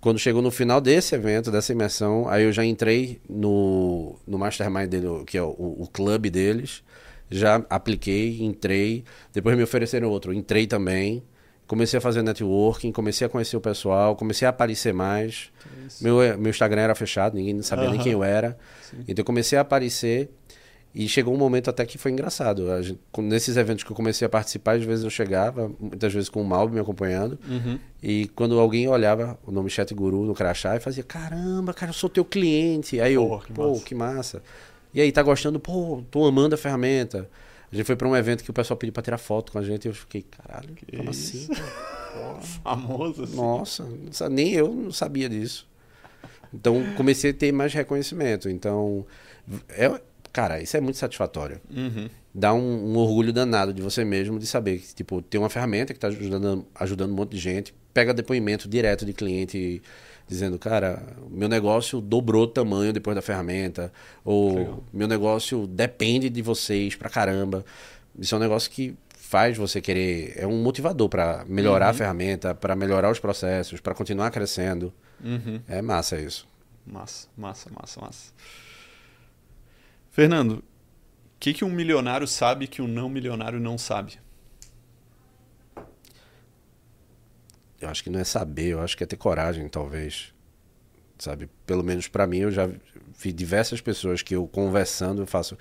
[0.00, 4.88] quando chegou no final desse evento, dessa imersão, aí eu já entrei no, no mastermind
[4.88, 6.84] dele, que é o, o clube deles,
[7.28, 9.02] já apliquei, entrei,
[9.32, 11.24] depois me ofereceram outro, entrei também
[11.66, 15.50] comecei a fazer networking, comecei a conhecer o pessoal, comecei a aparecer mais.
[16.00, 18.56] Meu, meu Instagram era fechado, ninguém sabia nem quem eu era.
[18.82, 18.98] Sim.
[19.08, 20.30] Então eu comecei a aparecer
[20.94, 22.82] e chegou um momento até que foi engraçado.
[22.82, 26.40] Gente, nesses eventos que eu comecei a participar, às vezes eu chegava, muitas vezes com
[26.40, 27.78] o Malb me acompanhando, uhum.
[28.02, 31.94] e quando alguém olhava o nome Chat Guru no crachá e fazia: Caramba, cara, eu
[31.94, 33.00] sou teu cliente.
[33.00, 34.42] Aí eu, pô, que, pô, que massa.
[34.94, 35.60] E aí, tá gostando?
[35.60, 37.28] Pô, tô amando a ferramenta.
[37.70, 39.62] A gente foi para um evento que o pessoal pediu para tirar foto com a
[39.62, 41.52] gente e eu fiquei, caralho, que como isso?
[41.52, 41.62] assim?
[42.62, 43.36] Famoso assim.
[43.36, 43.88] Nossa,
[44.30, 45.66] nem eu não sabia disso.
[46.52, 48.48] Então comecei a ter mais reconhecimento.
[48.48, 49.04] Então,
[49.70, 50.00] é,
[50.32, 51.60] cara, isso é muito satisfatório.
[51.70, 52.08] Uhum.
[52.34, 55.92] Dá um, um, orgulho danado de você mesmo de saber que tipo tem uma ferramenta
[55.92, 57.74] que está ajudando, ajudando um monte de gente.
[57.92, 59.82] Pega depoimento direto de cliente
[60.28, 63.92] dizendo, cara, meu negócio dobrou tamanho depois da ferramenta,
[64.24, 64.84] ou Legal.
[64.92, 67.64] meu negócio depende de vocês pra caramba.
[68.18, 71.90] Isso é um negócio que faz você querer, é um motivador para melhorar uhum.
[71.90, 74.92] a ferramenta, para melhorar os processos, para continuar crescendo.
[75.22, 75.60] Uhum.
[75.68, 76.46] É massa isso.
[76.86, 78.32] Massa, massa, massa, massa.
[80.12, 80.62] Fernando, o
[81.38, 84.18] que, que um milionário sabe que um não milionário não sabe?
[87.80, 90.32] Eu acho que não é saber, eu acho que é ter coragem, talvez.
[91.18, 91.48] Sabe?
[91.66, 92.68] Pelo menos para mim, eu já
[93.18, 95.56] vi diversas pessoas que eu conversando, eu faço,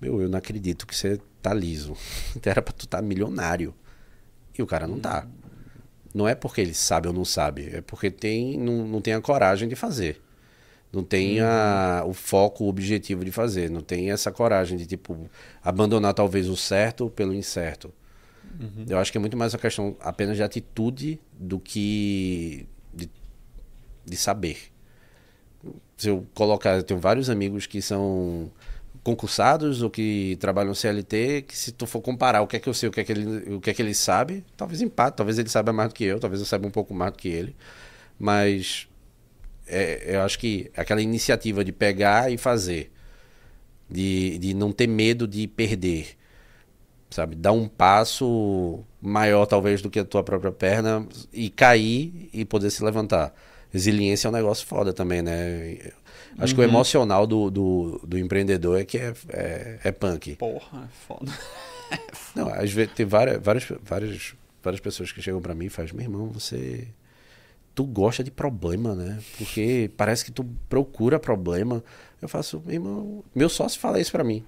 [0.00, 1.94] meu, eu não acredito que você tá liso.
[2.44, 3.74] Era para tu tá milionário.
[4.58, 5.26] E o cara não tá.
[6.12, 9.20] Não é porque ele sabe ou não sabe, é porque tem, não, não tem a
[9.20, 10.20] coragem de fazer.
[10.92, 13.70] Não tem a, o foco, o objetivo de fazer.
[13.70, 15.30] Não tem essa coragem de, tipo,
[15.62, 17.92] abandonar talvez o certo pelo incerto.
[18.58, 18.86] Uhum.
[18.88, 23.10] Eu acho que é muito mais uma questão apenas de atitude do que de,
[24.04, 24.58] de saber.
[25.96, 28.50] Se eu colocar, eu tenho vários amigos que são
[29.02, 32.74] concursados ou que trabalham CLT, que se tu for comparar o que é que eu
[32.74, 35.38] sei, o que é que ele, o que é que ele sabe, talvez empate, talvez
[35.38, 37.56] ele saiba mais do que eu, talvez eu saiba um pouco mais do que ele,
[38.18, 38.88] mas
[39.66, 42.92] é, eu acho que aquela iniciativa de pegar e fazer,
[43.88, 46.16] de, de não ter medo de perder,
[47.10, 47.34] sabe?
[47.34, 52.70] Dar um passo maior, talvez, do que a tua própria perna e cair e poder
[52.70, 53.34] se levantar.
[53.72, 55.78] Resiliência é um negócio foda também, né?
[56.38, 56.56] Acho uhum.
[56.56, 56.70] que o uhum.
[56.70, 60.36] emocional do, do, do, empreendedor é que é, é, é punk.
[60.36, 61.32] Porra, é foda.
[62.34, 65.94] Não, às vezes tem várias, várias, várias, várias pessoas que chegam para mim e fazem,
[65.94, 66.88] meu irmão, você.
[67.74, 69.20] Tu gosta de problema, né?
[69.38, 71.82] Porque parece que tu procura problema.
[72.20, 73.24] Eu faço, meu irmão.
[73.34, 74.44] Meu sócio fala isso para mim.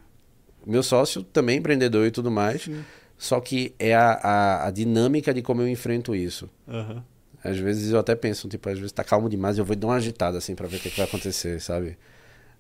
[0.67, 2.63] Meu sócio também é empreendedor e tudo mais.
[2.63, 2.83] Sim.
[3.23, 6.51] Só que é a, a, a, dinâmica de como eu enfrento isso.
[6.67, 7.01] Uhum.
[7.45, 9.95] Às vezes eu até penso, tipo, às vezes tá calmo demais, eu vou dar uma
[9.95, 11.97] agitada assim para ver o que, que, vai acontecer, sabe?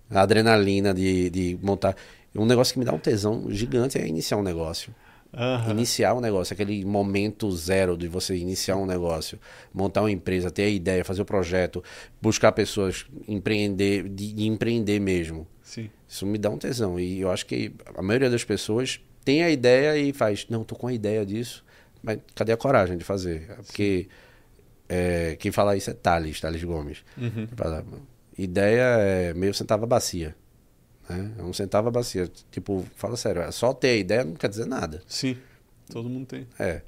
[0.08, 1.96] A adrenalina de, de montar.
[2.34, 4.94] Um negócio que me dá um tesão gigante é iniciar um negócio.
[5.32, 5.70] Uhum.
[5.70, 9.40] Iniciar um negócio, aquele momento zero de você iniciar um negócio,
[9.72, 11.82] montar uma empresa, ter a ideia, fazer o projeto,
[12.20, 15.46] buscar pessoas, empreender, de, de empreender mesmo.
[15.62, 15.90] Sim.
[16.08, 16.98] Isso me dá um tesão.
[16.98, 20.74] E eu acho que a maioria das pessoas tem a ideia e faz, não, tô
[20.74, 21.64] com a ideia disso,
[22.02, 23.46] mas cadê a coragem de fazer?
[23.66, 24.08] Porque
[24.88, 27.04] é, quem fala isso é Thales, Thales Gomes.
[27.16, 27.48] Uhum.
[28.36, 30.34] Ideia é meio centavo a bacia.
[31.08, 31.32] Né?
[31.38, 32.30] É um centavo a bacia.
[32.50, 35.02] Tipo, fala sério, é só ter a ideia não quer dizer nada.
[35.06, 35.36] Sim,
[35.90, 36.46] todo mundo tem.
[36.58, 36.82] É.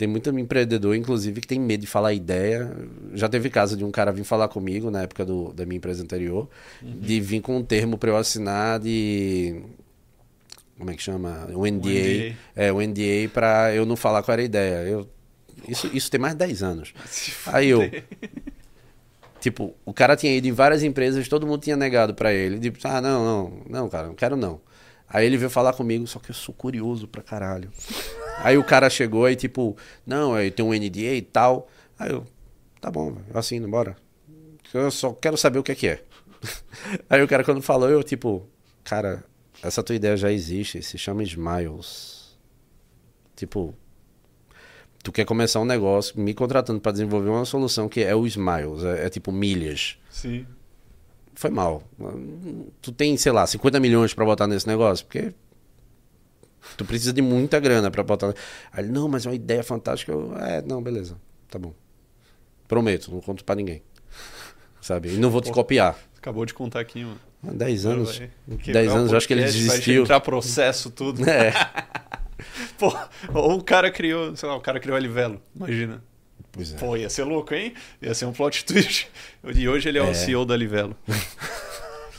[0.00, 2.74] Tem muito empreendedor, inclusive, que tem medo de falar ideia.
[3.12, 6.02] Já teve caso de um cara vir falar comigo na época do, da minha empresa
[6.02, 6.48] anterior,
[6.80, 7.00] uhum.
[7.00, 9.62] de vir com um termo para eu assinar de.
[10.78, 11.48] Como é que chama?
[11.52, 11.66] O NDA.
[11.66, 12.36] O NDA.
[12.56, 14.88] É, o NDA para eu não falar qual era a ideia.
[14.88, 15.06] Eu,
[15.68, 16.94] isso, isso tem mais de 10 anos.
[17.48, 17.82] Aí eu.
[19.38, 22.58] Tipo, o cara tinha ido em várias empresas, todo mundo tinha negado para ele.
[22.58, 24.62] Tipo, ah, não, não, não, cara, não quero não.
[25.06, 27.70] Aí ele veio falar comigo, só que eu sou curioso pra caralho.
[28.42, 29.76] Aí o cara chegou e tipo,
[30.06, 31.68] não, aí tem um NDA e tal.
[31.98, 32.26] Aí eu,
[32.80, 33.96] tá bom, eu assino, bora.
[34.72, 36.02] Eu só quero saber o que é que é.
[37.10, 38.46] Aí o cara quando falou, eu tipo,
[38.82, 39.24] cara,
[39.62, 42.38] essa tua ideia já existe, se chama Smiles.
[43.36, 43.74] Tipo,
[45.02, 48.84] tu quer começar um negócio me contratando para desenvolver uma solução que é o Smiles,
[48.84, 49.98] é, é tipo milhas.
[50.10, 50.46] Sim.
[51.34, 51.82] Foi mal.
[52.80, 55.34] Tu tem, sei lá, 50 milhões para botar nesse negócio, porque
[56.76, 58.34] Tu precisa de muita grana para botar.
[58.72, 60.12] Aí ele, não, mas é uma ideia fantástica.
[60.12, 61.16] Eu, é, não, beleza.
[61.48, 61.74] Tá bom.
[62.68, 63.82] Prometo, não conto para ninguém.
[64.80, 65.14] Sabe?
[65.14, 65.98] E não vou te Pô, copiar.
[66.16, 67.20] Acabou de contar aqui, mano.
[67.46, 68.22] Há 10 anos.
[68.46, 69.94] 10 anos, eu acho que ele desistiu.
[69.94, 71.28] Vai entrar processo, tudo.
[71.28, 71.52] É.
[72.78, 72.94] Pô,
[73.34, 76.02] ou o cara criou, sei lá, o cara criou a Livelo, imagina.
[76.52, 76.76] Pois é.
[76.76, 77.74] Pô, ia ser louco, hein?
[78.02, 79.08] Ia ser um plot twist.
[79.54, 80.10] E hoje ele é, é.
[80.10, 80.96] o CEO da Livelo.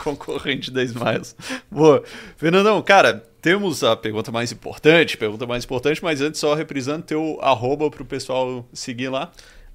[0.01, 1.35] Concorrente da Smiles.
[1.69, 2.03] Boa.
[2.37, 7.37] Fernandão, cara, temos a pergunta mais importante, pergunta mais importante, mas antes só reprisando teu
[7.41, 9.31] arroba para o pessoal seguir lá.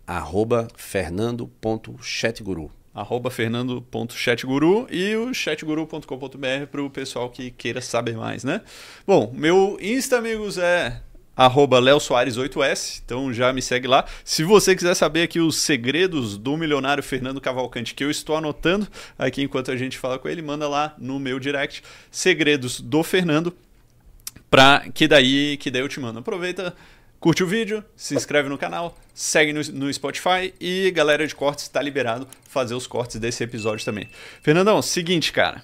[0.06, 2.70] Arroba fernando.chatguru.
[2.94, 8.62] Arroba fernando.chatguru e o chatguru.com.br para o pessoal que queira saber mais, né?
[9.06, 11.02] Bom, meu Insta, amigos, é
[11.36, 14.06] arroba Léo Soares 8S, então já me segue lá.
[14.24, 18.88] Se você quiser saber aqui os segredos do milionário Fernando Cavalcante, que eu estou anotando
[19.18, 23.54] aqui enquanto a gente fala com ele, manda lá no meu direct, segredos do Fernando,
[24.50, 26.20] pra que daí, que daí eu te mando.
[26.20, 26.74] Aproveita,
[27.20, 31.64] curte o vídeo, se inscreve no canal, segue no, no Spotify e galera de cortes
[31.64, 34.08] está liberado fazer os cortes desse episódio também.
[34.40, 35.62] Fernandão, seguinte, cara.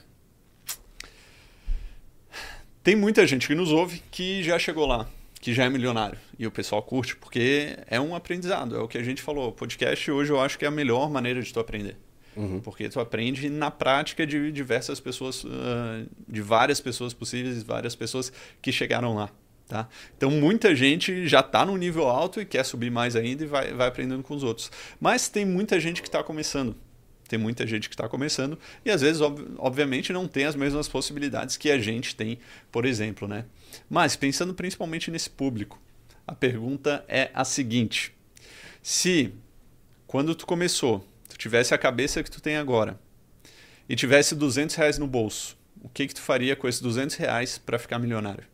[2.82, 5.06] Tem muita gente que nos ouve que já chegou lá,
[5.42, 6.16] que já é milionário.
[6.38, 8.76] E o pessoal curte, porque é um aprendizado.
[8.76, 9.50] É o que a gente falou.
[9.50, 11.96] Podcast hoje eu acho que é a melhor maneira de tu aprender.
[12.36, 12.60] Uhum.
[12.60, 15.50] Porque tu aprende na prática de diversas pessoas, uh,
[16.28, 18.32] de várias pessoas possíveis, várias pessoas
[18.62, 19.30] que chegaram lá.
[19.66, 19.88] Tá?
[20.16, 23.74] Então muita gente já está no nível alto e quer subir mais ainda e vai,
[23.74, 24.70] vai aprendendo com os outros.
[25.00, 26.76] Mas tem muita gente que está começando.
[27.32, 30.86] Tem muita gente que está começando e às vezes, ob obviamente, não tem as mesmas
[30.86, 32.38] possibilidades que a gente tem,
[32.70, 33.26] por exemplo.
[33.26, 33.46] Né?
[33.88, 35.80] Mas pensando principalmente nesse público,
[36.26, 38.12] a pergunta é a seguinte:
[38.82, 39.32] se
[40.06, 43.00] quando tu começou, tu tivesse a cabeça que tu tem agora
[43.88, 47.56] e tivesse 200 reais no bolso, o que que tu faria com esses 200 reais
[47.56, 48.44] para ficar milionário?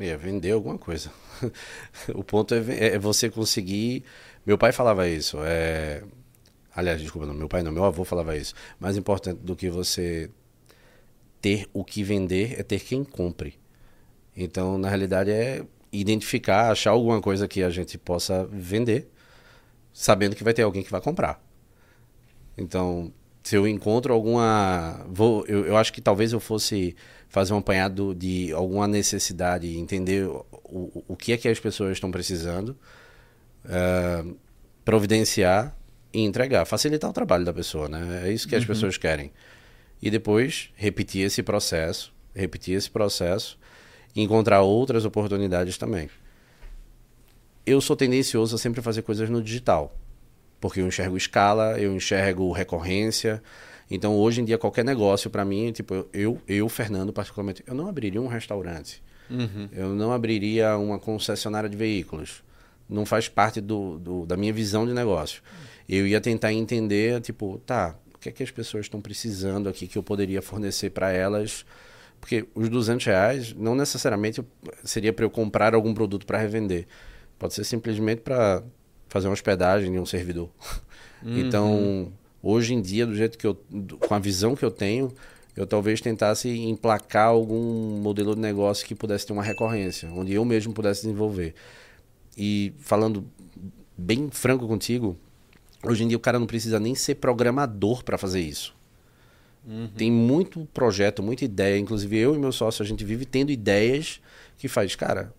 [0.00, 1.12] Ia vender alguma coisa.
[2.14, 4.04] o ponto é, é, você conseguir.
[4.46, 5.36] Meu pai falava isso.
[5.44, 6.02] É...
[6.74, 8.54] Aliás, desculpa, não, meu pai não, meu avô falava isso.
[8.80, 10.30] Mais importante do que você
[11.40, 13.58] ter o que vender é ter quem compre.
[14.34, 19.10] Então, na realidade, é identificar, achar alguma coisa que a gente possa vender,
[19.92, 21.44] sabendo que vai ter alguém que vai comprar.
[22.56, 23.12] Então,
[23.42, 25.04] se eu encontro alguma.
[25.08, 26.94] Vou, eu, eu acho que talvez eu fosse
[27.28, 32.10] fazer um apanhado de alguma necessidade, entender o, o, que é que as pessoas estão
[32.10, 32.76] precisando,
[33.64, 34.36] uh,
[34.84, 35.76] providenciar
[36.12, 38.22] e entregar, facilitar o trabalho da pessoa, né?
[38.26, 38.68] É isso que as uhum.
[38.68, 39.32] pessoas querem.
[40.00, 43.58] E depois repetir esse processo, repetir esse processo
[44.14, 46.10] e encontrar outras oportunidades também.
[47.64, 49.96] Eu sou tendencioso a sempre fazer coisas no digital,
[50.60, 53.40] porque eu enxergo escala, eu enxergo recorrência,
[53.94, 57.86] então, hoje em dia, qualquer negócio, para mim, tipo, eu, eu, Fernando, particularmente, eu não
[57.86, 59.02] abriria um restaurante.
[59.28, 59.68] Uhum.
[59.70, 62.42] Eu não abriria uma concessionária de veículos.
[62.88, 65.42] Não faz parte do, do, da minha visão de negócio.
[65.88, 69.86] Eu ia tentar entender, tipo, tá, o que é que as pessoas estão precisando aqui
[69.86, 71.64] que eu poderia fornecer para elas?
[72.20, 74.44] Porque os 200 reais não necessariamente
[74.84, 76.86] seria para eu comprar algum produto para revender.
[77.38, 78.62] Pode ser simplesmente para
[79.08, 80.50] fazer uma hospedagem em um servidor.
[81.24, 81.38] Uhum.
[81.38, 83.56] Então, Hoje em dia, do jeito que eu,
[84.00, 85.12] com a visão que eu tenho,
[85.56, 90.44] eu talvez tentasse emplacar algum modelo de negócio que pudesse ter uma recorrência, onde eu
[90.44, 91.54] mesmo pudesse desenvolver.
[92.36, 93.24] E falando
[93.96, 95.16] bem franco contigo,
[95.82, 98.74] hoje em dia o cara não precisa nem ser programador para fazer isso.
[99.66, 99.88] Uhum.
[99.96, 101.78] Tem muito projeto, muita ideia.
[101.78, 104.20] Inclusive eu e meu sócio, a gente vive tendo ideias
[104.58, 105.32] que faz, cara,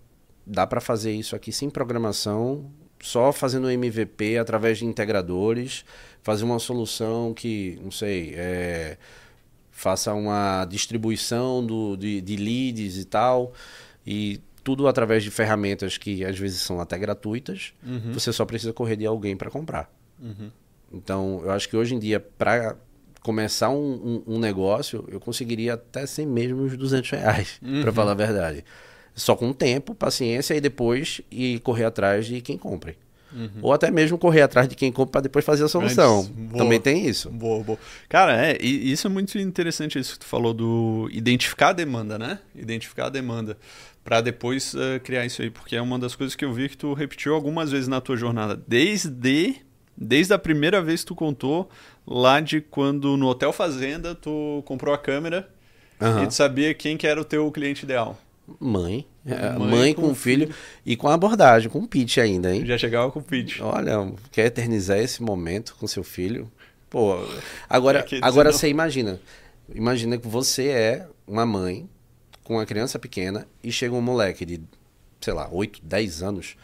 [0.45, 2.71] dá para fazer isso aqui sem programação,
[3.01, 5.83] só fazendo MVP através de integradores
[6.23, 8.97] fazer uma solução que, não sei, é,
[9.69, 13.51] faça uma distribuição do, de, de leads e tal,
[14.07, 18.13] e tudo através de ferramentas que às vezes são até gratuitas, uhum.
[18.13, 19.91] você só precisa correr de alguém para comprar.
[20.23, 20.49] Uhum.
[20.91, 22.75] Então, eu acho que hoje em dia, para
[23.21, 27.81] começar um, um, um, negócio, eu conseguiria até sem mesmo os 200 reais, uhum.
[27.81, 28.63] para falar a verdade.
[29.15, 32.97] Só com tempo, paciência e depois e correr atrás de quem compre.
[33.31, 33.49] Uhum.
[33.63, 36.29] Ou até mesmo correr atrás de quem compra para depois fazer a solução.
[36.55, 37.29] Também tem isso.
[37.31, 37.79] Boa, boa.
[38.07, 42.19] Cara, é, e isso é muito interessante isso que tu falou do identificar a demanda,
[42.19, 42.39] né?
[42.55, 43.57] Identificar a demanda
[44.03, 46.77] para depois uh, criar isso aí, porque é uma das coisas que eu vi que
[46.77, 49.55] tu repetiu algumas vezes na tua jornada, desde
[49.95, 51.69] desde a primeira vez que tu contou
[52.05, 55.49] lá de quando no Hotel Fazenda tu comprou a câmera
[55.99, 56.23] uhum.
[56.23, 58.19] e tu sabia quem que era o teu cliente ideal.
[58.59, 59.05] Mãe.
[59.25, 62.65] É, mãe, mãe, com, com filho, filho, e com abordagem, com pitch ainda, hein?
[62.65, 63.61] Já chegava com pitch.
[63.61, 66.51] Olha, quer eternizar esse momento com seu filho?
[66.89, 67.15] Pô,
[67.69, 69.19] agora, agora você imagina.
[69.73, 71.89] Imagina que você é uma mãe
[72.43, 74.61] com uma criança pequena e chega um moleque de,
[75.21, 76.55] sei lá, 8, 10 anos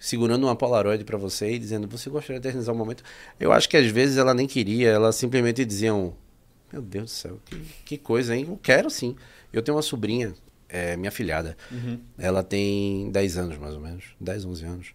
[0.00, 3.04] segurando uma Polaroid para você e dizendo: Você gostaria de eternizar o um momento?
[3.38, 7.38] Eu acho que às vezes ela nem queria, ela simplesmente dizia: Meu Deus do céu,
[7.44, 8.46] que, que coisa, hein?
[8.48, 9.14] Eu quero sim.
[9.52, 10.34] Eu tenho uma sobrinha
[10.70, 11.56] é minha filhada.
[11.70, 12.00] Uhum.
[12.16, 14.04] Ela tem 10 anos, mais ou menos.
[14.20, 14.94] 10, 11 anos.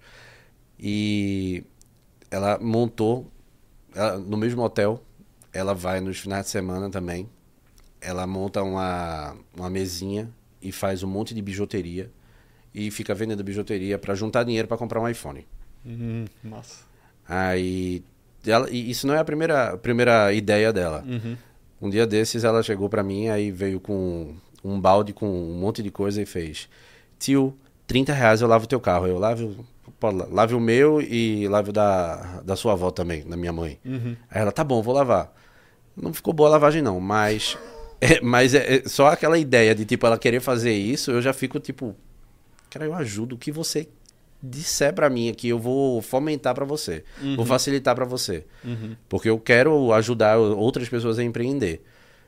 [0.79, 1.63] E
[2.31, 3.29] ela montou,
[3.93, 5.03] ela, no mesmo hotel,
[5.53, 7.29] ela vai nos finais de semana também.
[8.01, 12.09] Ela monta uma, uma mesinha e faz um monte de bijuteria.
[12.75, 15.47] E fica vendendo bijuteria para juntar dinheiro para comprar um iPhone.
[15.85, 16.83] Uhum, massa.
[17.25, 18.03] Aí,
[18.45, 21.01] ela, e isso não é a primeira, primeira ideia dela.
[21.07, 21.37] Uhum.
[21.81, 25.81] Um dia desses ela chegou para mim, aí veio com um balde com um monte
[25.81, 26.67] de coisa e fez:
[27.17, 27.55] tio,
[27.87, 29.07] 30 reais eu lavo teu carro.
[29.07, 29.65] Eu lavo,
[30.29, 33.79] lave o meu e lave o da, da sua avó também, da minha mãe.
[33.85, 34.15] Uhum.
[34.29, 35.33] Aí ela, tá bom, vou lavar.
[35.95, 37.57] Não ficou boa a lavagem não, mas...
[38.01, 41.31] É, mas é, é, só aquela ideia de, tipo, ela querer fazer isso, eu já
[41.31, 41.95] fico, tipo...
[42.75, 43.87] Cara, eu ajudo o que você
[44.43, 47.05] disser para mim aqui, eu vou fomentar para você.
[47.21, 47.37] Uhum.
[47.37, 48.43] Vou facilitar para você.
[48.65, 48.97] Uhum.
[49.07, 51.81] Porque eu quero ajudar outras pessoas a empreender.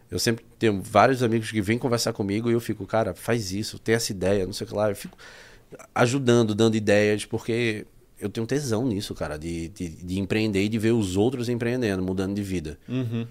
[0.10, 3.78] Eu sempre tenho vários amigos que vêm conversar comigo e eu fico, cara, faz isso,
[3.78, 4.90] tem essa ideia, não sei o que lá.
[4.90, 5.18] Eu fico
[5.94, 7.86] ajudando, dando ideias, porque
[8.18, 12.02] eu tenho tesão nisso, cara, de, de, de empreender e de ver os outros empreendendo,
[12.02, 12.80] mudando de vida.
[12.88, 13.28] Uhum.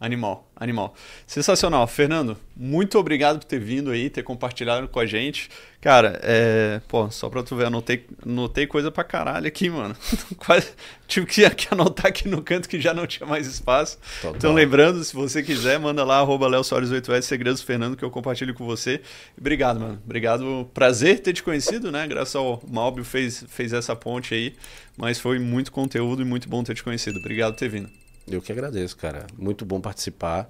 [0.00, 0.94] Animal, animal.
[1.26, 1.86] Sensacional.
[1.86, 5.50] Fernando, muito obrigado por ter vindo aí, ter compartilhado com a gente.
[5.78, 6.80] Cara, é.
[6.88, 9.94] Pô, só pra tu ver, anotei, anotei coisa pra caralho aqui, mano.
[10.40, 10.72] Quase
[11.06, 13.98] tive que, anotar aqui no canto que já não tinha mais espaço.
[14.22, 14.36] Total.
[14.36, 18.64] Então, lembrando, se você quiser, manda lá, arroba 8S, Segredos Fernando, que eu compartilho com
[18.64, 19.02] você.
[19.38, 20.00] Obrigado, mano.
[20.02, 20.66] Obrigado.
[20.72, 22.06] Prazer ter te conhecido, né?
[22.06, 24.54] Graças ao Malbio fez, fez essa ponte aí.
[24.96, 27.18] Mas foi muito conteúdo e muito bom ter te conhecido.
[27.18, 27.90] Obrigado por ter vindo.
[28.28, 29.26] Eu que agradeço, cara.
[29.36, 30.48] Muito bom participar,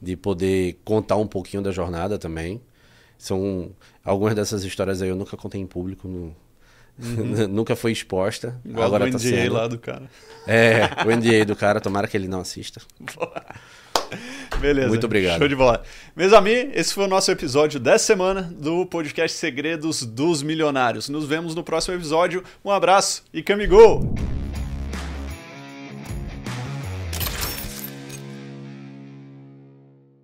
[0.00, 2.60] de poder contar um pouquinho da jornada também.
[3.18, 3.70] São
[4.04, 6.36] algumas dessas histórias aí eu nunca contei em público, no,
[7.02, 7.48] uhum.
[7.48, 8.60] nunca foi exposta.
[8.64, 9.52] Igual agora o NDA tá sendo.
[9.54, 10.10] lá do cara.
[10.46, 12.80] É, o NDA do cara, tomara que ele não assista.
[14.60, 14.88] Beleza.
[14.88, 15.38] Muito obrigado.
[15.38, 15.82] Show de bola.
[16.14, 21.08] Meus amigos, esse foi o nosso episódio dessa semana do podcast Segredos dos Milionários.
[21.08, 22.42] Nos vemos no próximo episódio.
[22.64, 24.14] Um abraço e camigol!